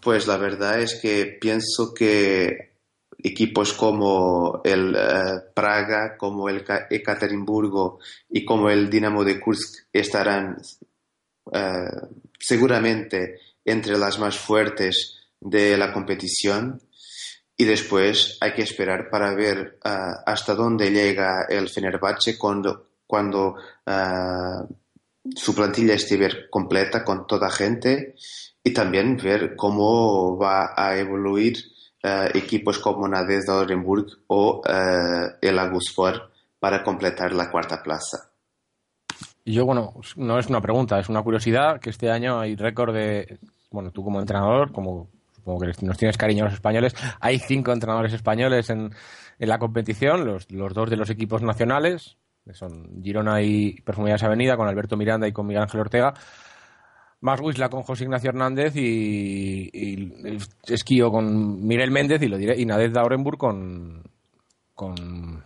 [0.00, 2.69] Pues la verdad es que pienso que
[3.22, 7.98] equipos como el eh, Praga, como el Ka- Ekaterimburgo
[8.28, 10.60] y como el Dinamo de Kursk estarán
[11.52, 11.90] eh,
[12.38, 16.80] seguramente entre las más fuertes de la competición.
[17.56, 23.56] Y después hay que esperar para ver ah, hasta dónde llega el Fenerbahce cuando, cuando
[25.36, 28.14] su plantilla esté completa con toda gente
[28.64, 31.58] y también ver cómo va a evoluir
[32.02, 38.30] eh, equipos como Nadezhda Orenburg o eh, el Aguspor para completar la cuarta plaza.
[39.44, 43.38] Yo, bueno, no es una pregunta, es una curiosidad que este año hay récord de,
[43.70, 47.72] bueno, tú como entrenador, como supongo que nos tienes cariño a los españoles, hay cinco
[47.72, 48.94] entrenadores españoles en,
[49.38, 54.22] en la competición, los, los dos de los equipos nacionales, que son Girona y Perfumerías
[54.22, 56.14] Avenida, con Alberto Miranda y con Miguel Ángel Ortega,
[57.20, 62.60] más Wisla con José Ignacio Hernández y, y Esquío con Miguel Méndez y lo diré,
[62.60, 64.02] y Nadez Orenburg con,
[64.74, 65.44] con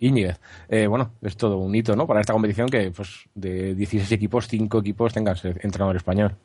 [0.00, 0.40] Íñiguez.
[0.68, 2.06] Eh, bueno, es todo un hito, ¿no?
[2.06, 6.36] Para esta competición que, pues, de 16 equipos, 5 equipos tengan entrenador español.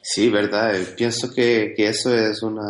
[0.00, 0.74] Sí, verdad.
[0.74, 2.62] Eh, Pienso que, que eso es una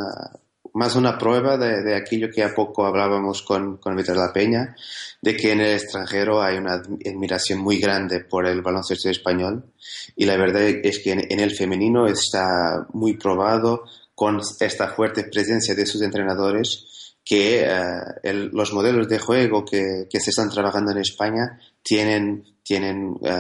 [0.75, 4.77] más una prueba de, de aquello que a poco hablábamos con, con Víctor La Peña,
[5.23, 9.65] de que en el extranjero hay una admiración muy grande por el baloncesto español
[10.17, 15.25] y la verdad es que en, en el femenino está muy probado con esta fuerte
[15.25, 17.83] presencia de sus entrenadores que eh,
[18.23, 23.33] el- los modelos de juego que, que se están trabajando en España tienen, tienen eh,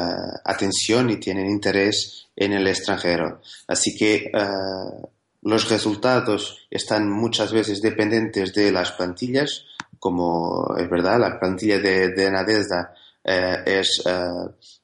[0.44, 3.40] atención y tienen interés en el extranjero.
[3.68, 5.06] Así que eh,
[5.44, 9.66] los resultados están muchas veces dependientes de las plantillas,
[9.98, 14.10] como es verdad, la plantilla de, de Nadezhda eh, es eh,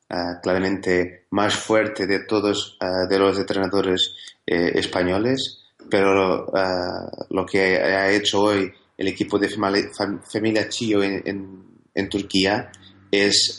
[0.08, 4.14] eh, claramente más fuerte de todos de los entrenadores
[4.46, 6.46] españoles, pero
[7.30, 12.72] lo que ha hecho hoy el equipo de Familia Chio en, Turquía
[13.12, 13.56] es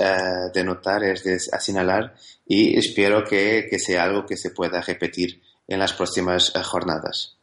[0.53, 2.13] de notar, es de asinalar
[2.45, 7.37] y espero que, que sea algo que se pueda repetir en las próximas eh, jornadas.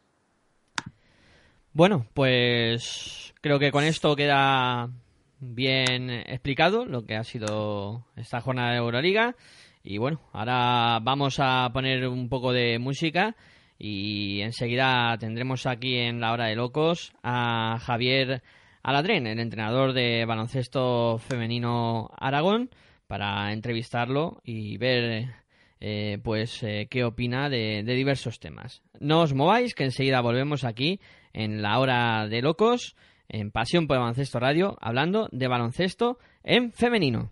[1.73, 4.89] Bueno, pues creo que con esto queda
[5.39, 9.35] bien explicado lo que ha sido esta jornada de Euroliga.
[9.83, 13.35] Y bueno, ahora vamos a poner un poco de música
[13.77, 18.43] y enseguida tendremos aquí en la hora de locos a Javier
[18.83, 22.69] Aladrén, el entrenador de baloncesto femenino Aragón,
[23.07, 25.29] para entrevistarlo y ver
[25.79, 28.81] eh, pues eh, qué opina de, diversos temas.
[28.99, 30.99] No os mováis, que enseguida volvemos aquí
[31.33, 32.95] en la hora de locos,
[33.27, 37.31] en Pasión por el Baloncesto Radio, hablando de baloncesto en femenino.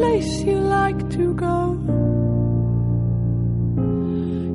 [0.00, 1.58] Place you like to go.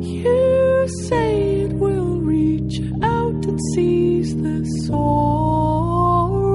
[0.01, 6.54] You say it will reach out and seize the sorrow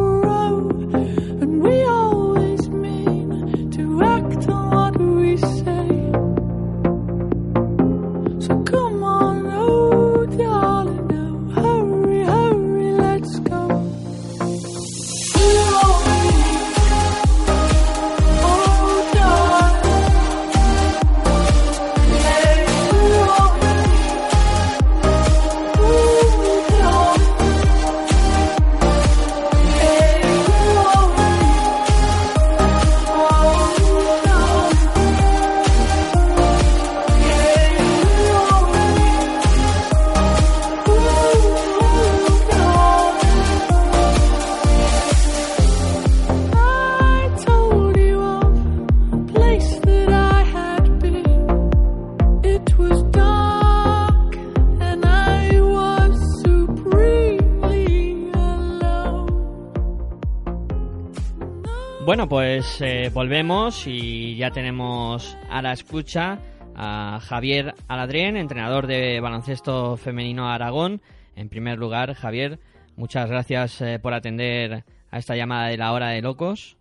[62.10, 66.40] Bueno, pues eh, volvemos y ya tenemos a la escucha
[66.74, 71.02] a Javier Aladrien, entrenador de baloncesto femenino Aragón.
[71.36, 72.58] En primer lugar, Javier,
[72.96, 74.82] muchas gracias eh, por atender
[75.12, 76.76] a esta llamada de la hora de locos.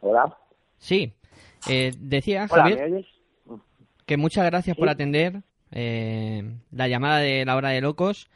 [0.00, 0.36] Hola.
[0.78, 1.12] Sí,
[1.68, 3.06] eh, decía Hola, Javier ¿me oyes?
[4.06, 8.28] que muchas gracias por atender eh, la llamada de la hora de locos.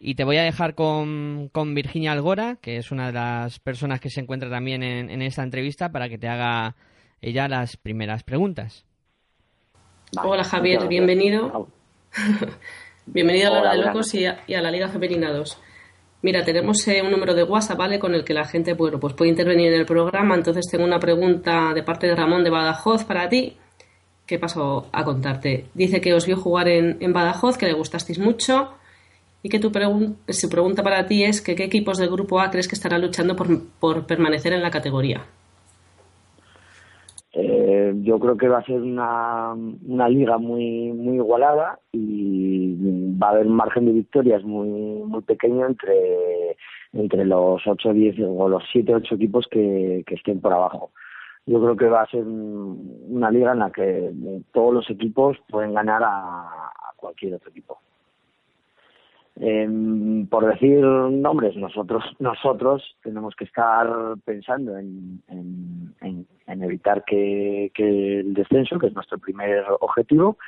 [0.00, 4.00] Y te voy a dejar con, con Virginia Algora, que es una de las personas
[4.00, 6.76] que se encuentra también en, en esta entrevista, para que te haga
[7.20, 8.84] ella las primeras preguntas.
[10.22, 11.68] Hola Javier, bienvenido.
[13.06, 15.58] bienvenido a la hora de locos y a, y a la Liga Femenina 2.
[16.22, 17.98] Mira, tenemos eh, un número de WhatsApp, ¿vale?
[17.98, 20.36] Con el que la gente bueno, pues puede intervenir en el programa.
[20.36, 23.56] Entonces tengo una pregunta de parte de Ramón de Badajoz para ti.
[24.26, 25.66] ¿Qué pasó a contarte?
[25.74, 28.77] Dice que os vio jugar en, en Badajoz, que le gustasteis mucho
[29.42, 32.50] y que tu pregun- su pregunta para ti es que qué equipos del Grupo A
[32.50, 33.46] crees que estarán luchando por,
[33.80, 35.22] por permanecer en la categoría.
[37.32, 42.74] Eh, yo creo que va a ser una, una liga muy muy igualada y
[43.20, 46.56] va a haber margen de victorias muy muy pequeño entre
[46.94, 50.90] entre los 8 10 o los 7 8 equipos que, que estén por abajo.
[51.44, 54.10] Yo creo que va a ser un- una liga en la que
[54.52, 56.48] todos los equipos pueden ganar a
[56.96, 57.78] cualquier otro equipo.
[59.40, 63.86] Em, por decir nombres, nosotros nosotros tenemos que estar
[64.24, 70.38] pensando en, en, evitar que, que el descenso, que es nuestro primer objetivo,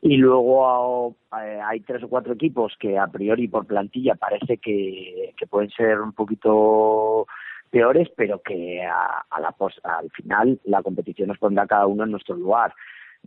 [0.00, 5.34] y luego eh, hay tres o cuatro equipos que a priori por plantilla parece que,
[5.36, 7.26] que pueden ser un poquito
[7.70, 12.12] peores, pero que a, a la al final la competición nos pondrá cada uno en
[12.12, 12.72] nuestro lugar.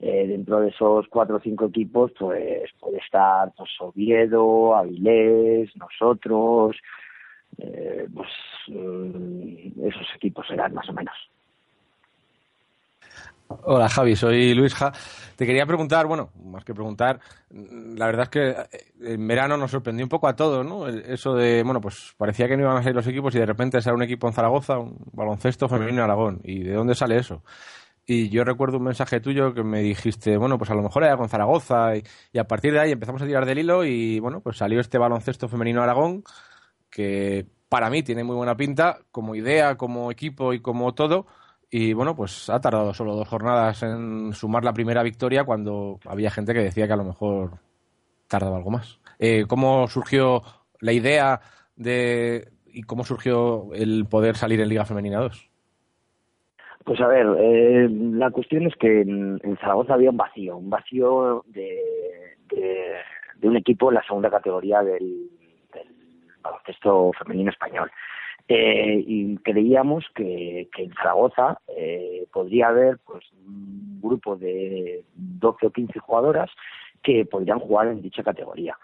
[0.01, 6.77] Eh, dentro de esos cuatro o cinco equipos, pues puede estar pues, Oviedo, Avilés, nosotros,
[7.57, 8.29] eh, pues
[8.67, 11.15] mm, esos equipos serán más o menos.
[13.63, 14.93] Hola Javi, soy Luisja.
[15.35, 17.19] Te quería preguntar, bueno, más que preguntar,
[17.49, 20.87] mm, la verdad es que eh, en verano nos sorprendió un poco a todos, ¿no?
[20.87, 23.81] Eso de, bueno, pues parecía que no iban a ser los equipos y de repente
[23.81, 26.39] sale un equipo en Zaragoza, un baloncesto femenino en Aragón.
[26.43, 27.43] ¿Y de dónde sale eso?
[28.11, 31.15] Y yo recuerdo un mensaje tuyo que me dijiste, bueno, pues a lo mejor era
[31.15, 34.57] con Zaragoza y, a partir de ahí empezamos a tirar del hilo y, bueno, pues
[34.57, 36.23] salió este baloncesto femenino Aragón
[36.89, 41.27] que para mí tiene muy buena pinta como idea, como equipo y como todo.
[41.69, 46.31] Y bueno, pues ha tardado solo dos jornadas en sumar la primera victoria cuando había
[46.31, 47.59] gente que decía que a lo mejor
[48.27, 48.99] tardaba algo más.
[49.19, 50.41] Eh, ¿Cómo surgió
[50.79, 51.41] la idea
[51.75, 55.48] de y cómo surgió el poder salir en Liga Femenina 2?
[56.85, 60.69] Pues a ver, eh, la cuestión es que en, en Zaragoza había un vacío, un
[60.69, 61.77] vacío de,
[62.49, 65.29] de, un equipo en la segunda categoría del,
[66.41, 67.91] baloncesto femenino español.
[68.47, 75.67] Eh, y creíamos que, que en Zaragoza eh, podría haber pues un grupo de 12
[75.67, 76.49] o 15 jugadoras
[77.03, 78.77] que podrían jugar en dicha categoría.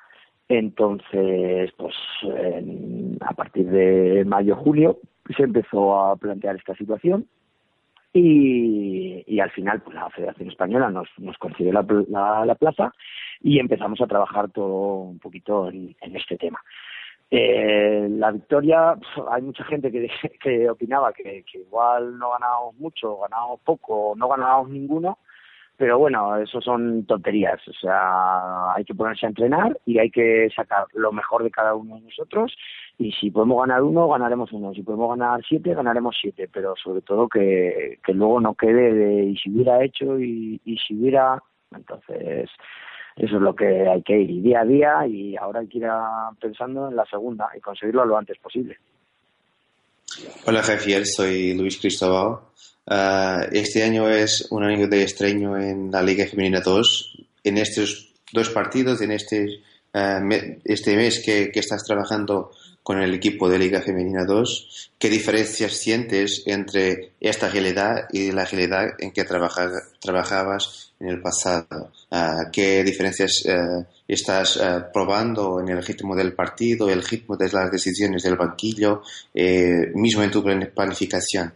[0.47, 1.95] Entonces, pues
[3.21, 4.99] a partir de mayo-julio
[5.35, 7.27] se empezó a plantear esta situación
[8.15, 12.93] y, y al final pues la Federación Española nos, nos concedió la, la, la plaza
[13.41, 16.61] y empezamos a trabajar todo un poquito en, este tema.
[17.29, 18.95] Eh, la victoria,
[19.29, 20.09] hay mucha gente que,
[20.41, 25.19] que opinaba que, que igual no ganábamos mucho, ganábamos poco, no ganábamos ninguno,
[25.77, 27.59] pero bueno, eso son tonterías.
[27.67, 31.75] O sea, hay que ponerse a entrenar y hay que sacar lo mejor de cada
[31.75, 32.55] uno de nosotros.
[32.97, 34.73] Y si podemos ganar uno, ganaremos uno.
[34.73, 36.49] Si podemos ganar siete, ganaremos siete.
[36.51, 40.77] Pero sobre todo que, que luego no quede de y si hubiera hecho y, y
[40.77, 41.41] si hubiera.
[41.75, 42.49] Entonces,
[43.17, 45.07] eso es lo que hay que ir día a día.
[45.07, 45.87] Y ahora hay que ir
[46.39, 48.77] pensando en la segunda y conseguirlo lo antes posible.
[50.45, 52.39] Hola Javier, soy Luis Cristóbal.
[52.87, 57.17] Ah, este año es un año de estreno en la Liga Femenina 2.
[57.43, 59.61] En estos dos partidos, en este,
[59.93, 60.21] ah,
[60.63, 62.51] este mes que estás trabajando
[62.85, 68.45] con el equipo de Liga Femenina 2, ¿qué diferencias sientes entre esta realidad y la
[68.45, 71.89] realidad en que trabaja- trabajabas en el pasado?
[72.11, 77.49] Ah, ¿Qué diferencias ah, estás ah, probando en el ritmo del partido, el ritmo de
[77.51, 79.01] las decisiones del banquillo,
[79.33, 81.51] eh, mismo en tu plan- planificación?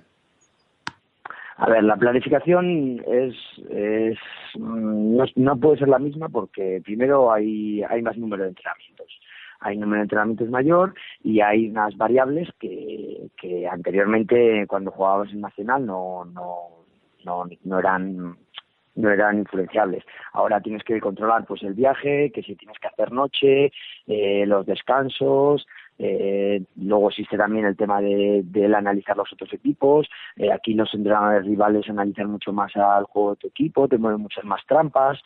[1.58, 3.36] A ver, la planificación es,
[3.70, 4.18] es
[4.56, 9.19] mm, no, no puede ser la misma porque primero hay, hay más número de entrenamientos.
[9.62, 15.42] Hay número de entrenamientos mayor y hay unas variables que, que anteriormente cuando jugabas en
[15.42, 16.86] Nacional no, no,
[17.26, 18.38] no, no eran
[18.96, 20.04] no eran influenciables.
[20.34, 23.72] Ahora tienes que controlar pues el viaje, que si tienes que hacer noche,
[24.08, 25.66] eh, los descansos,
[26.02, 30.08] Eh, luego existe también el tema de, del analizar los otros equipos.
[30.38, 34.22] Eh, aquí los entrenadores rivales analizan mucho más al juego de tu equipo, te mueven
[34.22, 35.22] muchas más trampas.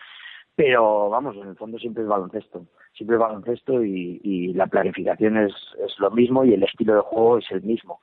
[0.55, 2.65] Pero vamos, en el fondo siempre es baloncesto.
[2.95, 5.53] Siempre es baloncesto y, la planificación es,
[5.83, 8.01] es lo mismo y el estilo de juego es el mismo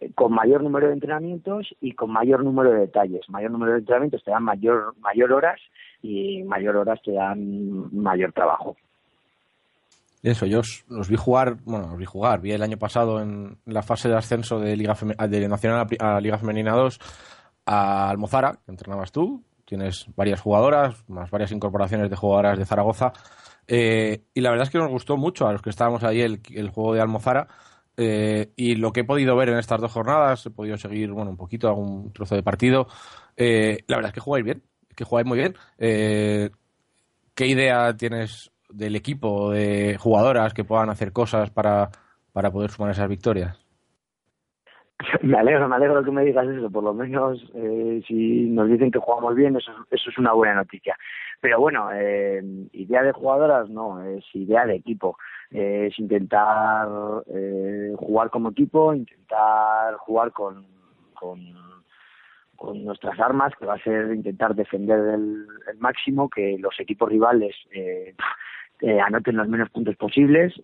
[0.00, 3.26] eh, con mayor número de entrenamientos y con mayor número de detalles.
[3.30, 5.58] Mayor número de entrenamientos te dan mayor, mayor horas
[6.02, 8.76] y mayor horas te dan mayor trabajo.
[10.22, 13.82] Eso, yo os, vi jugar, bueno, os vi jugar, vi el año pasado en la
[13.82, 16.98] fase de ascenso de Liga Feme- de Nacional a Liga Femenina 2
[17.66, 23.12] a Almozara, que entrenabas tú, tienes varias jugadoras, más varias incorporaciones de jugadoras de Zaragoza,
[23.66, 26.40] eh, y la verdad es que nos gustó mucho a los que estábamos ahí el,
[26.54, 27.48] el juego de Almozara,
[27.96, 31.30] eh, y lo que he podido ver en estas dos jornadas, he podido seguir, bueno,
[31.30, 32.86] un poquito, algún trozo de partido,
[33.36, 34.62] eh, la verdad es que jugáis bien,
[34.94, 35.54] que jugáis muy bien.
[35.78, 36.50] Eh,
[37.34, 41.90] ¿Qué idea tienes del equipo, de jugadoras que puedan hacer cosas para,
[42.32, 43.65] para poder sumar esas victorias?
[45.22, 46.70] Me alegro, me alegro que me digas eso.
[46.70, 50.54] Por lo menos, eh, si nos dicen que jugamos bien, eso, eso es una buena
[50.54, 50.96] noticia.
[51.40, 52.42] Pero bueno, eh,
[52.72, 55.18] idea de jugadoras no, es idea de equipo.
[55.50, 56.88] Eh, es intentar
[57.28, 60.66] eh, jugar como equipo, intentar jugar con,
[61.14, 61.40] con,
[62.56, 67.08] con nuestras armas, que va a ser intentar defender el, el máximo, que los equipos
[67.08, 68.14] rivales eh,
[69.04, 70.54] anoten los menos puntos posibles.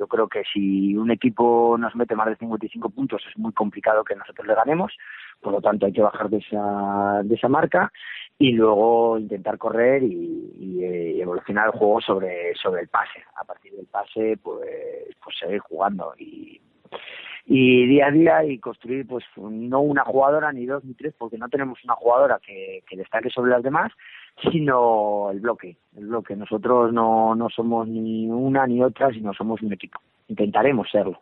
[0.00, 4.02] Yo creo que si un equipo nos mete más de 55 puntos es muy complicado
[4.02, 4.96] que nosotros le ganemos,
[5.42, 7.92] por lo tanto hay que bajar de esa, de esa marca
[8.38, 13.22] y luego intentar correr y, eh, evolucionar el juego sobre, sobre el pase.
[13.36, 16.58] A partir del pase, pues, pues seguir jugando y,
[17.44, 21.36] y día a día y construir pues no una jugadora ni dos ni tres porque
[21.36, 23.92] no tenemos una jugadora que destaque sobre las demás
[24.50, 29.60] sino el bloque el bloque nosotros no, no somos ni una ni otra sino somos
[29.62, 31.18] un equipo intentaremos serlo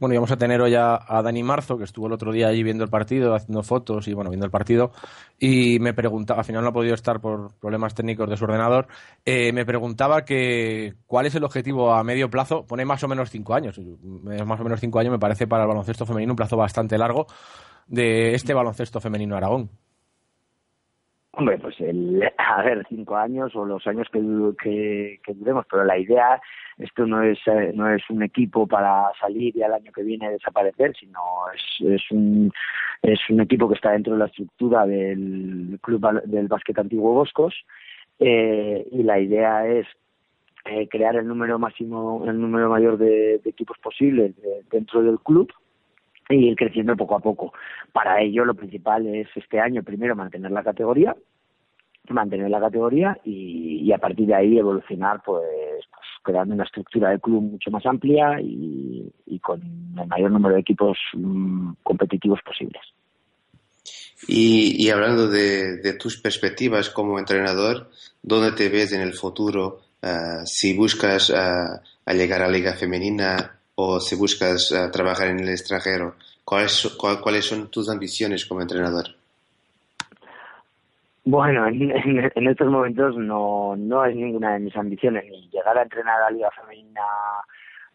[0.00, 2.46] Bueno, y vamos a tener hoy a, a Dani Marzo, que estuvo el otro día
[2.46, 4.92] allí viendo el partido, haciendo fotos y bueno, viendo el partido.
[5.40, 8.86] Y me preguntaba, al final no ha podido estar por problemas técnicos de su ordenador.
[9.24, 12.64] eh, me preguntaba que cuál es el objetivo a medio plazo.
[12.64, 13.80] Pone más o menos cinco años.
[14.46, 17.26] Más o menos cinco años me parece para el baloncesto femenino un plazo bastante largo
[17.88, 19.70] de este baloncesto femenino Aragón.
[21.38, 24.20] Hombre, pues el, a ver, cinco años o los años que,
[24.60, 26.40] que, que duremos, pero la idea,
[26.78, 30.32] esto no es, eh, no es un equipo para salir y al año que viene
[30.32, 31.20] desaparecer, sino
[31.54, 32.50] es, es, un,
[33.02, 37.54] es un equipo que está dentro de la estructura del Club del Básquet Antiguo Boscos
[38.18, 39.86] eh, y la idea es
[40.64, 45.20] eh, crear el número máximo, el número mayor de, de equipos posibles de- dentro del
[45.20, 45.52] club
[46.34, 47.52] y ir creciendo poco a poco.
[47.92, 51.16] Para ello, lo principal es este año, primero, mantener la categoría,
[52.10, 55.44] mantener la categoría y, a partir de ahí evolucionar, pues,
[55.90, 59.10] pues, creando una estructura de club mucho más amplia y,
[59.40, 59.62] con
[59.98, 62.82] el mayor número de equipos mm, competitivos posibles.
[64.26, 67.90] Y, y hablando de, tus perspectivas como entrenador,
[68.22, 69.80] ¿dónde te ves en el futuro?
[70.02, 75.38] Ah, si buscas ah, a llegar a Liga Femenina o si buscas ah, trabajar en
[75.38, 79.06] el extranjero, ¿cuáles, cuál- ¿cuáles son tus ambiciones como entrenador?
[81.24, 86.22] Bueno, en, estos momentos no, no es ninguna de mis ambiciones ni llegar a entrenar
[86.22, 87.02] a Liga Femenina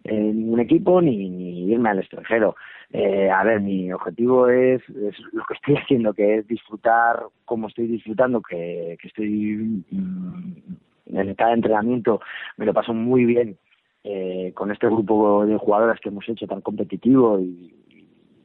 [0.05, 2.55] en ningún equipo ni, ni irme al extranjero.
[2.93, 7.67] Eh, a ver, mi objetivo es, es lo que estoy haciendo, que es disfrutar como
[7.67, 12.21] estoy disfrutando, que, que estoy mm, en cada entrenamiento
[12.55, 13.57] me lo paso muy bien
[14.03, 17.73] eh, con este grupo de jugadoras que hemos hecho tan competitivo y,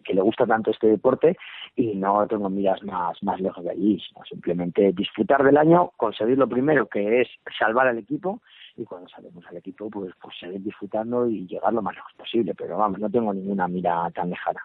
[0.09, 1.37] que le gusta tanto este deporte
[1.77, 6.39] y no tengo miras más, más lejos de allí, sino simplemente disfrutar del año, conseguir
[6.39, 7.29] lo primero que es
[7.59, 8.41] salvar al equipo
[8.77, 12.55] y cuando salemos al equipo pues, pues seguir disfrutando y llegar lo más lejos posible,
[12.55, 14.61] pero vamos, no tengo ninguna mira tan lejana.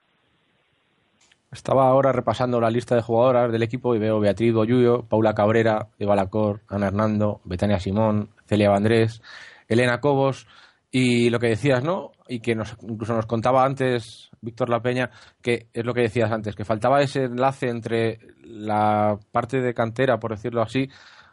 [1.51, 5.89] Estaba ahora repasando la lista de jugadoras del equipo y veo Beatriz Boyuyo, Paula Cabrera,
[5.99, 9.21] Eva Lacor, Ana Hernando, Betania Simón, Celia Vandrés,
[9.67, 10.47] Elena Cobos
[10.95, 12.11] y lo que decías, ¿no?
[12.27, 15.09] Y que nos, incluso nos contaba antes Víctor La Peña,
[15.41, 20.19] que es lo que decías antes, que faltaba ese enlace entre la parte de cantera,
[20.19, 20.87] por decirlo así,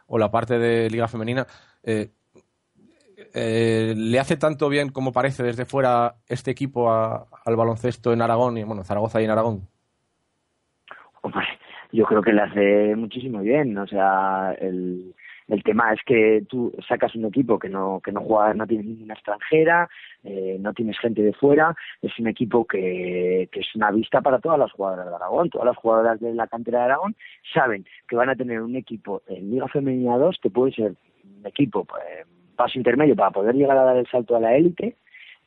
[0.07, 1.45] o la parte de Liga Femenina.
[1.83, 2.09] Eh,
[3.35, 8.57] eh, ¿Le hace tanto bien como parece desde fuera este equipo al baloncesto en Aragón
[8.57, 9.67] y bueno, Zaragoza y en Aragón?
[11.21, 11.45] Hombre,
[11.91, 13.77] yo creo que le hace muchísimo bien.
[13.77, 15.13] O sea, el,
[15.51, 18.85] el tema es que tú sacas un equipo que no que no juega, no tiene
[18.85, 19.89] ninguna extranjera,
[20.23, 24.39] eh, no tienes gente de fuera, es un equipo que, que es una vista para
[24.39, 25.49] todas las jugadoras de Aragón.
[25.49, 27.17] Todas las jugadoras de la cantera de Aragón
[27.53, 30.93] saben que van a tener un equipo en Liga Femenina 2 que puede ser
[31.25, 32.01] un equipo pues,
[32.55, 34.95] paso intermedio para poder llegar a dar el salto a la élite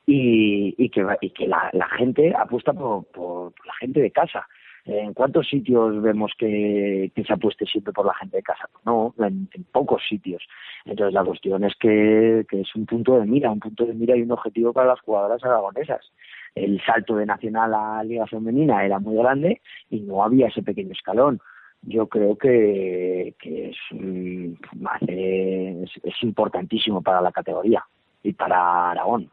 [0.04, 4.46] y, y que, y que la, la gente apuesta por, por la gente de casa.
[4.86, 8.68] ¿En cuántos sitios vemos que, que se apueste siempre por la gente de casa?
[8.70, 10.42] Pues no, en, pocos sitios.
[10.84, 14.22] Entonces la cuestión es que, es un punto de mira, un punto de mira y
[14.22, 16.12] un objetivo para las jugadoras aragonesas.
[16.54, 20.92] El salto de Nacional a Liga Femenina era muy grande y no había ese pequeño
[20.92, 21.40] escalón.
[21.80, 23.76] Yo creo que, es,
[25.08, 27.82] es, es importantísimo para la categoría
[28.22, 29.30] y para Aragón.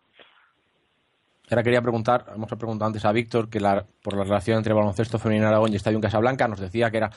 [1.51, 5.19] Ahora quería preguntar, hemos preguntado antes a Víctor que la, por la relación entre baloncesto
[5.19, 7.09] femenino Aragón y Estadio en Casablanca nos decía que era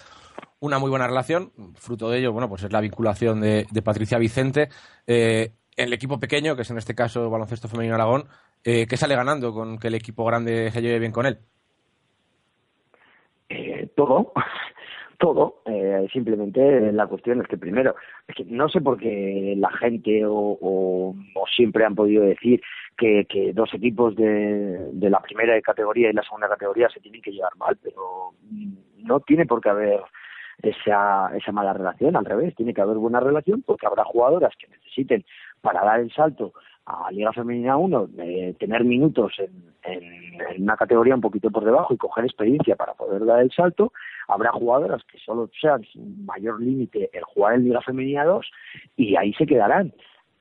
[0.58, 1.52] una muy buena relación.
[1.76, 4.70] Fruto de ello, bueno, pues es la vinculación de, Patricia Vicente.
[5.06, 8.24] Eh, el equipo pequeño, que es en este caso baloncesto femenino Aragón,
[8.64, 11.38] eh, ¿qué sale ganando con que el equipo grande se lleve bien con él?
[13.48, 14.32] Eh, todo,
[15.18, 15.62] todo.
[15.66, 17.94] Eh, simplemente la cuestión es que primero,
[18.28, 22.60] es que no sé por qué la gente o, o- o siempre han podido decir
[22.96, 27.22] que, que dos equipos de, de la primera categoría y la segunda categoría se tienen
[27.22, 28.32] que llevar mal, pero
[29.02, 30.00] no tiene por qué haber
[30.62, 34.68] esa, esa mala relación, al revés, tiene que haber buena relación porque habrá jugadoras que
[34.68, 35.24] necesiten
[35.60, 36.52] para dar el salto
[36.86, 39.52] a Liga Femenina 1, eh, tener minutos en,
[39.84, 43.50] en- en una categoría un poquito por debajo y coger experiencia para poder dar el
[43.52, 43.92] salto.
[44.28, 48.50] Habrá jugadoras que solo sean su mayor límite el jugar en Liga Femenina 2
[48.96, 49.92] y ahí se quedarán.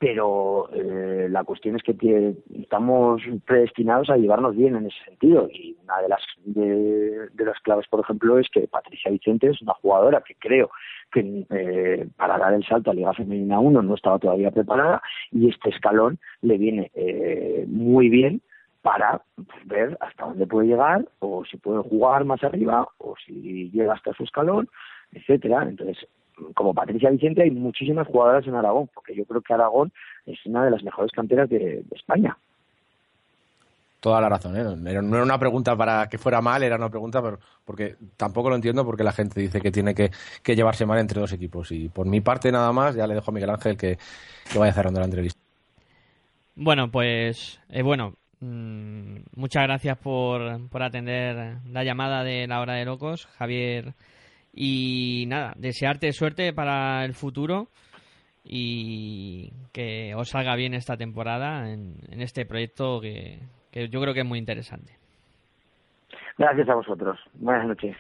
[0.04, 5.48] Pero eh, la cuestión es que estamos predestinados a llevarnos bien en ese sentido.
[5.50, 9.72] Y una de las, de, las claves, por ejemplo, es que Patricia Vicente es una
[9.76, 10.70] jugadora que creo
[11.10, 15.02] que eh, para dar el salto a Liga Femenina 1 no estaba todavía preparada
[15.32, 18.42] y este escalón le viene eh, muy bien
[18.82, 19.22] para
[19.64, 24.12] ver hasta dónde puede llegar o si puede jugar más arriba o si llega hasta
[24.12, 24.68] su escalón,
[25.14, 25.64] etcétera.
[25.64, 26.06] Entonces,
[26.54, 29.92] como Patricia Vicente hay muchísimas jugadoras en Aragón, porque yo creo que Aragón
[30.26, 32.38] es una de las mejores canteras de, de España.
[34.00, 34.64] Toda la razón, ¿eh?
[34.76, 38.56] No era una pregunta para que fuera mal, era una pregunta pero- porque tampoco lo
[38.58, 40.12] entiendo porque la gente dice que tiene que,
[40.44, 41.72] que llevarse mal entre dos equipos.
[41.72, 43.98] Y por mi parte nada más, ya le dejo a Miguel Ángel que,
[44.52, 45.40] que vaya cerrando la entrevista.
[46.56, 52.74] Bueno, pues eh, bueno, mm, muchas gracias por, por atender la llamada de la hora
[52.74, 53.94] de locos, Javier.
[54.54, 57.70] Y nada, desearte suerte para el futuro
[58.44, 63.40] y que os salga bien esta temporada en, en este proyecto que,
[63.72, 64.94] que yo creo que es muy interesante.
[66.38, 67.20] Gracias a vosotros.
[67.34, 67.96] Buenas noches.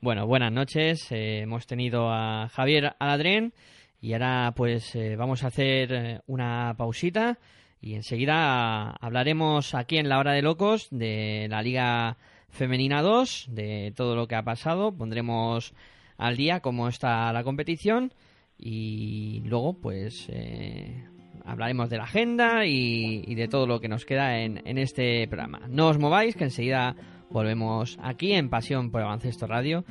[0.00, 1.12] Bueno, buenas noches.
[1.12, 3.52] Eh, hemos tenido a Javier Aladrén
[4.00, 7.36] y ahora pues eh, vamos a hacer eh, una pausita
[7.82, 12.16] y enseguida hablaremos aquí en la hora de locos de la Liga
[12.50, 14.92] Femenina 2, de todo lo que ha pasado.
[14.92, 15.72] Pondremos
[16.18, 18.12] al día cómo está la competición
[18.58, 21.04] y luego pues eh,
[21.44, 25.26] hablaremos de la agenda y, y de todo lo que nos queda en, en este
[25.28, 25.62] programa.
[25.68, 26.94] No os mováis, que enseguida
[27.30, 29.84] volvemos aquí en Pasión por Baloncesto Radio,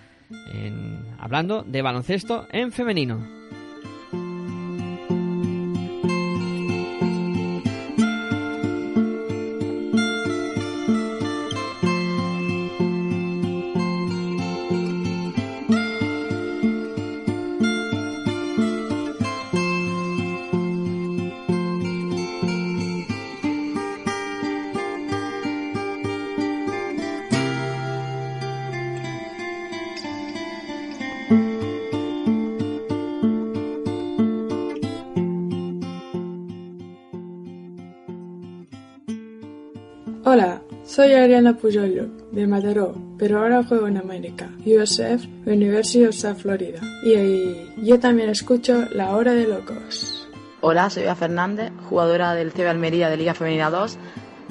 [0.53, 3.25] en- hablando de baloncesto en femenino.
[41.61, 46.79] De Mataró, pero ahora juego en América, USF, University of South Florida.
[47.03, 50.27] Y, y yo también escucho La Hora de Locos.
[50.61, 53.97] Hola, soy Eva Fernández, jugadora del CB Almería de Liga Femenina 2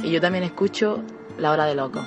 [0.05, 1.03] y yo también escucho
[1.39, 2.01] La Hora de Loco.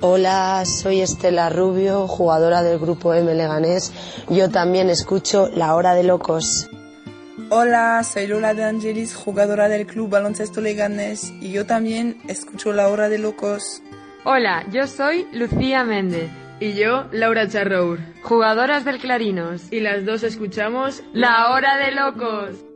[0.00, 3.92] Hola, soy Estela Rubio, jugadora del grupo M Leganés.
[4.28, 6.68] Yo también escucho La Hora de Locos.
[7.50, 12.88] Hola, soy Lola de Angelis, jugadora del Club Baloncesto Leganés y yo también escucho La
[12.88, 13.82] Hora de Locos.
[14.24, 16.30] Hola, yo soy Lucía Méndez.
[16.60, 18.00] Y yo, Laura Charrour.
[18.20, 19.72] Jugadoras del Clarinos.
[19.72, 22.67] Y las dos escuchamos La Hora de Locos.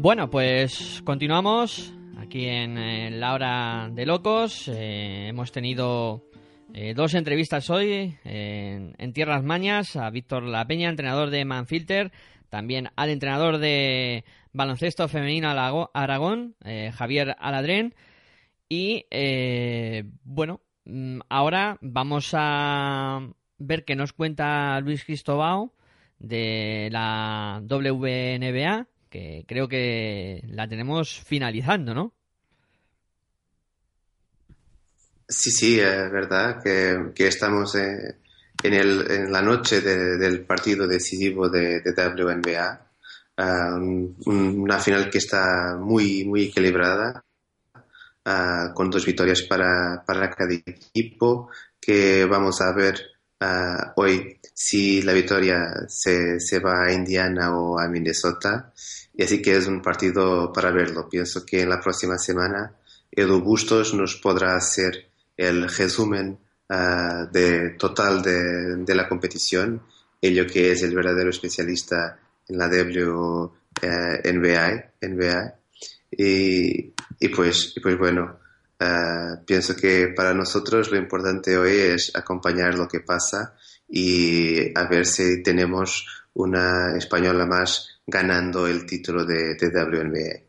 [0.00, 4.68] Bueno, pues continuamos aquí en, eh, la hora de locos.
[4.68, 6.22] Eh, hemos tenido
[6.72, 12.12] eh, dos entrevistas hoy en, Tierras Mañas a Víctor La Peña, entrenador de Manfilter,
[12.48, 15.48] también al entrenador de baloncesto femenino
[15.92, 16.54] Aragón,
[16.94, 17.96] Javier Aladrén.
[18.68, 19.04] Y
[20.22, 23.18] bueno, mm, ahora vamos a
[23.58, 25.74] ver qué nos cuenta Luis Cristobao
[26.20, 32.12] de la WNBA, que creo que la tenemos finalizando, ¿no?
[35.28, 38.16] Sí, sí, es verdad que, que estamos eh,
[38.62, 42.86] en, el, en la noche de- del partido decisivo de, de WNBA.
[43.36, 47.22] Ah, un- un- una final que está muy, muy equilibrada,
[48.24, 52.98] ah, con dos victorias para, para cada equipo, que vamos a ver
[53.40, 58.72] ah, hoy si la victoria se, se va a Indiana o a Minnesota.
[59.14, 61.08] Y así que es un partido para verlo.
[61.08, 62.72] Pienso que en la próxima semana
[63.10, 66.38] Edu Bustos nos podrá hacer el resumen
[66.68, 69.82] ah, de total de, de la competición,
[70.20, 73.52] ello que es el verdadero especialista en la WNBA.
[75.00, 75.54] NBA.
[76.10, 78.38] Y, y pues, y pues bueno,
[78.80, 83.54] ah, pienso que para nosotros lo importante hoy es acompañar lo que pasa
[83.88, 90.42] y a ver si tenemos una española más ganando el título de, de WNBA.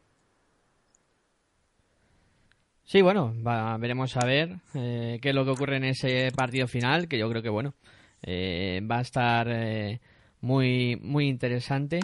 [2.85, 6.67] Sí, bueno, va- veremos a ver eh, qué es lo que ocurre en ese partido
[6.67, 7.75] final, que yo creo que bueno,
[8.23, 9.99] eh, va a estar eh,
[10.41, 11.99] muy, muy interesante.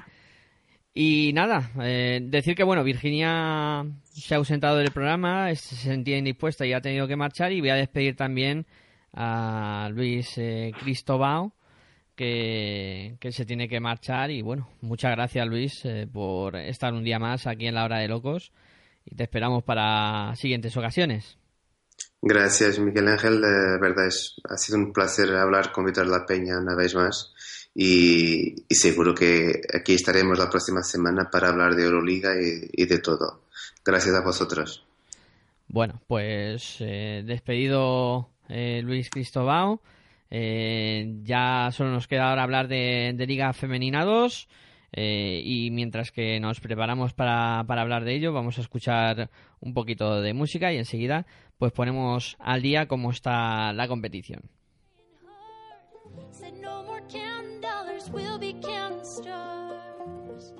[0.97, 6.65] Y nada, eh, decir que bueno, Virginia se ha ausentado del programa, se sentía indispuesta
[6.65, 8.65] y ha tenido que marchar y voy a despedir también
[9.11, 11.53] a Luis eh, Cristobao,
[12.15, 17.03] que, que se tiene que marchar y bueno, muchas gracias Luis eh, por estar un
[17.03, 18.53] día más aquí en la hora de locos
[19.03, 21.37] y te esperamos para siguientes ocasiones.
[22.21, 23.41] Gracias, Miguel Ángel.
[23.41, 27.33] De verdad, es, ha sido un placer hablar con Víctor La Peña una vez más.
[27.77, 32.99] Y, seguro que aquí estaremos la próxima semana para hablar de Euroliga y, y de
[32.99, 33.41] todo.
[33.83, 34.85] Gracias a vosotros.
[35.67, 39.81] Bueno, pues eh, despedido eh, Luis Cristobao.
[40.29, 44.47] Eh, ya solo nos queda ahora hablar de, de Liga Femenina 2.
[44.93, 49.29] eh, y mientras que nos preparamos para, para hablar de ello, vamos a escuchar
[49.59, 51.25] un poquito de música y enseguida
[51.57, 54.41] pues ponemos al día cómo está la competición.
[58.15, 60.53] We'll be counting stars.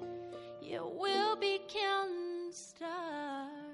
[0.61, 3.64] Yeah, we'll be counting stars.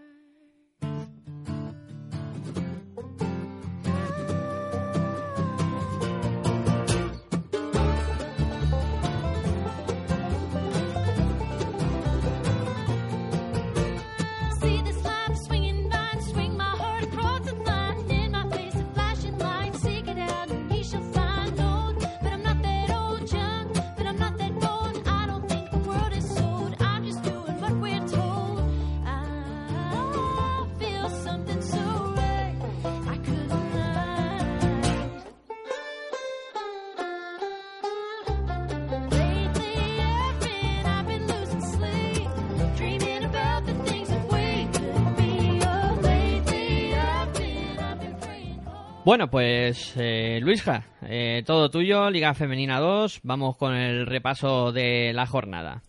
[49.04, 53.22] Bueno, pues eh, Luisja, eh, todo tuyo, Liga Femenina 2.
[53.24, 55.82] Vamos con el repaso de la jornada.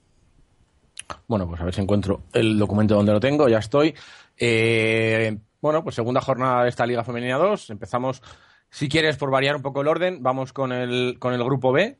[1.29, 3.95] Bueno, pues a ver si encuentro el documento donde lo tengo, ya estoy.
[4.39, 7.69] Eh, bueno, pues segunda jornada de esta Liga Femenina 2.
[7.71, 8.23] Empezamos,
[8.71, 11.99] si quieres, por variar un poco el orden, vamos con el, con el grupo B,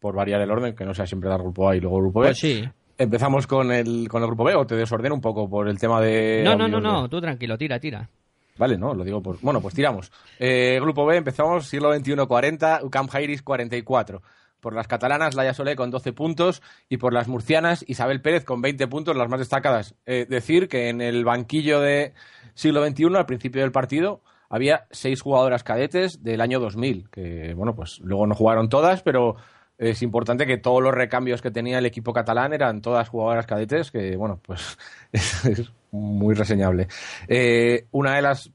[0.00, 2.26] por variar el orden, que no sea siempre dar grupo A y luego grupo B.
[2.26, 2.64] Pues sí.
[2.98, 6.00] Empezamos con el, con el grupo B o te desordeno un poco por el tema
[6.00, 6.42] de...
[6.44, 8.08] No, no, no, no, tú tranquilo, tira, tira.
[8.58, 9.40] Vale, no, lo digo por...
[9.40, 10.10] Bueno, pues tiramos.
[10.38, 14.22] Eh, grupo B, empezamos siglo XXI 40, UCAM Jairis 44.
[14.60, 18.62] Por las catalanas, Laia Solé con 12 puntos y por las murcianas, Isabel Pérez con
[18.62, 19.94] 20 puntos, las más destacadas.
[20.06, 22.14] Eh, decir que en el banquillo de
[22.54, 27.74] siglo XXI, al principio del partido, había seis jugadoras cadetes del año 2000, que, bueno,
[27.74, 29.36] pues luego no jugaron todas, pero
[29.78, 33.90] es importante que todos los recambios que tenía el equipo catalán eran todas jugadoras cadetes,
[33.90, 34.78] que, bueno, pues
[35.12, 36.88] es, muy reseñable.
[37.28, 38.50] Eh, una de las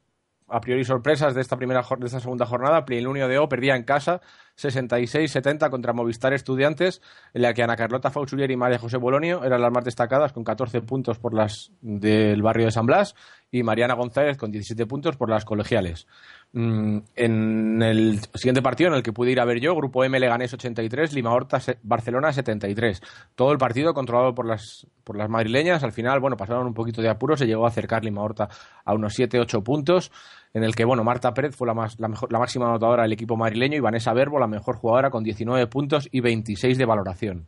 [0.52, 3.84] a priori sorpresas de esta primera de esta segunda jornada, Plenilunio de O perdía en
[3.84, 4.22] casa
[4.58, 7.02] 66-70 contra Movistar Estudiantes,
[7.34, 10.44] en la que Ana Carlota Fauchurier y María José Bolonio eran las más destacadas con
[10.44, 13.16] 14 puntos por las del barrio de San Blas
[13.50, 16.06] y Mariana González con 17 puntos por las colegiales.
[16.54, 20.20] Mm, En el siguiente partido en el que pude ir a ver yo, Grupo M
[20.20, 23.02] Leganés 83, Lima Horta Barcelona 73.
[23.36, 25.82] Todo el partido controlado por las, por las madrileñas.
[25.84, 28.50] Al final, bueno, pasaron un poquito de apuro, se llegó a acercar Lima Horta
[28.84, 30.12] a unos 7-8 puntos,
[30.54, 33.14] en el que, bueno, Marta Pérez fue la, más, la, mejor- la máxima anotadora del
[33.14, 37.48] equipo madrileño y Vanessa Verbo la mejor jugadora con 19 puntos y 26 de valoración.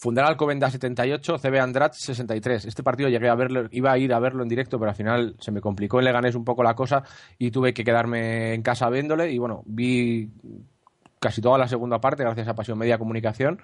[0.00, 2.64] Fundar Alcobenda 78, CB Andrat 63.
[2.64, 5.36] Este partido llegué a verlo, iba a ir a verlo en directo, pero al final
[5.38, 7.02] se me complicó en Leganés un poco la cosa
[7.36, 9.30] y tuve que quedarme en casa viéndole.
[9.30, 10.30] Y bueno, vi
[11.18, 13.60] casi toda la segunda parte gracias a Pasión Media Comunicación,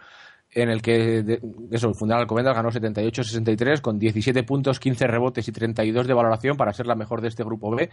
[0.51, 1.41] en el que
[1.71, 6.59] eso, el Fundar Alcobendas ganó 78-63 con 17 puntos, 15 rebotes y 32 de valoración
[6.59, 7.89] para ser la mejor de este grupo B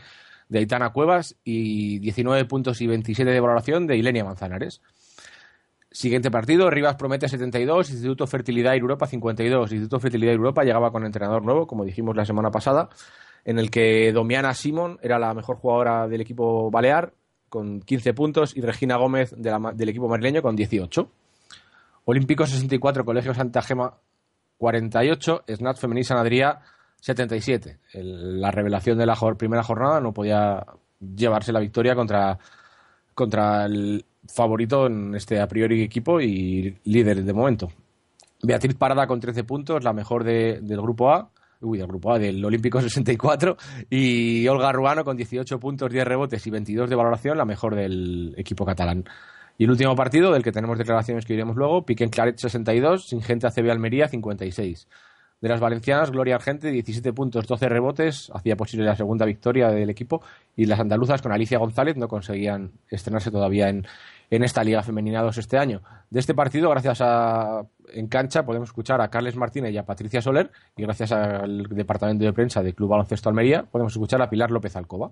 [0.50, 4.82] de Aitana Cuevas y 19 puntos y 27 de valoración de Ilenia Manzanares.
[5.94, 9.72] Siguiente partido, Rivas Promete 72, Instituto Fertilidad Europa 52.
[9.72, 12.90] Instituto Fertilidad Europa llegaba con entrenador nuevo, como dijimos la semana pasada,
[13.46, 17.14] en el que Domiana Simon era la mejor jugadora del equipo balear,
[17.48, 21.08] con 15 puntos, y Regina Gómez de la del equipo madrileño con 18.
[22.06, 23.94] Olímpico 64, Colegio Santa Gema
[24.58, 26.60] 48, Snat Femení San Adrià
[27.02, 27.78] 77.
[27.94, 30.66] El- la revelación de la primera jornada no podía
[31.00, 32.40] llevarse la victoria contra,
[33.14, 37.70] contra el favorito en este a priori equipo y líder de momento.
[38.42, 41.30] Beatriz Parada con 13 puntos, la mejor de- del grupo A,
[41.62, 43.58] uy, del grupo A, del Olímpico 64,
[43.90, 48.34] y Olga Ruano con 18 puntos, 10 rebotes y 22 de valoración, la mejor del
[48.38, 49.06] equipo catalán.
[49.58, 53.48] Y el último partido, del que tenemos declaraciones que iremos luego, Piquen Claret 62, Singente
[53.48, 54.88] ACB Almería 56.
[55.40, 59.90] De las valencianas, Gloria Argente, 17 puntos, 12 rebotes, hacía posible la segunda victoria del
[59.90, 60.22] equipo.
[60.56, 63.86] Y las andaluzas con Alicia González no conseguían estrenarse todavía en,
[64.36, 65.84] en esta Liga Femenina 2 este año.
[66.10, 67.62] De este partido, gracias a
[67.94, 70.50] En Cancha, podemos escuchar a Carles Martínez y a Patricia Soler.
[70.76, 74.76] Y gracias al departamento de prensa del Club Baloncesto Almería, podemos escuchar a Pilar López
[74.76, 75.12] Alcoba.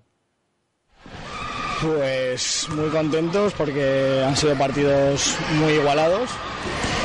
[1.82, 6.30] Pues muy contentos porque han sido partidos muy igualados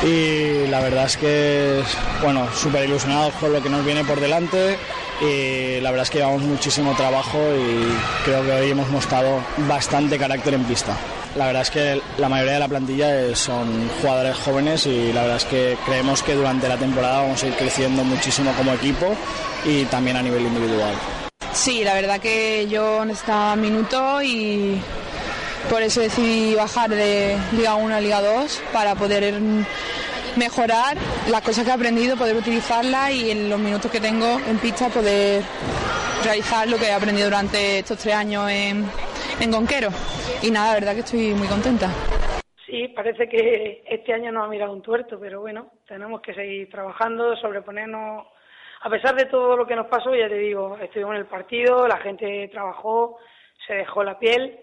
[0.05, 1.83] y la verdad es que,
[2.23, 4.77] bueno, súper ilusionados con lo que nos viene por delante
[5.23, 10.19] y la verdad es que llevamos muchísimo trabajo y creo que hoy hemos mostrado bastante
[10.19, 10.95] carácter en pista.
[11.37, 15.37] La verdad es que la mayoría de la plantilla son jugadores jóvenes y la verdad
[15.37, 19.15] es que creemos que durante la temporada vamos a ir creciendo muchísimo como equipo
[19.67, 20.95] y también a nivel individual.
[21.53, 24.81] Sí, la verdad que yo necesitaba minutos y
[25.69, 29.35] por eso decidí bajar de Liga 1 a Liga 2 para poder
[30.37, 30.97] mejorar
[31.29, 34.89] las cosas que he aprendido, poder utilizarlas y en los minutos que tengo en pista
[34.89, 35.43] poder
[36.25, 38.87] realizar lo que he aprendido durante estos tres años en,
[39.41, 39.89] en Conquero.
[40.43, 41.89] Y nada, la verdad que estoy muy contenta.
[42.67, 46.69] Sí, parece que este año nos ha mirado un tuerto, pero bueno, tenemos que seguir
[46.71, 48.27] trabajando, sobreponernos.
[48.81, 51.87] A pesar de todo lo que nos pasó, ya te digo, estuvimos en el partido,
[51.87, 53.19] la gente trabajó,
[53.67, 54.59] se dejó la piel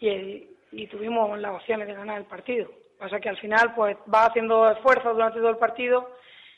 [0.00, 2.70] y, y tuvimos las opciones de ganar el partido.
[2.98, 6.10] Pasa que al final, pues, va haciendo esfuerzos durante todo el partido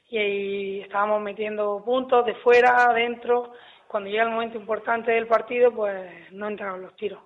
[0.09, 3.53] y ahí estábamos metiendo puntos de fuera, adentro.
[3.87, 7.21] Cuando llega el momento importante del partido, pues no entraron los tiros.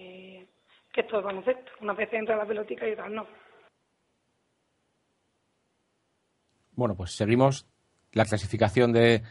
[0.00, 0.46] Eh,
[0.92, 1.72] que esto es baloncesto.
[1.80, 3.26] Una vez entra la pelotica y no.
[6.72, 7.66] Bueno, pues seguimos
[8.12, 9.22] la clasificación de,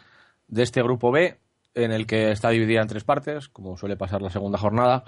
[0.48, 1.40] de este grupo B,
[1.74, 5.04] en el que está dividida en tres partes, como suele pasar la segunda jornada,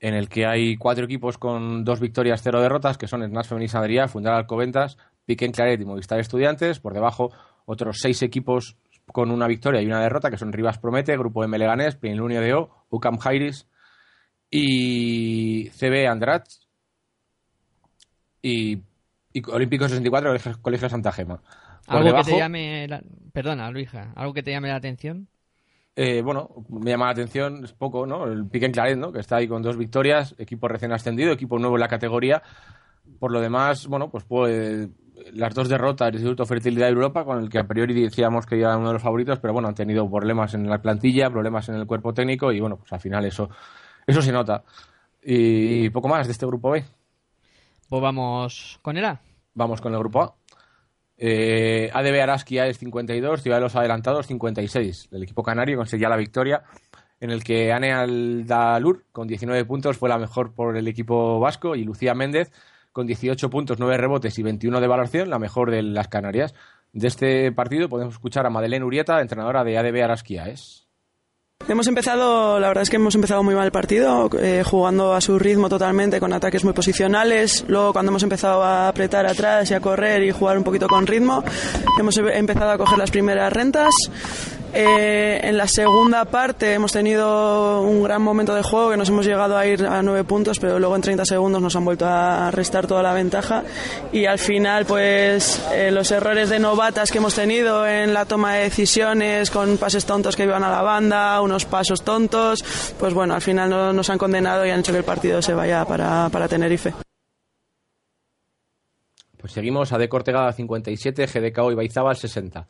[0.00, 3.68] en el que hay cuatro equipos con dos victorias, cero derrotas, que son Snas Femení
[3.68, 6.80] San Adrià, Fundar Alcobendas, Piquen Claret y Movistar Estudiantes.
[6.80, 7.32] Por debajo,
[7.64, 8.76] otros seis equipos
[9.06, 12.54] con una victoria y una derrota, que son Rivas Promete, Grupo M Leganés, Plenilunio de
[12.54, 13.66] O, UCAM Jairis
[14.50, 16.46] y CB Andrat
[18.42, 18.78] y,
[19.32, 21.40] y Olímpico 64, Colegio, Colegio Santa Gema.
[21.86, 22.88] Por ¿Algo que te llame...
[22.88, 23.02] la-
[23.32, 25.28] Perdona, Luija, ¿algo que te llame la atención?
[25.94, 28.24] Eh, bueno, me llama la atención, es poco, ¿no?
[28.26, 29.12] El Piquen Claret, ¿no?
[29.12, 32.42] Que está ahí con dos victorias, equipo recién ascendido, equipo nuevo en la categoría.
[33.18, 34.88] Por lo demás, bueno, pues, pues
[35.32, 38.76] las dos derrotas del Instituto Fertilidad Europa, con el que a priori decíamos que era
[38.76, 41.86] uno de los favoritos, pero bueno, han tenido problemas en la plantilla, problemas en el
[41.86, 43.48] cuerpo técnico y bueno, pues al final eso,
[44.06, 44.64] eso se nota.
[45.22, 46.84] Y, y poco más de este grupo B.
[47.88, 49.20] Pues vamos con el A.
[49.54, 50.34] Vamos con el grupo A.
[51.18, 55.08] Eh, ADB Araski es 52, Ciudad de los Adelantados 56.
[55.12, 56.62] El equipo canario conseguía la victoria
[57.20, 61.74] en el que Ane Aldalur con 19 puntos fue la mejor por el equipo vasco
[61.74, 62.52] y Lucía Méndez
[62.92, 66.54] con 18 puntos, 9 rebotes y 21 de valoración, la mejor de las Canarias.
[66.92, 70.85] De este partido podemos escuchar a Madeleine Urieta, entrenadora de ADB Araski AES.
[71.64, 75.20] Hemos empezado, la verdad es que hemos empezado muy mal el partido, eh, jugando a
[75.20, 77.64] su ritmo totalmente, con ataques muy posicionales.
[77.66, 81.08] Luego, cuando hemos empezado a apretar atrás y a correr y jugar un poquito con
[81.08, 81.42] ritmo,
[81.98, 83.92] hemos em- empezado a coger las primeras rentas
[84.74, 89.24] Eh, en la segunda parte hemos tenido un gran momento de juego que nos hemos
[89.24, 92.50] llegado a ir a nueve puntos, pero luego en 30 segundos nos han vuelto a
[92.50, 93.62] restar toda la ventaja
[94.12, 98.54] y al final pues eh, los errores de novatas que hemos tenido en la toma
[98.56, 102.62] de decisiones con pases tontos que iban a la banda, unos pasos tontos,
[102.98, 105.54] pues bueno, al final no- nos han condenado y han hecho que el partido se
[105.54, 106.92] vaya para, para Tenerife.
[109.38, 112.66] Pues seguimos a De Cortega 57, GDKO y Baizábal 60.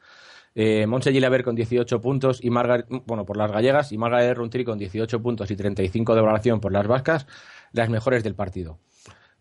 [0.58, 4.64] Eh, Montse Gilaber con 18 puntos y Margaret, bueno, por las gallegas y Margaret Runtri
[4.64, 7.26] con 18 puntos y 35 de valoración por las vascas,
[7.72, 8.78] las mejores del partido.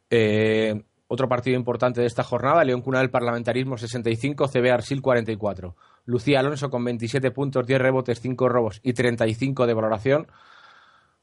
[0.09, 5.77] Eh, otro partido importante de esta jornada, León Cuna del Parlamentarismo 65, CB Arsil 44.
[6.03, 10.27] Lucía Alonso con 27 puntos, 10 rebotes, 5 robos y 35 de valoración.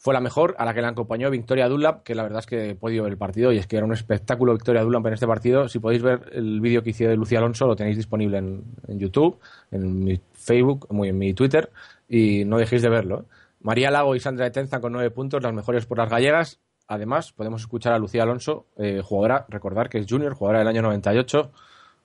[0.03, 2.71] Fue la mejor, a la que le acompañó Victoria Dunlap, que la verdad es que
[2.71, 5.29] he podido ver el partido y es que era un espectáculo Victoria Dunlap en este
[5.29, 5.69] partido.
[5.69, 8.65] Si podéis ver el vídeo que hice de Lucía Alonso, lo tenéis disponible en,
[8.99, 9.39] YouTube,
[9.71, 11.71] en mi Facebook, muy en mi Twitter,
[12.09, 13.21] y no dejéis de verlo.
[13.21, 13.25] ¿eh?
[13.61, 16.59] María Lago y Sandra de Tenza con 9 puntos, las mejores por las gallegas.
[16.89, 20.83] Además, podemos escuchar a Lucía Alonso, eh, jugadora, recordar que es junior, jugadora del año
[20.83, 21.53] 98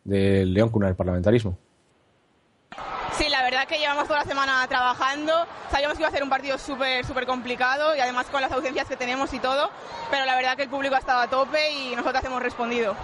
[0.04, 1.58] del León Cuna del Parlamentarismo.
[3.68, 5.46] Que llevamos toda la semana trabajando.
[5.70, 8.88] Sabíamos que iba a ser un partido súper, súper complicado y además con las ausencias
[8.88, 9.70] que tenemos y todo.
[10.10, 12.96] Pero la verdad que el público ha estado a tope y nosotros hemos respondido.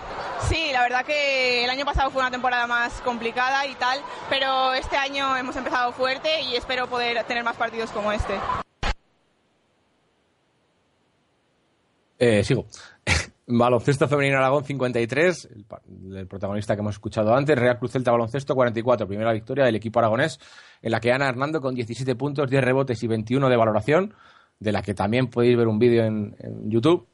[0.48, 4.00] Sí, la verdad que el año pasado fue una temporada más complicada y tal,
[4.30, 8.40] pero este año hemos empezado fuerte y espero poder tener más partidos como este.
[12.20, 12.66] Eh, sigo.
[13.46, 17.58] Baloncesto femenino Aragón 53, el, el protagonista que hemos escuchado antes.
[17.58, 20.40] Real Cruz Celta Baloncesto 44, primera victoria del equipo aragonés,
[20.82, 24.14] en la que Ana Hernando con 17 puntos, 10 rebotes y 21 de valoración,
[24.60, 27.08] de la que también podéis ver un vídeo en, en YouTube.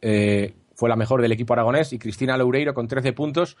[0.00, 3.56] Eh, fue la mejor del equipo aragonés y Cristina Loureiro con 13 puntos,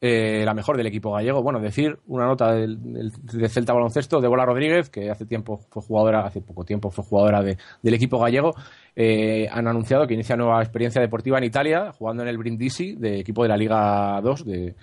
[0.00, 1.42] eh, la mejor del equipo gallego.
[1.42, 6.26] Bueno, decir una nota del, del- Celta Baloncesto, de Rodríguez, que hace tiempo fue jugadora,
[6.26, 8.54] hace poco tiempo fue jugadora de- del equipo gallego.
[8.94, 13.20] Eh, han anunciado que inicia nueva experiencia deportiva en Italia, jugando en el Brindisi, de
[13.20, 14.74] equipo de la Liga 2 de,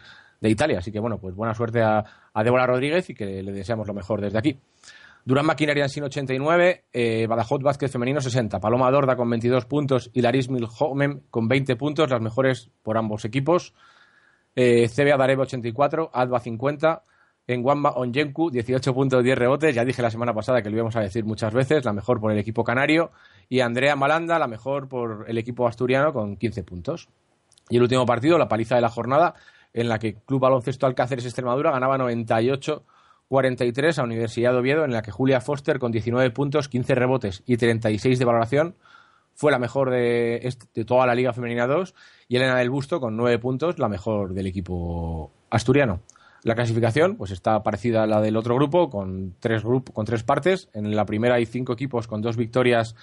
[0.41, 0.79] de Italia.
[0.79, 2.03] Así que bueno, pues buena suerte a,
[2.33, 4.57] a Débora Rodríguez y que le deseamos lo mejor desde aquí.
[5.25, 10.21] Durán Maquinaria en 89, eh, Badajoz Vázquez femenino 60, Paloma Dorda con 22 puntos y
[10.21, 13.73] Laris Milhomem con 20 puntos, las mejores por ambos equipos.
[14.55, 17.03] Eh, CBA Darebe 84, Adva 50,
[17.47, 20.95] en Wamba Onyenku 18 puntos 10 rebotes, ya dije la semana pasada que lo íbamos
[20.95, 23.11] a decir muchas veces, la mejor por el equipo canario,
[23.49, 27.09] y Andrea Malanda, la mejor por el equipo asturiano con 15 puntos.
[27.69, 29.35] Y el último partido, la paliza de la jornada,
[29.73, 35.01] en la que Club Baloncesto Alcáceres Extremadura ganaba 98-43 a Universidad de Oviedo, en la
[35.01, 38.75] que Julia Foster con 19 puntos, 15 rebotes y 36 de valoración
[39.35, 41.93] fue la mejor de, de toda la Liga Femenina 2
[42.27, 46.01] y Elena del Busto con 9 puntos, la mejor del equipo asturiano.
[46.43, 50.23] La clasificación pues está parecida a la del otro grupo, con tres, grup- con tres
[50.23, 50.69] partes.
[50.73, 52.95] En la primera hay cinco equipos con dos victorias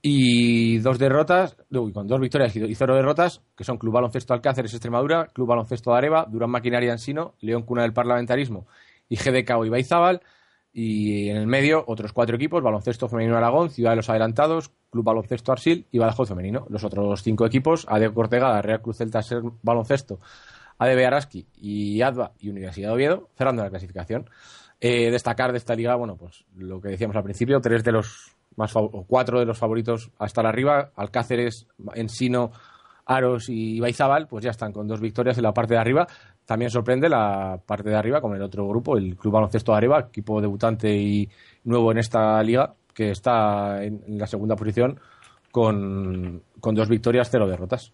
[0.00, 5.28] y dos derrotas, con dos victorias y cero derrotas, que son Club Baloncesto Alcáceres Extremadura,
[5.32, 8.66] Club Baloncesto de Areva, Durán Maquinaria Ensino, León Cuna del Parlamentarismo
[9.08, 10.20] y GDK Ibaizábal.
[10.72, 15.04] Y en el medio, otros cuatro equipos, Baloncesto Femenino Aragón, Ciudad de los Adelantados, Club
[15.04, 16.66] Baloncesto Arsil y Badajoz Femenino.
[16.70, 20.18] Los otros cinco equipos, AD Cortegada, Real Cruz Celta Ser Baloncesto,
[20.78, 24.30] ADB Araski y ADVA y Universidad de Oviedo, cerrando la clasificación.
[24.80, 28.34] Eh, destacar de esta liga, bueno, pues lo que decíamos al principio, tres de los
[28.56, 32.50] más o cuatro de los favoritos a estar arriba, Alcáceres, Ensino,
[33.04, 36.06] Aros y Baizábal, pues ya están con dos victorias en la parte de arriba.
[36.44, 40.06] También sorprende la parte de arriba con el otro grupo, el Club Baloncesto de Arriba,
[40.08, 41.28] equipo debutante y
[41.64, 44.98] nuevo en esta liga, que está en, en la segunda posición
[45.52, 47.92] con, con dos victorias, cero derrotas.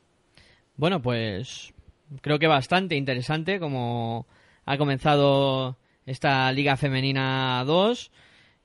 [0.76, 1.74] Bueno, pues
[2.22, 4.26] creo que bastante interesante como
[4.64, 5.76] ha comenzado
[6.06, 8.10] esta Liga Femenina 2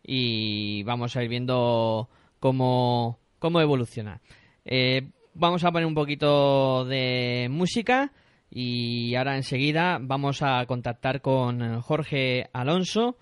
[0.04, 4.22] y vamos a ir viendo cómo, cómo evoluciona.
[4.64, 8.14] Eh, vamos a poner un poquito de música
[8.56, 13.18] y ahora enseguida vamos a contactar con Jorge Alonso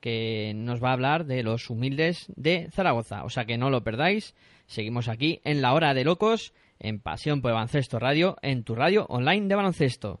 [0.00, 3.24] que nos va a hablar de los humildes de Zaragoza.
[3.24, 4.36] O sea que no lo perdáis.
[4.66, 9.06] Seguimos aquí en la hora de locos en Pasión por Baloncesto Radio, en tu radio
[9.08, 10.20] online de baloncesto.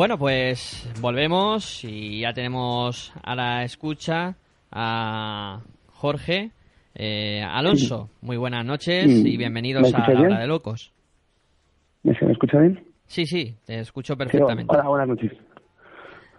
[0.00, 4.34] Bueno, pues volvemos y ya tenemos a la escucha
[4.72, 5.60] a
[5.92, 6.52] Jorge
[6.94, 8.08] eh, Alonso.
[8.22, 10.90] Muy buenas noches y bienvenidos ¿Me a la hora de locos.
[12.02, 12.82] ¿Me escucha bien?
[13.08, 14.74] Sí, sí, te escucho perfectamente.
[14.74, 15.32] hola, buenas noches.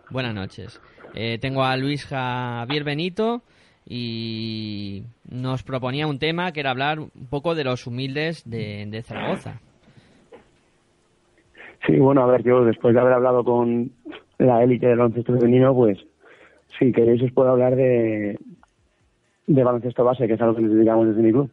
[0.09, 0.81] Buenas noches.
[1.13, 3.43] Eh, tengo a Luis Javier Benito
[3.85, 9.03] y nos proponía un tema que era hablar un poco de los humildes de, de
[9.03, 9.61] Zaragoza.
[11.85, 13.91] Sí, bueno, a ver, yo después de haber hablado con
[14.37, 15.97] la élite del baloncesto femenino, pues
[16.77, 18.39] si queréis os puedo hablar de,
[19.47, 21.49] de baloncesto base, que es a lo que nos dedicamos desde mi club.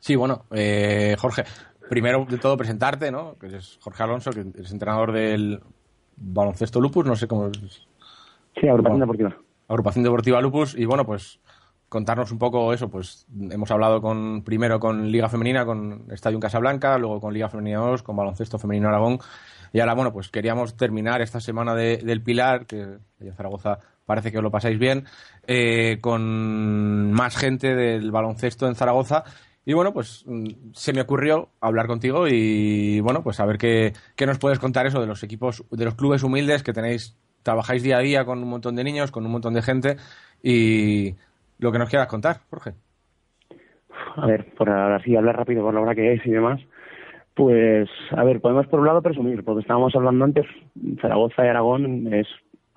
[0.00, 1.44] Sí, bueno, eh, Jorge,
[1.88, 3.36] primero de todo presentarte, ¿no?
[3.38, 5.60] Que eres Jorge Alonso, que eres entrenador del
[6.16, 7.86] baloncesto Lupus, no sé cómo es.
[8.60, 9.36] Sí, agrupación Bueno, deportiva.
[9.66, 11.40] Agrupación Deportiva Lupus y bueno, pues
[11.94, 16.98] contarnos un poco eso, pues hemos hablado con primero con Liga Femenina, con Estadio Casablanca,
[16.98, 19.20] luego con Liga Femenina 2, con Baloncesto Femenino Aragón
[19.72, 22.80] y ahora bueno, pues queríamos terminar esta semana de- del Pilar, que
[23.20, 25.04] en Zaragoza parece que os lo pasáis bien,
[25.46, 29.22] eh, con más gente del baloncesto en Zaragoza
[29.64, 33.92] y bueno, pues mm, se me ocurrió hablar contigo y bueno, pues a ver qué,
[34.16, 37.84] qué nos puedes contar eso de los equipos, de los clubes humildes que tenéis, trabajáis
[37.84, 39.96] día a día con un montón de niños, con un montón de gente
[40.42, 41.14] y
[41.58, 42.72] lo que nos quieras contar, Jorge.
[44.16, 46.60] A ver, por ahora sí, hablar rápido por la hora que es y demás.
[47.34, 50.46] Pues, a ver, podemos por un lado presumir, porque estábamos hablando antes,
[51.00, 52.28] Zaragoza y Aragón es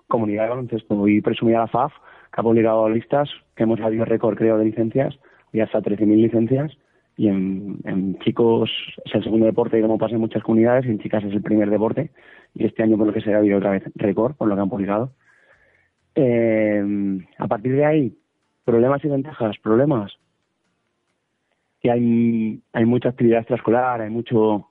[0.07, 1.93] comunidad de baloncesto y presumir a la FAF,
[2.33, 5.17] que ha publicado listas, que hemos habido récord, creo, de licencias,
[5.53, 6.71] y hasta 13.000 licencias,
[7.17, 8.69] y en, en chicos
[9.05, 11.69] es el segundo deporte, como pasa en muchas comunidades, y en chicas es el primer
[11.69, 12.09] deporte,
[12.55, 14.61] y este año, por lo que se ha habido otra vez récord, por lo que
[14.61, 15.11] han publicado.
[16.15, 16.83] Eh,
[17.37, 18.17] a partir de ahí,
[18.67, 20.11] problemas y ventajas, problemas,
[21.79, 24.67] que hay, hay mucha actividad extraescolar, hay mucho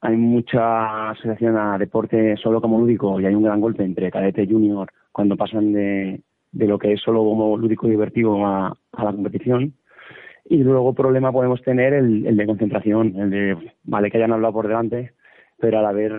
[0.00, 4.42] hay mucha asociación a deporte solo como lúdico y hay un gran golpe entre cadete
[4.42, 6.20] y junior cuando pasan de,
[6.52, 9.74] lo que es solo como lúdico y divertido a, a la competición.
[10.44, 14.54] Y luego problema podemos tener el, el de concentración, el de, vale que hayan hablado
[14.54, 15.12] por delante,
[15.58, 16.12] pero al haber,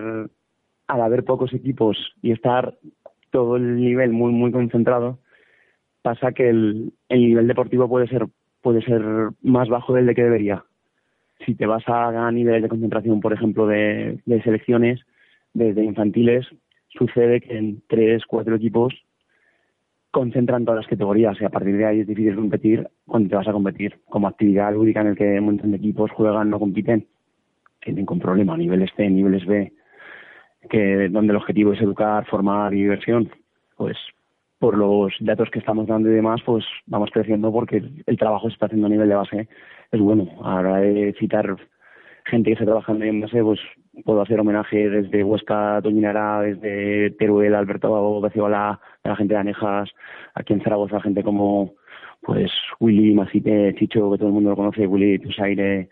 [0.86, 2.74] al haber pocos equipos y estar
[3.30, 5.18] todo el nivel muy, muy concentrado,
[6.08, 8.24] pasa que el, el nivel deportivo puede ser
[8.62, 9.02] puede ser
[9.42, 10.64] más bajo del de que debería.
[11.44, 15.00] Si te vas a, niveles de concentración, por ejemplo, de, de selecciones,
[15.52, 16.46] desde infantiles,
[16.88, 18.94] sucede que en tres, cuatro equipos
[20.10, 23.48] concentran todas las categorías y a partir de ahí es difícil competir cuando te vas
[23.48, 24.00] a competir.
[24.08, 27.06] Como actividad lúdica en el que un montón de equipos juegan, no compiten,
[27.80, 29.72] tienen con problema, niveles C, niveles B,
[30.70, 33.30] que donde el objetivo es educar, formar y diversión,
[33.76, 33.96] pues
[34.58, 38.54] por los datos que estamos dando y demás, pues vamos creciendo porque el, trabajo se
[38.54, 39.48] está haciendo a nivel de base.
[39.92, 40.28] Es bueno.
[40.44, 41.56] A la hora de citar
[42.24, 43.60] gente que está trabajando en base, pues
[44.04, 49.90] puedo hacer homenaje desde Huesca, Toñinara, desde Teruel, Alberto Beciola, a la gente de Anejas,
[50.34, 51.74] aquí en Zaragoza, gente como
[52.22, 55.88] pues Willy Macite, Chicho, que todo el mundo lo conoce, Willy Tusaire,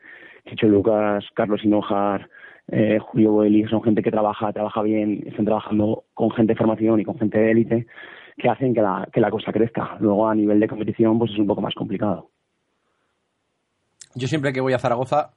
[0.47, 2.29] Chicho Lucas, Carlos Hinojar,
[2.69, 7.01] eh, Julio Boeli, son gente que trabaja, trabaja bien, están trabajando con gente de formación
[7.01, 7.87] y con gente de élite
[8.37, 9.97] que hacen que la, que la cosa crezca.
[10.01, 12.31] Luego a nivel de competición pues es un poco más complicado.
[14.15, 15.33] Yo siempre que voy a Zaragoza,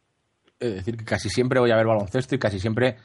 [0.60, 2.96] es decir, que casi siempre voy a ver baloncesto y casi siempre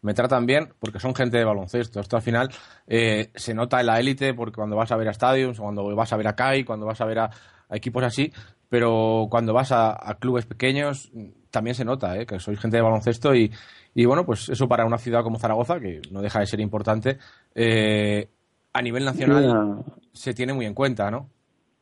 [0.00, 2.00] me tratan bien porque son gente de baloncesto.
[2.00, 2.48] Esto al final
[2.86, 6.12] eh, se nota en la élite porque cuando vas a ver a estadios, cuando vas
[6.12, 7.30] a ver a CAI, cuando vas a ver a,
[7.70, 8.32] equipos así,
[8.70, 11.10] pero cuando vas a, a clubes pequeños
[11.50, 13.52] también se nota eh, que sois gente de baloncesto y,
[13.94, 17.18] y bueno, pues eso para una ciudad como Zaragoza, que no deja de ser importante,
[17.54, 18.28] eh,
[18.72, 21.28] a nivel nacional se tiene muy en cuenta, ¿no?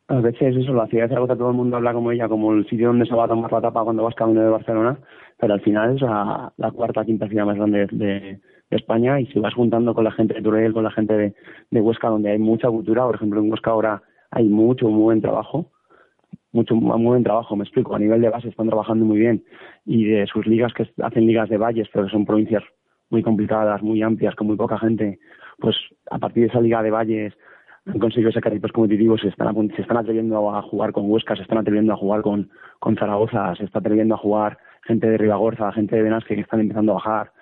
[0.09, 2.69] A veces eso, la ciudad de Zaragoza todo el mundo habla como ella, como el
[2.69, 4.99] sitio donde se va a tomar la tapa cuando vas camino de Barcelona,
[5.39, 8.41] pero al final es la, la cuarta, quinta ciudad más grande de,
[8.71, 11.35] de España y si vas juntando con la gente de Turel, con la gente de,
[11.71, 15.21] de Huesca, donde hay mucha cultura, por ejemplo en Huesca ahora hay mucho, muy buen
[15.21, 15.73] trabajo,
[16.53, 19.45] mucho, muy buen trabajo, me explico, a nivel de base están trabajando muy bien
[19.85, 22.63] y de sus ligas que hacen ligas de valles, pero que son provincias
[23.11, 25.19] muy complicadas, muy amplias, con muy poca gente,
[25.59, 25.77] pues
[26.11, 27.35] a partir de esa liga de valles
[27.87, 31.43] han conseguido sacar equipos competitivos, se están, se están atreviendo a jugar con Huesca, se
[31.43, 32.51] están atreviendo a jugar con,
[32.81, 36.61] con Zaragoza, se está atreviendo a jugar gente de Ribagorza, gente de Benasque que están
[36.61, 37.33] empezando a bajar.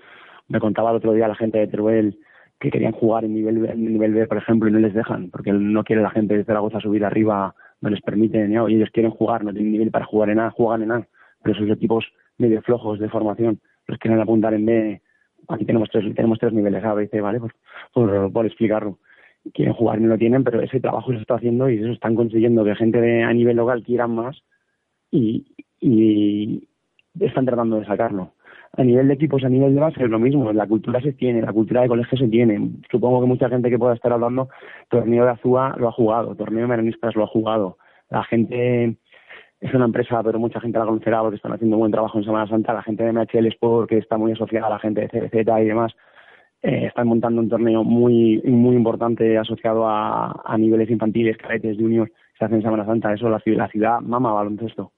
[0.49, 2.19] Me contaba el otro día la gente de Teruel
[2.61, 5.53] que querían jugar en nivel, en nivel B, por ejemplo, y no les dejan, porque
[5.53, 8.69] no quiere la gente de Zaragoza subir arriba, no les permiten, ¿no?
[8.69, 11.07] y ellos quieren jugar, no tienen nivel para jugar en A, juegan en A,
[11.43, 12.07] pero esos equipos
[12.39, 15.03] medio flojos de formación los quieren apuntar en B.
[15.49, 17.41] Aquí tenemos tres, tenemos tres niveles A, B y C, ¿vale?
[17.41, 17.53] Pues,
[17.93, 18.99] por, por explicarlo
[19.53, 22.65] quieren jugar no lo tienen, pero ese trabajo se está haciendo y eso están consiguiendo
[22.65, 24.43] que gente de, a nivel local quieran más
[25.11, 25.47] y,
[25.81, 26.67] y
[27.21, 28.33] están tratando de sacarlo.
[28.77, 31.43] a nivel de equipos, a nivel de base es lo mismo, la cultura se tiene,
[31.43, 32.71] la cultura de colegio se tiene.
[32.91, 34.49] Supongo que mucha gente que pueda estar hablando,
[34.89, 37.77] torneo de Azúa lo ha jugado, torneo de Merenistas lo ha jugado.
[38.11, 38.97] La gente
[39.65, 42.25] es una empresa, pero mucha gente la conocerá porque están haciendo un buen trabajo en
[42.25, 42.75] Semana Santa.
[42.75, 45.65] La gente de MHL Sport, que está muy asociada a la gente de CBZ y
[45.65, 45.93] demás,
[46.63, 52.13] eh, están montando un torneo muy muy importante asociado a, a niveles infantiles, cadetes, juniors,
[52.39, 53.15] se hace en Semana Santa.
[53.15, 54.93] Eso la, la ciudad mama baloncesto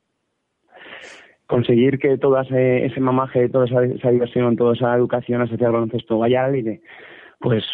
[1.46, 6.18] conseguir que todo ese, ese mamaje, toda esa, diversión, toda esa educación asociada al baloncesto
[6.18, 6.82] vaya a la élite,
[7.38, 7.64] pues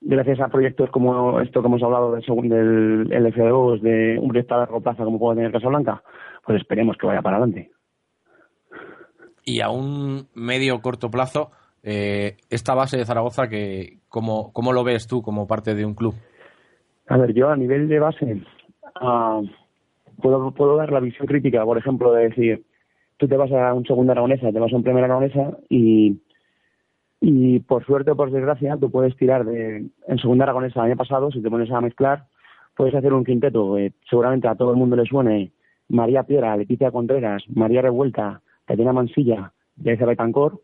[0.00, 4.58] gracias a proyectos como esto que hemos hablado del, del LFO, de un proyecto a
[4.58, 6.02] largo plazo como puede tener Casablanca,
[6.46, 7.70] pues esperemos que vaya para adelante.
[9.44, 11.50] Y a un medio corto plazo,
[11.82, 15.94] eh, esta base de Zaragoza, que ¿cómo, ¿cómo lo ves tú como parte de un
[15.94, 16.14] club?
[17.08, 18.42] A ver, yo a nivel de base
[19.00, 19.40] ah,
[20.20, 22.64] puedo, puedo dar la visión crítica, por ejemplo, de decir,
[23.16, 26.20] tú te vas a un segundo aragonesa, te vas a un primer aragonesa y,
[27.20, 30.96] y por suerte o por desgracia tú puedes tirar de, en segunda aragonesa el año
[30.96, 32.26] pasado, si te pones a mezclar,
[32.76, 35.52] puedes hacer un quinteto, eh, seguramente a todo el mundo le suene
[35.88, 39.52] María Piera, Leticia Contreras, María Revuelta, Tatiana Mansilla,
[39.82, 40.60] Teresa Betancor,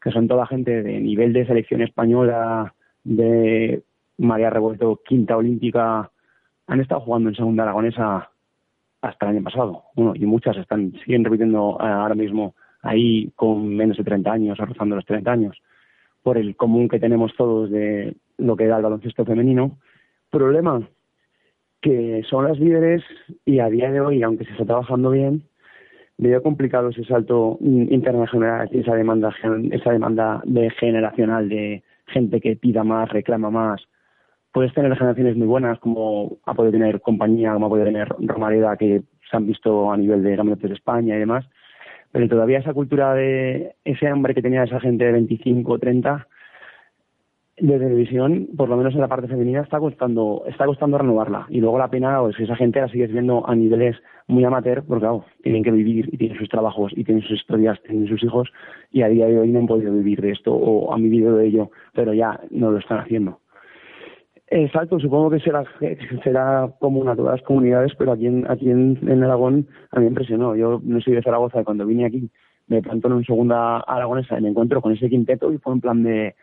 [0.00, 3.82] que son toda gente de nivel de selección española, de
[4.18, 6.10] María Revuelto, quinta olímpica,
[6.66, 8.30] han estado jugando en segunda aragonesa
[9.00, 9.84] hasta el año pasado.
[9.94, 14.58] Bueno, y muchas están siguen repitiendo eh, ahora mismo ahí con menos de 30 años,
[14.58, 15.62] rozando los 30 años,
[16.22, 19.78] por el común que tenemos todos de lo que da el baloncesto femenino.
[20.30, 20.86] Problema
[21.80, 23.02] que son las líderes
[23.44, 25.44] y a día de hoy, aunque se está trabajando bien,
[26.18, 29.32] veo complicado ese salto internacional esa demanda,
[29.70, 33.80] esa demanda de generacional de gente que pida más, reclama más.
[34.52, 38.76] Puedes tener generaciones muy buenas, como ha podido tener compañía, como ha podido tener Romareda,
[38.76, 41.48] que se han visto a nivel de campeonatos de España y demás,
[42.10, 46.26] pero todavía esa cultura de ese hambre que tenía esa gente de 25, 30,
[47.60, 51.46] de televisión, por lo menos en la parte femenina, está costando, está costando renovarla.
[51.48, 54.84] Y luego la pena es que esa gente la sigues viendo a niveles muy amateur,
[54.86, 58.22] porque claro, tienen que vivir y tienen sus trabajos y tienen sus historias, tienen sus
[58.22, 58.50] hijos,
[58.92, 61.46] y a día de hoy no han podido vivir de esto o han vivido de
[61.46, 63.40] ello, pero ya no lo están haciendo.
[64.46, 65.64] El salto supongo que será,
[66.24, 70.04] será común a todas las comunidades, pero aquí en, aquí en, en Aragón a mí
[70.04, 70.56] me impresionó.
[70.56, 72.30] Yo no soy de Zaragoza y cuando vine aquí
[72.66, 75.80] me planto en un segunda aragonesa y me encuentro con ese quinteto y fue en
[75.80, 76.34] plan de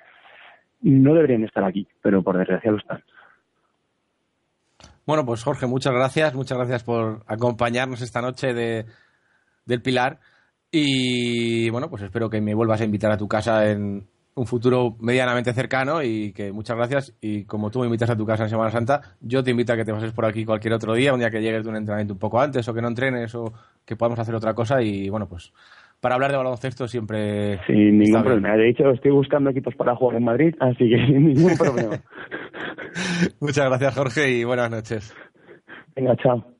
[0.81, 3.03] no deberían estar aquí, pero por desgracia lo están.
[5.05, 6.33] Bueno, pues Jorge, muchas gracias.
[6.33, 8.85] Muchas gracias por acompañarnos esta noche de,
[9.65, 10.19] del Pilar.
[10.71, 14.97] Y bueno, pues espero que me vuelvas a invitar a tu casa en un futuro
[14.99, 17.13] medianamente cercano y que muchas gracias.
[17.21, 19.77] Y como tú me invitas a tu casa en Semana Santa, yo te invito a
[19.77, 22.13] que te pases por aquí cualquier otro día, un día que llegues de un entrenamiento
[22.13, 23.53] un poco antes o que no entrenes o
[23.85, 24.81] que podamos hacer otra cosa.
[24.81, 25.53] Y bueno, pues
[26.05, 27.57] para hablar de baloncesto siempre.
[27.65, 28.55] Sin ningún problema.
[28.55, 31.99] De hecho, estoy buscando equipos para jugar en Madrid, así que sin ningún problema.
[33.41, 35.15] Muchas gracias, Jorge, y buenas noches.
[35.95, 36.54] Venga, chao.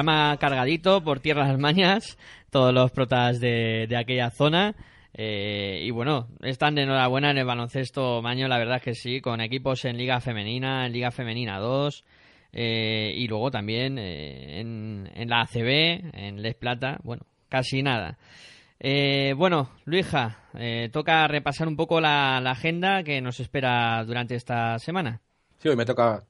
[0.00, 2.16] Programa cargadito por tierras mañas,
[2.48, 4.74] todos los protas de, de aquella zona.
[5.12, 9.20] Eh, y bueno, están de enhorabuena en el baloncesto maño, la verdad es que sí,
[9.20, 12.04] con equipos en Liga Femenina, en Liga Femenina 2,
[12.54, 18.16] eh, y luego también eh, en, en la ACB, en Les Plata, bueno, casi nada.
[18.78, 20.38] Eh, bueno, Luija,
[20.92, 25.20] toca repasar un poco la, la agenda que nos espera durante esta semana.
[25.58, 26.24] Sí, hoy me toca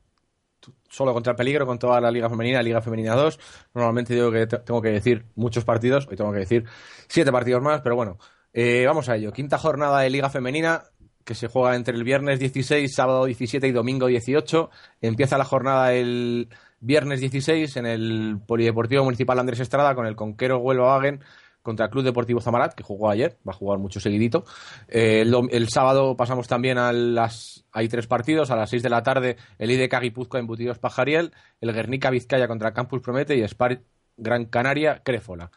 [0.88, 3.38] solo contra el peligro con toda la Liga Femenina, Liga Femenina 2.
[3.74, 6.64] Normalmente digo que te- tengo que decir muchos partidos, hoy tengo que decir
[7.08, 8.18] siete partidos más, pero bueno,
[8.52, 9.32] eh, vamos a ello.
[9.32, 10.82] Quinta jornada de Liga Femenina
[11.24, 14.70] que se juega entre el viernes 16, sábado 17 y domingo 18.
[15.00, 16.48] Empieza la jornada el
[16.80, 21.20] viernes 16 en el Polideportivo Municipal Andrés Estrada con el Conquero Huelva Wagen
[21.62, 24.44] contra el Club Deportivo Zamarat, que jugó ayer, va a jugar mucho seguidito.
[24.88, 27.64] Eh, el, sábado pasamos también a las...
[27.72, 31.72] Hay tres partidos, a las 6 de la tarde el IDK Guipúzcoa Embutidos Pajariel, el
[31.72, 33.80] Guernica Vizcaya contra Campus Promete y Spar
[34.16, 35.50] Gran Canaria Créfola.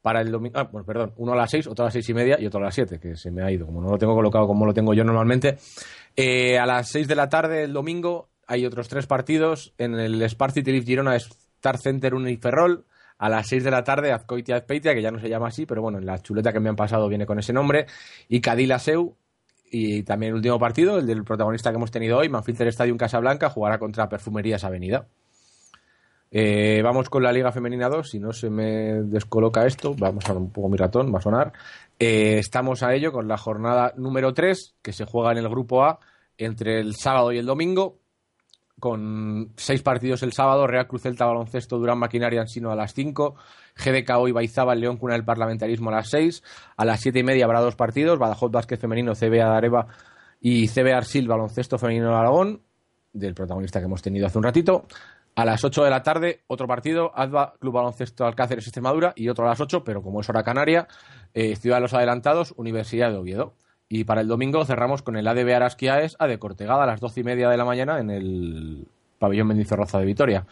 [0.00, 2.14] Para el domingo, ah, bueno, perdón, uno a las 6, otro a las seis y
[2.14, 4.14] media y otro a las 7, que se me ha ido, como no lo tengo
[4.14, 5.58] colocado como lo tengo yo normalmente.
[6.16, 10.28] Eh, a las 6 de la tarde el domingo hay otros tres partidos en el
[10.28, 12.84] Spar City Leaf Girona Star Center Uniferrol.
[13.22, 15.80] A las 6 de la tarde Azcoitia Azpeitia, que ya no se llama así, pero
[15.80, 17.86] bueno, en la chuleta que me han pasado viene con ese nombre.
[18.28, 19.14] Y Cadila Seu.
[19.70, 23.48] Y también el último partido, el del protagonista que hemos tenido hoy, Manfilter Stadium Casablanca,
[23.48, 25.06] jugará contra Perfumerías Avenida.
[26.32, 30.32] Eh, vamos con la Liga Femenina 2, si no se me descoloca esto, vamos a
[30.32, 31.52] un poco mi ratón, va a sonar.
[32.00, 35.84] Eh, estamos a ello con la jornada número 3, que se juega en el grupo
[35.84, 36.00] A
[36.38, 38.01] entre el sábado y el domingo,
[38.82, 43.36] con seis partidos el sábado, Real Cruz Celta Baloncesto, Durán Maquinaria Ansino a las 5,
[43.76, 46.42] GDK hoy Baizaba, León Cuna del Parlamentarismo a las 6,
[46.76, 49.86] a las 7 y media habrá dos partidos, Badajoz Vázquez Femenino, CB Adareva
[50.40, 52.62] y CB Arsil Baloncesto Femenino de Aragón,
[53.12, 54.86] del protagonista que hemos tenido hace un ratito.
[55.36, 59.46] A las 8 de la tarde, otro partido, ADVA Club Baloncesto Alcáceres Extremadura y otro
[59.46, 60.88] a las 8, pero como es hora canaria,
[61.34, 63.54] eh, Ciudad de los Adelantados, Universidad de Oviedo.
[63.94, 67.20] Y para el domingo cerramos con el ADB Arasquiaes a de Cortegada a las 12
[67.20, 68.86] y media de la mañana en el
[69.18, 70.46] pabellón Mendizorroza de Vitoria.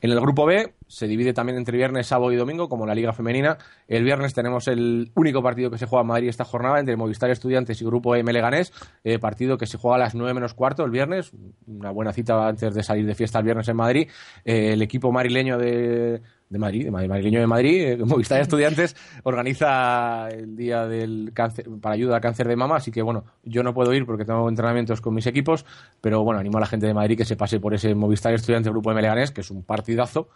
[0.00, 3.12] En el grupo B se divide también entre viernes, sábado y domingo, como la Liga
[3.12, 3.58] Femenina.
[3.86, 7.30] El viernes tenemos el único partido que se juega en Madrid esta jornada entre Movistar
[7.30, 8.72] Estudiantes y Grupo M Leganés,
[9.04, 11.30] eh, partido que se juega a las 9 menos cuarto el viernes,
[11.68, 14.08] una buena cita antes de salir de fiesta el viernes en Madrid.
[14.44, 18.96] Eh, el equipo madrileño de, de Madrid, de Madrid, madrileño de Madrid, eh, Movistar Estudiantes,
[19.22, 23.62] organiza el día del cáncer, para ayuda al cáncer de mama, así que bueno, yo
[23.62, 25.64] no puedo ir porque tengo entrenamientos con mis equipos,
[26.00, 28.70] pero bueno, animo a la gente de Madrid que se pase por ese Movistar Estudiantes
[28.70, 30.28] Grupo M Leganés, que es un partidazo.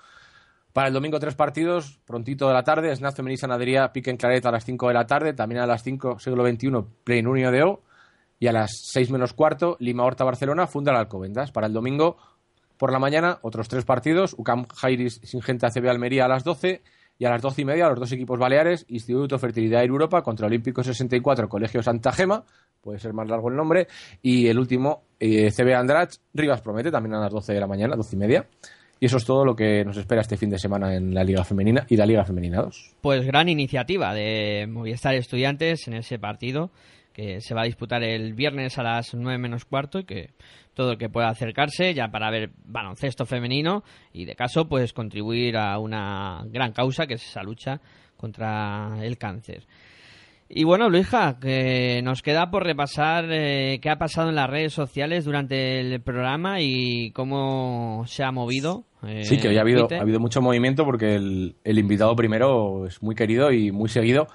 [0.72, 4.44] Para el domingo tres partidos, prontito de la tarde, Snaz Femenil Sanadería, Pique en Claret
[4.46, 6.70] a las 5 de la tarde, también a las 5, siglo XXI,
[7.04, 7.82] Play Unio de O,
[8.40, 11.52] y a las 6 menos cuarto, Lima Horta Barcelona, Funda la Alcobendas.
[11.52, 12.16] Para el domingo
[12.76, 16.82] por la mañana, otros tres partidos, UCAM Jairis Singenta CB Almería a las 12,
[17.18, 20.46] y a las 12 y media los dos equipos baleares, Instituto Fertilidad en Europa contra
[20.46, 22.44] Olímpico 64, Colegio Santa Gema,
[22.80, 23.86] puede ser más largo el nombre,
[24.20, 27.96] y el último, eh, CB Andrach, Rivas Promete, también a las 12 de la mañana,
[27.96, 28.46] 12 y media.
[29.00, 31.44] Y eso es todo lo que nos espera este fin de semana en la Liga
[31.44, 32.94] Femenina y la Liga Femenina 2.
[33.00, 36.70] Pues gran iniciativa de Movistar Estudiantes en ese partido
[37.14, 40.30] que se va a disputar el viernes a las 9 menos cuarto y que
[40.74, 45.56] todo el que pueda acercarse ya para ver baloncesto femenino y de caso pues contribuir
[45.56, 47.80] a una gran causa que es esa lucha
[48.16, 49.64] contra el cáncer.
[50.48, 54.74] Y bueno, Luija, que nos queda por repasar eh, qué ha pasado en las redes
[54.74, 58.84] sociales durante el programa y cómo se ha movido.
[59.06, 62.86] eh, Sí, que hoy ha habido, ha habido mucho movimiento porque el, el invitado primero
[62.86, 64.26] es muy querido y muy seguido.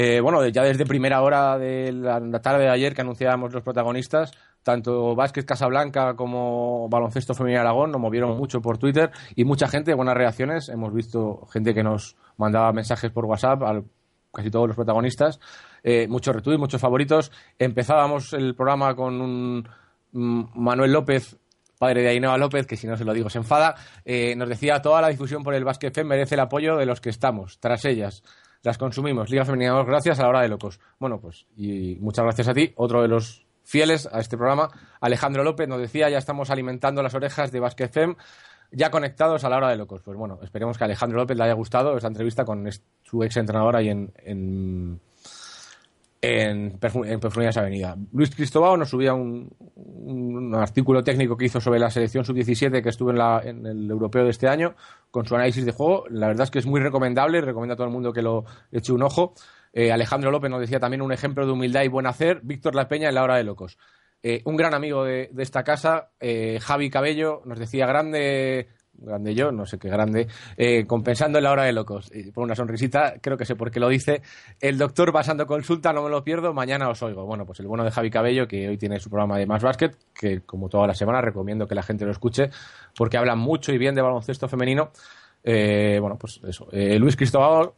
[0.00, 4.30] Eh, bueno, ya desde primera hora de la, tarde de ayer que anunciábamos los protagonistas,
[4.62, 9.92] tanto Vázquez Casablanca como Baloncesto Femenino Aragón nos movieron mucho por Twitter y mucha gente,
[9.94, 10.68] buenas reacciones.
[10.68, 13.86] Hemos visto gente que nos mandaba mensajes por WhatsApp al
[14.32, 15.40] casi todos los protagonistas,
[15.82, 17.32] eh, muchos retweets, muchos favoritos.
[17.58, 19.68] Empezábamos el programa con un
[20.12, 21.36] mm, Manuel López,
[21.76, 24.80] padre de Ainhoa López, que si no se lo digo se enfada, eh, nos decía
[24.80, 27.84] toda la difusión por el básquet FEM merece el apoyo de los que estamos, tras
[27.84, 28.22] ellas.
[28.62, 29.30] Las consumimos.
[29.30, 30.80] Liga Femenina 2, gracias a la hora de locos.
[30.98, 34.70] Bueno, pues, y muchas gracias a ti, otro de los fieles a este programa,
[35.00, 38.16] Alejandro López, nos decía, ya estamos alimentando las orejas de Basket FEM,
[38.72, 40.02] ya conectados a la hora de locos.
[40.02, 42.66] Pues bueno, esperemos que a Alejandro López le haya gustado esta entrevista con
[43.02, 45.00] su ex entrenador ahí en, en,
[46.20, 47.20] en, en
[47.56, 47.96] Avenida.
[48.12, 52.88] Luis Cristóbal nos subía un, un artículo técnico que hizo sobre la selección sub-17 que
[52.88, 54.74] estuvo en, la- en el europeo de este año
[55.10, 56.04] con su análisis de juego.
[56.10, 58.92] La verdad es que es muy recomendable, recomiendo a todo el mundo que lo eche
[58.92, 59.34] un ojo.
[59.72, 62.40] Eh, Alejandro López nos decía también un ejemplo de humildad y buen hacer.
[62.42, 63.78] Víctor La Peña en la hora de locos.
[64.22, 68.66] Eh, un gran amigo de, de esta casa, eh, Javi Cabello, nos decía grande,
[68.98, 72.10] grande yo, no sé qué grande, eh, compensando en la hora de locos.
[72.12, 74.22] Y por una sonrisita, creo que sé por qué lo dice.
[74.60, 77.24] El doctor pasando consulta, no me lo pierdo, mañana os oigo.
[77.24, 79.96] Bueno, pues el bueno de Javi Cabello, que hoy tiene su programa de Más Básquet,
[80.14, 82.50] que como toda la semana recomiendo que la gente lo escuche,
[82.96, 84.90] porque habla mucho y bien de baloncesto femenino.
[85.50, 86.68] Eh, bueno, pues eso.
[86.72, 87.70] Eh, Luis Cristóbal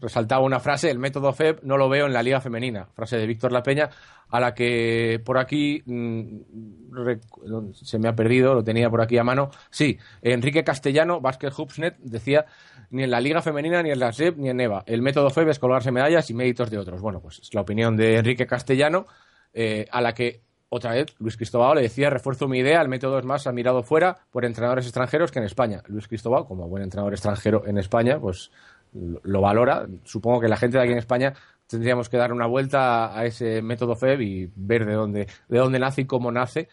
[0.00, 3.28] resaltaba una frase, el método FEB no lo veo en la liga femenina, frase de
[3.28, 3.90] Víctor La Peña,
[4.28, 9.22] a la que por aquí mm, se me ha perdido, lo tenía por aquí a
[9.22, 9.50] mano.
[9.70, 12.44] Sí, Enrique Castellano, Basket Hubsnet, decía,
[12.90, 14.82] ni en la liga femenina, ni en la SEP, ni en EVA.
[14.84, 17.00] El método FEB es colgarse medallas y méritos de otros.
[17.00, 19.06] Bueno, pues es la opinión de Enrique Castellano,
[19.52, 20.42] eh, a la que
[20.74, 24.16] otra vez, Luis Cristóbal le decía, refuerzo mi idea, el método es más admirado fuera
[24.30, 25.82] por entrenadores extranjeros que en España.
[25.86, 28.50] Luis Cristóbal, como buen entrenador extranjero en España, pues
[28.94, 29.86] lo, lo valora.
[30.04, 31.34] Supongo que la gente de aquí en España
[31.66, 35.78] tendríamos que dar una vuelta a ese método FEB y ver de dónde, de dónde
[35.78, 36.70] nace y cómo nace.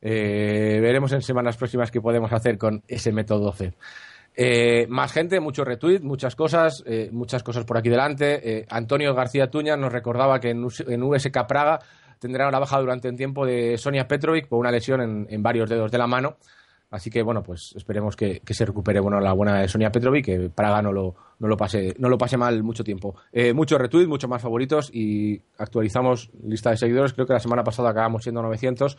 [0.00, 3.74] Eh, veremos en semanas próximas qué podemos hacer con ese método FEB.
[4.34, 8.64] Eh, más gente, muchos retweets, muchas cosas, eh, muchas cosas por aquí delante.
[8.70, 11.80] Antonio García Tuña nos recordaba que en USK Praga
[12.22, 15.68] tendrá una baja durante un tiempo de Sonia Petrovic por una lesión en, en varios
[15.68, 16.36] dedos de la mano.
[16.90, 20.24] Así que bueno, pues esperemos que, que se recupere bueno la buena de Sonia Petrovic,
[20.26, 23.14] que Praga no lo, no lo pase, no lo pase mal mucho tiempo.
[23.32, 27.12] Eh, muchos retweets, muchos más favoritos y actualizamos lista de seguidores.
[27.14, 28.96] Creo que la semana pasada acabamos siendo 900,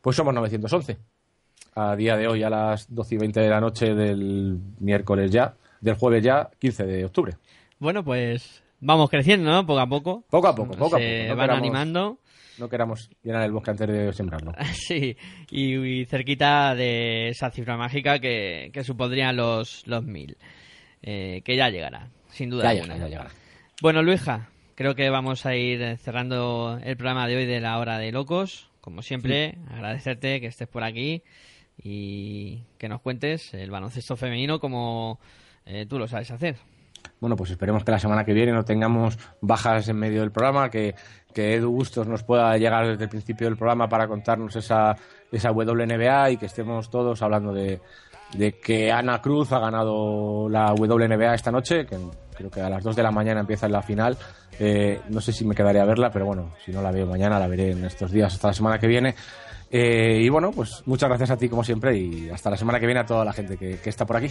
[0.00, 0.96] pues somos 911
[1.74, 5.54] a día de hoy a las 12 y 20 de la noche del miércoles ya,
[5.82, 7.34] del jueves ya, 15 de octubre.
[7.78, 9.66] Bueno, pues vamos creciendo, ¿no?
[9.66, 10.24] Poco a poco.
[10.30, 11.02] Poco a poco, poco a poco.
[11.28, 12.18] No van queramos- animando.
[12.58, 14.52] No queramos llenar el bosque antes de sembrarlo.
[14.72, 15.16] Sí,
[15.50, 20.36] y, y cerquita de esa cifra mágica que, que supondrían los, los mil.
[21.02, 22.94] Eh, que ya llegará, sin duda Ya alguna.
[22.94, 23.30] llegará, ya llegará.
[23.82, 27.98] Bueno, Luija, creo que vamos a ir cerrando el programa de hoy de la hora
[27.98, 28.70] de locos.
[28.80, 31.22] Como siempre, agradecerte que estés por aquí
[31.82, 35.20] y que nos cuentes el baloncesto femenino como
[35.66, 36.56] eh, tú lo sabes hacer.
[37.20, 40.70] Bueno, pues esperemos que la semana que viene no tengamos bajas en medio del programa,
[40.70, 40.94] que,
[41.36, 44.96] que Edu Bustos nos pueda llegar desde el principio del programa para contarnos esa,
[45.30, 47.78] esa WNBA y que estemos todos hablando de,
[48.32, 51.98] de que Ana Cruz ha ganado la WNBA esta noche, que
[52.34, 54.16] creo que a las 2 de la mañana empieza la final.
[54.58, 57.38] Eh, no sé si me quedaré a verla, pero bueno, si no la veo mañana,
[57.38, 59.14] la veré en estos días hasta la semana que viene.
[59.70, 62.86] Eh, y bueno, pues muchas gracias a ti como siempre y hasta la semana que
[62.86, 64.30] viene a toda la gente que, que está por aquí.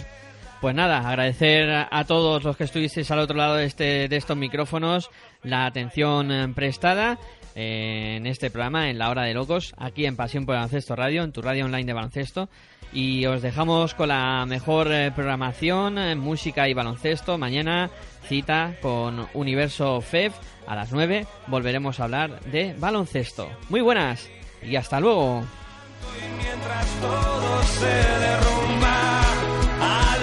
[0.60, 4.36] Pues nada, agradecer a todos los que estuvisteis al otro lado de, este, de estos
[4.36, 5.10] micrófonos
[5.42, 7.18] la atención eh, prestada
[7.54, 10.96] eh, en este programa, en la hora de locos, aquí en Pasión por el Baloncesto
[10.96, 12.48] Radio, en tu radio online de baloncesto.
[12.92, 17.36] Y os dejamos con la mejor eh, programación, música y baloncesto.
[17.36, 17.90] Mañana
[18.26, 20.34] cita con Universo FEF
[20.66, 21.26] a las 9.
[21.48, 23.50] Volveremos a hablar de baloncesto.
[23.68, 24.30] Muy buenas
[24.62, 25.44] y hasta luego.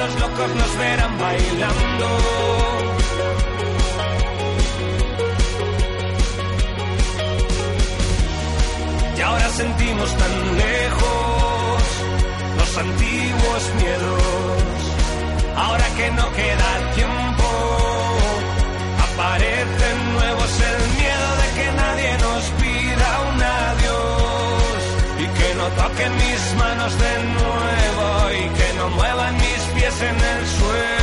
[0.03, 2.07] Los locos nos verán bailando.
[9.17, 11.83] Y ahora sentimos tan lejos
[12.57, 14.79] los antiguos miedos.
[15.55, 17.49] Ahora que no queda tiempo,
[19.07, 24.79] aparecen nuevos el miedo de que nadie nos pida un adiós
[25.23, 28.07] y que no toquen mis manos de nuevo
[28.41, 29.42] y que no muevan
[30.01, 31.02] en el suelo.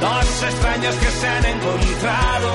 [0.00, 2.50] dos extraños que se han encontrado.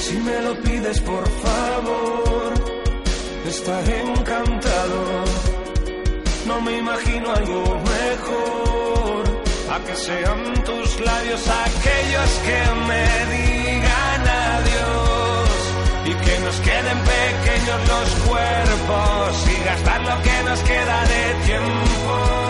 [0.00, 2.54] Si me lo pides, por favor,
[3.46, 5.24] estaré encantado.
[6.46, 7.62] No me imagino algo
[7.94, 9.22] mejor.
[9.72, 13.04] A que sean tus labios aquellos que me
[13.34, 15.50] digan adiós.
[16.06, 16.98] Y que nos queden
[17.66, 22.49] los cuerpos y gastar lo que nos queda de tiempo.